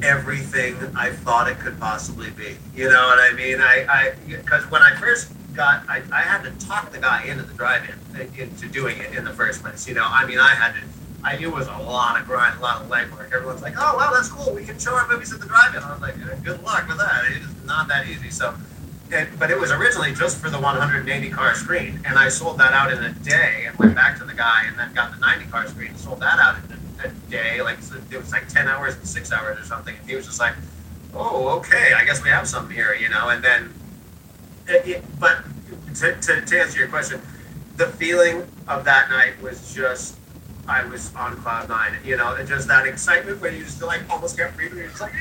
everything 0.01 0.77
I 0.95 1.11
thought 1.11 1.47
it 1.47 1.59
could 1.59 1.79
possibly 1.79 2.31
be. 2.31 2.57
You 2.75 2.89
know 2.89 3.05
what 3.05 3.19
I 3.19 3.35
mean? 3.35 3.61
I 3.61 3.85
I, 3.87 4.13
because 4.27 4.63
when 4.71 4.81
I 4.81 4.95
first 4.95 5.31
got, 5.53 5.87
I, 5.87 6.01
I 6.11 6.21
had 6.21 6.41
to 6.41 6.65
talk 6.65 6.91
the 6.91 6.97
guy 6.97 7.25
into 7.25 7.43
the 7.43 7.53
drive-in 7.53 8.19
uh, 8.19 8.25
into 8.35 8.67
doing 8.67 8.97
it 8.97 9.13
in 9.13 9.23
the 9.25 9.33
first 9.33 9.61
place. 9.61 9.87
You 9.87 9.93
know, 9.93 10.07
I 10.09 10.25
mean, 10.25 10.39
I 10.39 10.55
had 10.55 10.73
to. 10.73 10.79
I 11.23 11.37
knew 11.37 11.49
it 11.49 11.55
was 11.55 11.67
a 11.67 11.77
lot 11.77 12.19
of 12.19 12.25
grind, 12.25 12.57
a 12.57 12.61
lot 12.61 12.81
of 12.81 12.89
legwork. 12.89 13.31
Everyone's 13.31 13.61
like, 13.61 13.75
"Oh, 13.77 13.95
wow, 13.97 14.11
that's 14.13 14.29
cool. 14.29 14.53
We 14.53 14.65
can 14.65 14.79
show 14.79 14.93
our 14.93 15.07
movies 15.07 15.31
at 15.31 15.39
the 15.39 15.45
drive-in." 15.45 15.81
I 15.81 15.91
was 15.91 16.01
like, 16.01 16.15
uh, 16.15 16.35
"Good 16.43 16.63
luck 16.63 16.87
with 16.87 16.97
that. 16.97 17.25
It 17.25 17.37
is 17.43 17.65
not 17.65 17.87
that 17.89 18.07
easy." 18.07 18.31
So, 18.31 18.55
it, 19.11 19.27
but 19.37 19.51
it 19.51 19.59
was 19.59 19.71
originally 19.71 20.13
just 20.13 20.37
for 20.37 20.49
the 20.49 20.59
180 20.59 21.29
car 21.29 21.53
screen, 21.53 21.99
and 22.05 22.17
I 22.17 22.29
sold 22.29 22.57
that 22.57 22.73
out 22.73 22.91
in 22.91 23.03
a 23.03 23.11
day, 23.11 23.65
and 23.67 23.77
went 23.77 23.93
back 23.93 24.17
to 24.17 24.23
the 24.23 24.33
guy, 24.33 24.65
and 24.67 24.77
then 24.79 24.93
got 24.93 25.11
the 25.11 25.19
90 25.19 25.45
car 25.45 25.67
screen, 25.67 25.89
and 25.89 25.99
sold 25.99 26.19
that 26.21 26.39
out 26.39 26.57
in 26.57 26.77
a, 27.05 27.07
a 27.07 27.11
day. 27.29 27.61
Like 27.61 27.77
it 28.09 28.17
was 28.17 28.31
like 28.31 28.47
10 28.47 28.67
hours 28.67 28.95
and 28.95 29.07
six 29.07 29.31
hours 29.31 29.59
or 29.59 29.63
something. 29.63 29.95
And 29.95 30.09
he 30.09 30.15
was 30.15 30.25
just 30.25 30.39
like, 30.39 30.55
"Oh, 31.13 31.49
okay. 31.59 31.93
I 31.93 32.03
guess 32.03 32.23
we 32.23 32.29
have 32.29 32.47
something 32.47 32.75
here," 32.75 32.95
you 32.95 33.09
know. 33.09 33.29
And 33.29 33.43
then, 33.43 33.73
uh, 34.67 34.73
it, 34.73 34.87
it, 34.87 35.19
but 35.19 35.43
to, 35.95 36.15
to, 36.19 36.41
to 36.41 36.59
answer 36.59 36.79
your 36.79 36.87
question, 36.87 37.21
the 37.75 37.87
feeling 37.87 38.47
of 38.67 38.85
that 38.85 39.09
night 39.09 39.39
was 39.41 39.73
just 39.73 40.15
I 40.67 40.85
was 40.85 41.13
on 41.15 41.35
cloud 41.37 41.69
nine. 41.69 41.93
You 42.03 42.17
know, 42.17 42.35
and 42.35 42.47
just 42.47 42.67
that 42.67 42.85
excitement 42.85 43.41
when 43.41 43.55
you 43.55 43.63
just 43.63 43.81
like 43.81 44.01
almost 44.09 44.37
can't 44.37 44.55
breathe. 44.55 44.73
You're 44.73 44.87
just 44.87 45.01
like, 45.01 45.13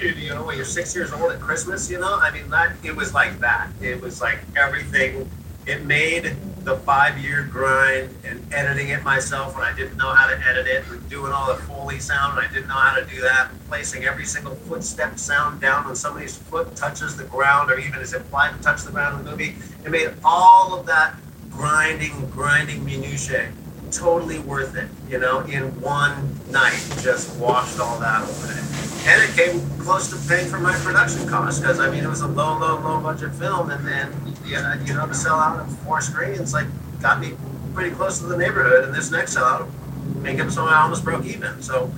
you 0.00 0.30
know, 0.30 0.44
when 0.44 0.56
you're 0.56 0.64
six 0.64 0.94
years 0.94 1.12
old 1.12 1.32
at 1.32 1.40
Christmas. 1.40 1.90
You 1.90 2.00
know, 2.00 2.18
I 2.20 2.30
mean 2.30 2.48
that 2.50 2.76
it 2.82 2.94
was 2.94 3.14
like 3.14 3.38
that. 3.40 3.70
It 3.80 4.00
was 4.00 4.20
like 4.20 4.38
everything. 4.56 5.30
It 5.66 5.84
made 5.84 6.36
the 6.64 6.76
five 6.76 7.18
year 7.18 7.48
grind 7.50 8.14
and 8.24 8.40
editing 8.52 8.88
it 8.88 9.02
myself 9.02 9.54
when 9.54 9.64
I 9.64 9.74
didn't 9.74 9.96
know 9.96 10.12
how 10.12 10.28
to 10.28 10.38
edit 10.46 10.66
it 10.66 10.84
and 10.88 11.08
doing 11.08 11.32
all 11.32 11.54
the 11.54 11.60
Foley 11.62 11.98
sound 11.98 12.38
and 12.38 12.46
I 12.46 12.52
didn't 12.52 12.68
know 12.68 12.74
how 12.74 12.98
to 12.98 13.04
do 13.04 13.20
that, 13.20 13.50
placing 13.68 14.04
every 14.04 14.24
single 14.24 14.54
footstep 14.54 15.18
sound 15.18 15.60
down 15.60 15.84
when 15.84 15.94
somebody's 15.94 16.36
foot 16.36 16.74
touches 16.76 17.16
the 17.16 17.24
ground 17.24 17.70
or 17.70 17.78
even 17.78 18.00
is 18.00 18.12
implied 18.12 18.56
to 18.56 18.62
touch 18.62 18.82
the 18.82 18.92
ground 18.92 19.18
in 19.18 19.24
the 19.24 19.30
movie. 19.30 19.56
It 19.84 19.90
made 19.90 20.12
all 20.24 20.78
of 20.78 20.86
that 20.86 21.14
grinding, 21.50 22.28
grinding 22.30 22.84
minutiae 22.84 23.52
totally 23.92 24.38
worth 24.40 24.76
it, 24.76 24.88
you 25.08 25.18
know, 25.18 25.40
in 25.40 25.80
one 25.80 26.38
night, 26.50 26.82
just 27.00 27.38
washed 27.38 27.78
all 27.78 27.98
that 28.00 28.22
away. 28.22 28.58
And 29.04 29.22
it 29.22 29.36
came 29.36 29.60
close 29.80 30.08
to 30.10 30.28
paying 30.28 30.48
for 30.48 30.58
my 30.58 30.74
production 30.76 31.28
costs 31.28 31.60
because 31.60 31.80
I 31.80 31.90
mean 31.90 32.04
it 32.04 32.08
was 32.08 32.22
a 32.22 32.28
low, 32.28 32.58
low, 32.58 32.78
low 32.78 33.00
budget 33.00 33.32
film, 33.34 33.70
and 33.70 33.86
then 33.86 34.12
yeah, 34.46 34.80
you 34.84 34.94
know 34.94 35.06
to 35.06 35.14
sell 35.14 35.38
out 35.38 35.58
of 35.58 35.78
four 35.80 36.00
screens 36.00 36.52
like 36.52 36.66
got 37.00 37.20
me 37.20 37.32
pretty 37.74 37.94
close 37.94 38.18
to 38.20 38.26
the 38.26 38.36
neighborhood, 38.36 38.84
and 38.84 38.94
this 38.94 39.10
next 39.10 39.36
sellout 39.36 39.68
make 40.22 40.38
it 40.38 40.50
so 40.50 40.66
I 40.66 40.82
almost 40.82 41.04
broke 41.04 41.24
even. 41.26 41.62
So, 41.62 41.90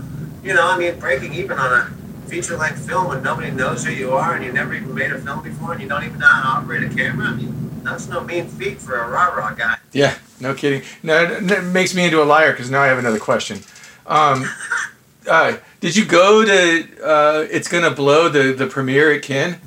you 0.43 0.55
know, 0.55 0.67
I 0.67 0.79
mean 0.79 0.99
breaking 0.99 1.35
even 1.35 1.59
on 1.59 1.73
a 1.73 2.29
feature 2.29 2.57
length 2.57 2.87
film 2.87 3.09
when 3.09 3.23
nobody 3.23 3.51
knows 3.51 3.85
who 3.85 3.93
you 3.93 4.13
are 4.13 4.35
and 4.35 4.45
you 4.45 4.53
never 4.53 4.75
even 4.75 4.95
made 4.95 5.13
a 5.13 5.19
film 5.19 5.43
before 5.43 5.73
and 5.73 5.83
you 5.83 5.89
don't 5.89 6.05
even 6.05 6.19
know 6.19 6.27
how 6.27 6.59
to 6.59 6.65
operate 6.65 6.83
a 6.91 6.95
camera. 6.95 7.27
I 7.27 7.35
mean, 7.35 7.83
that's 7.85 8.09
no 8.09 8.23
mean 8.23 8.49
feat 8.49 8.79
for 8.79 8.99
a 8.99 9.09
rah 9.09 9.27
rah 9.35 9.53
guy. 9.53 9.77
Yeah, 9.93 10.17
no 10.45 10.55
kidding. 10.55 10.83
No, 11.03 11.25
it 11.25 11.65
makes 11.65 11.95
me 11.95 12.05
into 12.05 12.23
a 12.23 12.25
liar 12.25 12.53
because 12.53 12.71
now 12.71 12.83
I 12.83 12.87
have 12.87 12.99
another 12.99 13.19
question. 13.19 13.61
Um, 14.07 14.45
uh, 15.29 15.57
did 15.81 15.97
you 15.97 16.05
go 16.05 16.45
to 16.45 17.05
uh, 17.05 17.47
It's 17.51 17.67
Gonna 17.67 17.91
Blow 17.91 18.29
the 18.29 18.53
the 18.53 18.67
premiere 18.67 19.13
at 19.13 19.23
Ken? 19.23 19.59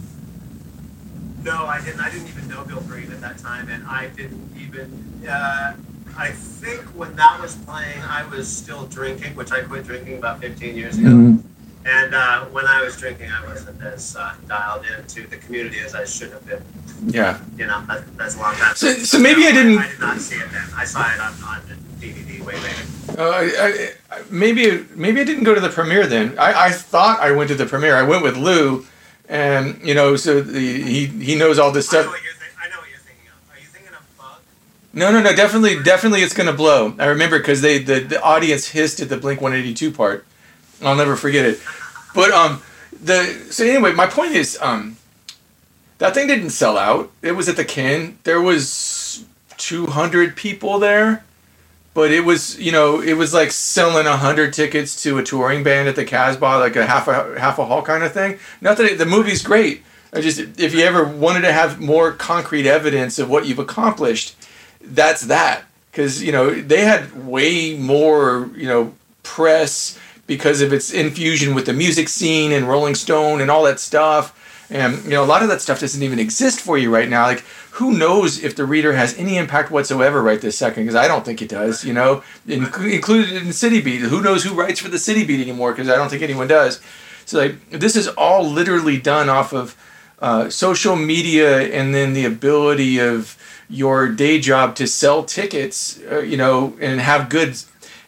No, 1.44 1.66
I 1.66 1.84
didn't. 1.84 2.00
I 2.00 2.10
didn't 2.10 2.28
even 2.28 2.48
know 2.48 2.64
Bill 2.64 2.82
Green 2.82 3.12
at 3.12 3.20
that 3.22 3.40
time, 3.40 3.68
and 3.70 3.86
I 3.88 4.08
didn't 4.10 4.56
even. 4.58 5.28
Uh, 5.28 5.76
I 6.16 6.30
think 6.30 6.82
when 6.96 7.16
that 7.16 7.40
was 7.42 7.56
playing, 7.56 8.02
I 8.02 8.26
was 8.28 8.48
still 8.48 8.86
drinking, 8.88 9.36
which 9.36 9.52
I 9.52 9.62
quit 9.62 9.86
drinking 9.86 10.18
about 10.18 10.42
15 10.42 10.76
years 10.76 10.98
ago. 10.98 11.10
Mm-hmm. 11.10 11.48
And 11.86 12.16
uh, 12.16 12.46
when 12.46 12.66
I 12.66 12.82
was 12.82 12.98
drinking, 12.98 13.30
I 13.32 13.46
wasn't 13.46 13.82
as 13.82 14.16
uh, 14.16 14.34
dialed 14.48 14.86
into 14.98 15.28
the 15.28 15.38
community 15.38 15.80
as 15.80 15.94
I 15.94 16.06
should 16.06 16.32
have 16.32 16.46
been. 16.46 16.64
Yeah. 17.06 17.40
You 17.58 17.68
know, 17.68 17.84
that, 17.88 18.18
that's 18.18 18.36
a 18.36 18.40
long 18.40 18.56
time. 18.56 18.76
So, 18.76 18.94
so 18.94 19.20
maybe 19.20 19.42
no, 19.42 19.48
I 19.48 19.52
didn't. 19.52 19.78
I, 19.78 19.88
did 19.88 20.00
not 20.00 20.20
see 20.20 20.36
it 20.36 20.52
then. 20.52 20.68
I 20.76 20.84
saw 20.86 21.02
it 21.14 21.20
on, 21.20 21.34
on 21.44 21.62
DVD 22.00 22.42
way 22.44 22.56
later. 22.56 22.84
Uh, 23.18 23.32
I, 23.32 23.92
I, 24.12 24.22
maybe 24.30 24.86
maybe 24.96 25.22
I 25.22 25.24
didn't 25.24 25.44
go 25.44 25.56
to 25.56 25.62
the 25.62 25.70
premiere 25.70 26.08
then. 26.08 26.38
I, 26.38 26.66
I 26.68 26.72
thought 26.72 27.20
I 27.20 27.32
went 27.32 27.50
to 27.50 27.56
the 27.56 27.66
premiere. 27.66 27.96
I 27.96 28.04
went 28.04 28.24
with 28.24 28.38
Lou, 28.38 28.86
and 29.30 29.80
you 29.84 29.94
know, 29.94 30.16
so 30.16 30.42
the, 30.42 30.60
he 30.60 31.06
he 31.06 31.36
knows 31.36 31.60
all 31.60 31.72
this 31.72 31.88
stuff. 31.88 32.02
I 32.02 32.06
know 32.06 32.12
what 32.12 32.24
you're, 32.24 32.34
th- 32.34 32.52
I 32.62 32.70
know 32.70 32.78
what 32.78 32.90
you're 32.90 33.00
thinking 33.00 33.28
of. 33.28 33.56
Are 33.56 33.60
you 33.60 33.66
thinking 33.66 33.94
of 33.94 34.18
Bug? 34.18 34.42
No, 34.94 35.12
no, 35.12 35.22
no. 35.22 35.36
Definitely, 35.36 35.82
definitely, 35.84 36.22
it's 36.22 36.34
gonna 36.34 36.54
blow. 36.54 36.96
I 37.00 37.06
remember 37.06 37.38
because 37.38 37.62
they 37.62 37.80
the, 37.80 38.00
the 38.00 38.22
audience 38.22 38.68
hissed 38.68 39.00
at 39.00 39.10
the 39.10 39.18
Blink 39.18 39.42
One 39.42 39.54
Eighty 39.54 39.74
Two 39.74 39.92
part. 39.92 40.26
I'll 40.82 40.96
never 40.96 41.16
forget 41.16 41.46
it. 41.46 41.60
But 42.14 42.32
um, 42.32 42.62
the 43.02 43.24
so 43.52 43.64
anyway, 43.64 43.94
my 43.94 44.08
point 44.08 44.34
is 44.34 44.58
um, 44.62 44.98
that 45.98 46.14
thing 46.14 46.28
didn't 46.28 46.52
sell 46.52 46.78
out. 46.78 47.12
It 47.22 47.34
was 47.34 47.50
at 47.50 47.56
the 47.56 47.66
Ken. 47.66 48.20
There 48.24 48.42
was 48.42 49.26
two 49.58 49.88
hundred 49.88 50.36
people 50.36 50.80
there, 50.80 51.24
but 51.94 52.12
it 52.12 52.22
was 52.22 52.60
you 52.60 52.72
know 52.72 53.02
it 53.02 53.14
was 53.14 53.34
like 53.34 53.52
selling 53.52 54.06
hundred 54.06 54.54
tickets 54.54 55.02
to 55.04 55.18
a 55.18 55.24
touring 55.24 55.64
band 55.64 55.88
at 55.88 55.96
the 55.96 56.06
Casbah, 56.06 56.60
like 56.60 56.76
a 56.76 56.86
half 56.86 57.08
a 57.08 57.40
half 57.40 57.60
a 57.60 57.66
hall 57.66 57.82
kind 57.82 58.04
of 58.04 58.14
thing. 58.14 58.38
Not 58.62 58.78
that 58.78 58.86
it, 58.86 58.98
the 58.98 59.06
movie's 59.06 59.42
great. 59.42 59.84
I 60.14 60.22
just 60.22 60.40
if 60.60 60.74
you 60.74 60.82
ever 60.82 61.06
wanted 61.06 61.42
to 61.42 61.52
have 61.52 61.80
more 61.80 62.12
concrete 62.12 62.68
evidence 62.68 63.20
of 63.20 63.30
what 63.30 63.46
you've 63.46 63.60
accomplished, 63.60 64.36
that's 64.82 65.22
that. 65.24 65.64
Because 65.92 66.24
you 66.24 66.32
know 66.32 66.52
they 66.54 66.82
had 66.86 67.26
way 67.26 67.76
more 67.76 68.50
you 68.56 68.68
know 68.68 68.94
press 69.24 69.98
because 70.28 70.62
of 70.62 70.74
its 70.74 70.94
infusion 70.94 71.56
with 71.56 71.66
the 71.66 71.74
music 71.74 72.10
scene 72.10 72.52
and 72.52 72.68
Rolling 72.68 72.96
Stone 72.96 73.42
and 73.42 73.50
all 73.50 73.64
that 73.64 73.80
stuff. 73.80 74.34
And 74.70 75.04
you 75.06 75.12
know, 75.12 75.24
a 75.24 75.26
lot 75.26 75.44
of 75.44 75.50
that 75.50 75.62
stuff 75.62 75.80
doesn't 75.80 76.04
even 76.04 76.20
exist 76.20 76.60
for 76.60 76.78
you 76.78 76.94
right 76.94 77.10
now. 77.10 77.24
Like, 77.24 77.44
who 77.72 77.98
knows 77.98 78.44
if 78.44 78.56
the 78.56 78.66
reader 78.66 78.94
has 78.94 79.18
any 79.18 79.38
impact 79.38 79.72
whatsoever 79.72 80.22
right 80.22 80.42
this 80.42 80.58
second? 80.58 80.84
Because 80.84 80.96
I 80.96 81.08
don't 81.08 81.24
think 81.24 81.42
it 81.42 81.50
does. 81.50 81.86
You 81.86 81.94
know, 81.94 82.24
in, 82.48 82.64
included 82.64 83.32
in 83.34 83.54
City 83.54 83.82
Beat. 83.82 84.02
Who 84.02 84.22
knows 84.22 84.44
who 84.44 84.54
writes 84.54 84.80
for 84.80 84.90
the 84.90 85.00
City 85.00 85.26
Beat 85.26 85.42
anymore? 85.42 85.72
Because 85.72 85.90
I 85.90 85.96
don't 85.96 86.10
think 86.10 86.22
anyone 86.22 86.48
does. 86.48 86.82
So 87.26 87.40
like, 87.40 87.70
this 87.70 87.96
is 87.96 88.08
all 88.10 88.44
literally 88.44 88.98
done 88.98 89.30
off 89.30 89.54
of 89.54 89.76
uh, 90.20 90.50
social 90.50 90.96
media 90.96 91.62
and 91.62 91.94
then 91.94 92.14
the 92.14 92.26
ability 92.26 93.00
of 93.00 93.38
your 93.70 94.10
day 94.10 94.40
job 94.40 94.76
to 94.76 94.88
sell 94.88 95.24
tickets. 95.24 96.00
Uh, 96.12 96.20
you 96.20 96.36
know, 96.36 96.76
and 96.82 97.00
have 97.00 97.30
good 97.30 97.58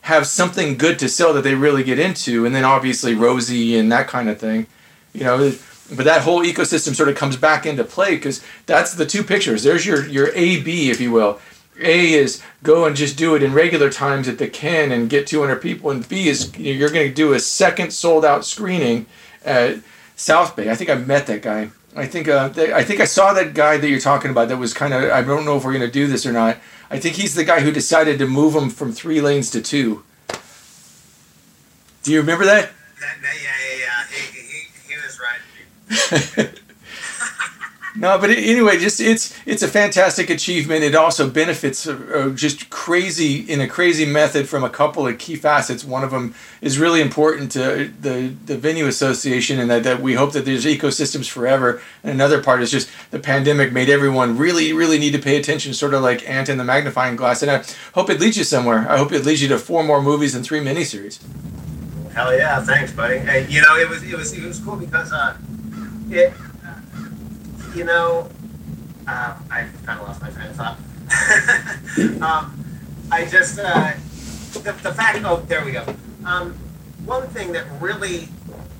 have 0.01 0.25
something 0.25 0.75
good 0.77 0.97
to 0.99 1.07
sell 1.07 1.33
that 1.33 1.43
they 1.43 1.55
really 1.55 1.83
get 1.83 1.99
into, 1.99 2.45
and 2.45 2.55
then 2.55 2.65
obviously 2.65 3.13
Rosie 3.13 3.77
and 3.77 3.91
that 3.91 4.07
kind 4.07 4.27
of 4.29 4.39
thing, 4.39 4.67
you 5.13 5.23
know. 5.23 5.53
But 5.95 6.05
that 6.05 6.21
whole 6.21 6.43
ecosystem 6.43 6.95
sort 6.95 7.09
of 7.09 7.15
comes 7.15 7.35
back 7.35 7.65
into 7.65 7.83
play 7.83 8.15
because 8.15 8.43
that's 8.65 8.93
the 8.93 9.05
two 9.05 9.23
pictures. 9.23 9.63
There's 9.63 9.85
your 9.85 10.05
your 10.07 10.29
A 10.35 10.61
B, 10.61 10.89
if 10.89 11.01
you 11.01 11.11
will. 11.11 11.39
A 11.81 12.13
is 12.13 12.41
go 12.61 12.85
and 12.85 12.95
just 12.95 13.17
do 13.17 13.35
it 13.35 13.43
in 13.43 13.53
regular 13.53 13.89
times 13.89 14.27
at 14.27 14.37
the 14.37 14.49
Ken 14.49 14.91
and 14.91 15.09
get 15.09 15.27
200 15.27 15.61
people, 15.61 15.89
and 15.91 16.07
B 16.07 16.27
is 16.27 16.55
you're 16.57 16.89
going 16.89 17.07
to 17.07 17.13
do 17.13 17.33
a 17.33 17.39
second 17.39 17.91
sold 17.91 18.25
out 18.25 18.45
screening 18.45 19.05
at 19.45 19.77
South 20.15 20.55
Bay. 20.55 20.69
I 20.69 20.75
think 20.75 20.89
I 20.89 20.95
met 20.95 21.25
that 21.27 21.41
guy. 21.41 21.69
I 21.95 22.05
think 22.05 22.27
uh, 22.27 22.51
I 22.55 22.83
think 22.83 22.99
I 22.99 23.05
saw 23.05 23.33
that 23.33 23.53
guy 23.53 23.77
that 23.77 23.89
you're 23.89 23.99
talking 23.99 24.29
about. 24.29 24.49
That 24.49 24.57
was 24.57 24.73
kind 24.73 24.93
of 24.93 25.09
I 25.11 25.21
don't 25.21 25.45
know 25.45 25.57
if 25.57 25.63
we're 25.63 25.73
going 25.73 25.85
to 25.85 25.91
do 25.91 26.07
this 26.07 26.25
or 26.25 26.33
not 26.33 26.57
I 26.91 26.99
think 26.99 27.15
he's 27.15 27.35
the 27.35 27.43
guy 27.43 27.59
who 27.61 27.71
decided 27.71 28.17
to 28.19 28.27
move 28.27 28.53
them 28.53 28.69
from 28.69 28.91
three 28.91 29.21
lanes 29.21 29.51
to 29.51 29.61
two. 29.61 30.03
Do 32.01 32.11
you 32.11 32.19
remember 32.19 32.45
that? 32.45 32.71
that, 32.99 33.17
that 33.21 33.35
yeah, 33.43 33.49
yeah, 33.69 33.77
yeah. 33.79 34.05
He, 34.09 34.39
he, 34.39 34.93
he 34.93 34.95
was 34.95 35.19
right. 35.19 35.39
No, 37.95 38.17
but 38.17 38.29
anyway, 38.29 38.77
just 38.77 39.01
it's 39.01 39.37
it's 39.45 39.61
a 39.61 39.67
fantastic 39.67 40.29
achievement. 40.29 40.83
It 40.83 40.95
also 40.95 41.29
benefits 41.29 41.85
uh, 41.85 41.99
uh, 42.13 42.29
just 42.29 42.69
crazy 42.69 43.39
in 43.39 43.59
a 43.59 43.67
crazy 43.67 44.05
method 44.05 44.47
from 44.47 44.63
a 44.63 44.69
couple 44.69 45.05
of 45.05 45.17
key 45.17 45.35
facets. 45.35 45.83
One 45.83 46.03
of 46.03 46.11
them 46.11 46.33
is 46.61 46.79
really 46.79 47.01
important 47.01 47.51
to 47.53 47.91
the 47.99 48.31
the 48.45 48.57
venue 48.57 48.85
association, 48.85 49.59
and 49.59 49.69
that, 49.71 49.83
that 49.83 50.01
we 50.01 50.13
hope 50.13 50.31
that 50.33 50.45
there's 50.45 50.65
ecosystems 50.65 51.27
forever. 51.27 51.81
And 52.01 52.13
another 52.13 52.41
part 52.41 52.61
is 52.61 52.71
just 52.71 52.89
the 53.11 53.19
pandemic 53.19 53.73
made 53.73 53.89
everyone 53.89 54.37
really 54.37 54.71
really 54.71 54.97
need 54.97 55.11
to 55.11 55.19
pay 55.19 55.35
attention, 55.35 55.73
sort 55.73 55.93
of 55.93 56.01
like 56.01 56.27
ant 56.29 56.47
in 56.47 56.57
the 56.57 56.63
magnifying 56.63 57.17
glass. 57.17 57.41
And 57.41 57.51
I 57.51 57.65
hope 57.95 58.09
it 58.09 58.21
leads 58.21 58.37
you 58.37 58.45
somewhere. 58.45 58.89
I 58.89 58.97
hope 58.97 59.11
it 59.11 59.25
leads 59.25 59.41
you 59.41 59.49
to 59.49 59.57
four 59.57 59.83
more 59.83 60.01
movies 60.01 60.35
and 60.35 60.45
three 60.45 60.61
miniseries. 60.61 61.19
Hell 62.13 62.35
yeah, 62.37 62.63
thanks, 62.63 62.91
buddy. 62.91 63.17
Hey, 63.17 63.45
you 63.49 63.61
know, 63.61 63.77
it 63.77 63.89
was 63.89 64.03
it 64.03 64.15
was 64.15 64.31
it 64.31 64.43
was 64.43 64.59
cool 64.59 64.77
because 64.77 65.11
uh, 65.11 65.35
it, 66.09 66.33
uh, 66.65 66.79
you 67.75 67.83
know, 67.83 68.29
uh, 69.07 69.37
I 69.49 69.67
kind 69.85 69.99
of 69.99 70.07
lost 70.07 70.21
my 70.21 70.29
train 70.29 70.47
of 70.47 70.55
thought. 70.55 70.77
um, 72.21 72.65
I 73.11 73.25
just 73.25 73.59
uh, 73.59 73.93
the, 74.53 74.71
the 74.83 74.93
fact. 74.93 75.19
Oh, 75.23 75.37
there 75.47 75.65
we 75.65 75.71
go. 75.71 75.85
Um, 76.25 76.53
one 77.05 77.27
thing 77.29 77.51
that 77.53 77.65
really 77.81 78.27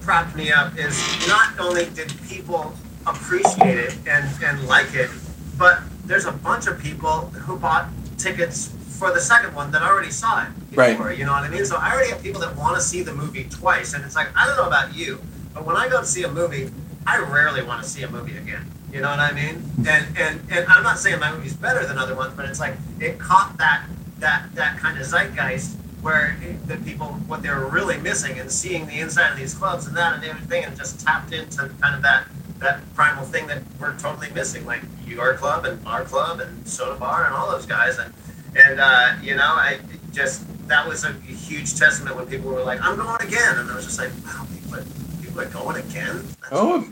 propped 0.02 0.36
me 0.36 0.52
up 0.52 0.78
is 0.78 0.98
not 1.28 1.60
only 1.60 1.86
did 1.92 2.14
people 2.28 2.74
appreciate 3.08 3.78
it 3.78 3.98
and 4.08 4.30
and 4.44 4.68
like 4.68 4.94
it, 4.94 5.10
but 5.58 5.82
there's 6.06 6.26
a 6.26 6.32
bunch 6.32 6.68
of 6.68 6.80
people 6.80 7.28
who 7.46 7.58
bought 7.58 7.88
tickets 8.18 8.72
for 9.00 9.14
the 9.14 9.22
second 9.22 9.56
one 9.56 9.72
that 9.72 9.82
already 9.82 10.12
saw 10.12 10.44
it 10.44 10.70
before. 10.70 11.08
Right. 11.08 11.18
You 11.18 11.26
know 11.26 11.32
what 11.32 11.44
I 11.44 11.50
mean? 11.50 11.66
So 11.66 11.78
I 11.78 11.92
already 11.94 12.10
have 12.10 12.22
people 12.22 12.42
that 12.42 12.56
want 12.56 12.76
to 12.76 12.82
see 12.82 13.02
the 13.02 13.14
movie 13.14 13.46
twice, 13.46 13.94
and 13.94 14.04
it's 14.04 14.16
like 14.16 14.28
I 14.36 14.46
don't 14.46 14.58
know 14.58 14.68
about 14.68 14.96
you, 14.96 15.22
but 15.54 15.66
when 15.66 15.76
I 15.76 15.88
go 15.90 16.02
to 16.02 16.06
see 16.06 16.24
a 16.24 16.32
movie, 16.32 16.70
I 17.10 17.18
rarely 17.18 17.64
want 17.64 17.82
to 17.84 17.90
see 17.90 18.04
a 18.04 18.10
movie 18.10 18.38
again. 18.38 18.70
You 18.94 19.02
know 19.02 19.10
what 19.10 19.20
I 19.20 19.32
mean? 19.32 19.64
And 19.88 20.06
and 20.16 20.42
and 20.52 20.68
I'm 20.68 20.84
not 20.84 21.00
saying 21.00 21.20
my 21.20 21.32
movie's 21.32 21.56
better 21.56 21.84
than 21.86 21.98
other 21.98 22.16
ones, 22.16 22.34
but 22.36 22.46
it's 22.46 22.60
like 22.60 22.76
it 23.00 23.18
caught 23.18 23.58
that 23.58 23.86
that 24.20 24.54
that 24.54 24.78
kind 24.78 25.00
of 25.00 25.06
zeitgeist 25.08 25.76
where 26.02 26.38
the 26.68 26.78
people 26.78 27.08
what 27.28 27.42
they 27.42 27.50
were 27.50 27.68
really 27.68 27.98
missing 27.98 28.40
and 28.40 28.52
seeing 28.52 28.86
the 28.86 29.00
inside 29.00 29.32
of 29.32 29.38
these 29.38 29.56
clubs 29.56 29.88
and 29.88 29.98
that 29.98 30.14
and 30.14 30.24
everything 30.24 30.64
and 30.64 30.78
just 30.78 31.00
tapped 31.00 31.34
into 31.34 31.68
kind 31.82 31.96
of 31.96 32.04
that 32.04 32.28
that 32.60 32.82
primal 32.94 33.26
thing 33.26 33.48
that 33.48 33.64
we're 33.80 33.98
totally 33.98 34.30
missing, 34.32 34.64
like 34.66 34.82
your 35.08 35.34
club 35.34 35.66
and 35.66 35.86
our 35.88 36.04
club 36.04 36.40
and 36.42 36.68
soda 36.68 37.00
bar 37.00 37.26
and 37.26 37.34
all 37.34 37.50
those 37.50 37.66
guys 37.66 37.98
and 37.98 38.14
and 38.56 38.80
uh, 38.80 39.16
you 39.24 39.36
know 39.36 39.44
I 39.44 39.80
just 40.12 40.46
that 40.68 40.88
was 40.88 41.04
a 41.06 41.14
huge 41.14 41.76
testament 41.76 42.16
when 42.16 42.28
people 42.28 42.52
were 42.52 42.64
like 42.64 42.80
I'm 42.84 42.98
going 42.98 43.22
again 43.22 43.58
and 43.58 43.72
I 43.72 43.76
was 43.76 43.86
just 43.86 43.98
like 43.98 44.12
wow 44.24 44.46
people 44.54 44.76
are, 44.76 44.99
people 45.46 45.62
are 45.62 45.74
going 45.74 45.86
again. 45.86 46.28
That's 46.42 46.52
Oh. 46.52 46.88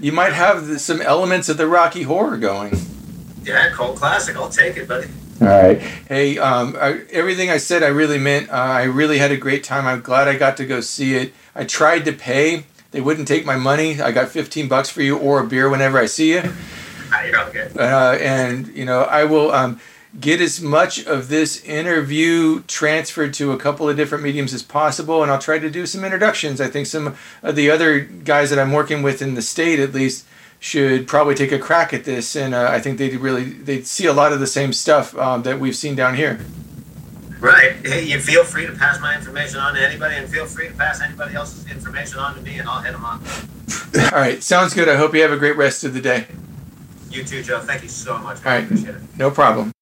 You 0.00 0.12
might 0.12 0.32
have 0.32 0.66
the, 0.66 0.78
some 0.78 1.00
elements 1.02 1.48
of 1.48 1.56
the 1.56 1.66
Rocky 1.66 2.04
Horror 2.04 2.38
going. 2.38 2.74
Yeah, 3.42 3.70
cold 3.70 3.96
classic. 3.96 4.36
I'll 4.36 4.48
take 4.48 4.76
it, 4.76 4.88
buddy. 4.88 5.08
All 5.40 5.48
right. 5.48 5.78
Hey, 5.78 6.38
um, 6.38 6.76
I, 6.80 7.02
everything 7.10 7.50
I 7.50 7.56
said, 7.58 7.82
I 7.82 7.88
really 7.88 8.18
meant. 8.18 8.50
Uh, 8.50 8.54
I 8.54 8.84
really 8.84 9.18
had 9.18 9.30
a 9.30 9.36
great 9.36 9.64
time. 9.64 9.86
I'm 9.86 10.00
glad 10.00 10.28
I 10.28 10.36
got 10.36 10.56
to 10.58 10.66
go 10.66 10.80
see 10.80 11.16
it. 11.16 11.34
I 11.54 11.64
tried 11.64 12.04
to 12.06 12.12
pay. 12.12 12.64
They 12.92 13.00
wouldn't 13.00 13.28
take 13.28 13.44
my 13.44 13.56
money. 13.56 14.00
I 14.00 14.12
got 14.12 14.28
15 14.28 14.68
bucks 14.68 14.90
for 14.90 15.02
you 15.02 15.18
or 15.18 15.40
a 15.40 15.46
beer 15.46 15.68
whenever 15.68 15.98
I 15.98 16.06
see 16.06 16.32
you. 16.32 16.42
Ah, 17.12 17.24
you're 17.24 17.36
all 17.40 17.50
good. 17.50 17.76
Uh, 17.76 18.16
and, 18.20 18.68
you 18.68 18.84
know, 18.84 19.00
I 19.00 19.24
will 19.24 19.50
um, 19.50 19.80
get 20.18 20.40
as 20.40 20.60
much 20.60 21.04
of 21.06 21.28
this 21.28 21.62
interview 21.64 22.62
transferred 22.66 23.32
to 23.34 23.52
a 23.52 23.56
couple 23.56 23.88
of 23.88 23.96
different 23.96 24.24
mediums 24.24 24.52
as 24.52 24.62
possible. 24.62 25.22
And 25.22 25.30
I'll 25.30 25.38
try 25.38 25.58
to 25.58 25.70
do 25.70 25.86
some 25.86 26.04
introductions. 26.04 26.60
I 26.60 26.68
think 26.68 26.86
some 26.86 27.16
of 27.42 27.56
the 27.56 27.70
other 27.70 28.00
guys 28.00 28.50
that 28.50 28.58
I'm 28.58 28.72
working 28.72 29.02
with 29.02 29.22
in 29.22 29.34
the 29.34 29.42
state, 29.42 29.78
at 29.78 29.92
least, 29.92 30.26
should 30.58 31.06
probably 31.06 31.34
take 31.34 31.52
a 31.52 31.58
crack 31.58 31.94
at 31.94 32.04
this. 32.04 32.34
And 32.34 32.54
uh, 32.54 32.68
I 32.70 32.80
think 32.80 32.98
they'd 32.98 33.14
really, 33.16 33.44
they'd 33.44 33.86
see 33.86 34.06
a 34.06 34.12
lot 34.12 34.32
of 34.32 34.40
the 34.40 34.46
same 34.46 34.72
stuff 34.72 35.16
um, 35.16 35.42
that 35.44 35.60
we've 35.60 35.76
seen 35.76 35.94
down 35.94 36.16
here. 36.16 36.40
Right. 37.38 37.74
Hey, 37.86 38.04
you 38.04 38.20
feel 38.20 38.44
free 38.44 38.66
to 38.66 38.72
pass 38.72 39.00
my 39.00 39.16
information 39.16 39.60
on 39.60 39.74
to 39.74 39.80
anybody, 39.80 40.16
and 40.16 40.28
feel 40.28 40.44
free 40.44 40.68
to 40.68 40.74
pass 40.74 41.00
anybody 41.00 41.34
else's 41.34 41.70
information 41.70 42.18
on 42.18 42.34
to 42.34 42.42
me, 42.42 42.58
and 42.58 42.68
I'll 42.68 42.82
hit 42.82 42.92
them 42.92 43.04
up. 43.04 43.22
All 44.12 44.18
right, 44.18 44.42
sounds 44.42 44.74
good. 44.74 44.90
I 44.90 44.96
hope 44.96 45.14
you 45.14 45.22
have 45.22 45.32
a 45.32 45.38
great 45.38 45.56
rest 45.56 45.82
of 45.84 45.94
the 45.94 46.02
day. 46.02 46.26
You 47.10 47.24
too, 47.24 47.42
Joe. 47.42 47.60
Thank 47.60 47.82
you 47.82 47.88
so 47.88 48.18
much. 48.18 48.44
All 48.44 48.52
right. 48.52 48.64
Appreciate 48.64 48.94
it. 48.94 49.02
No 49.16 49.30
problem. 49.30 49.72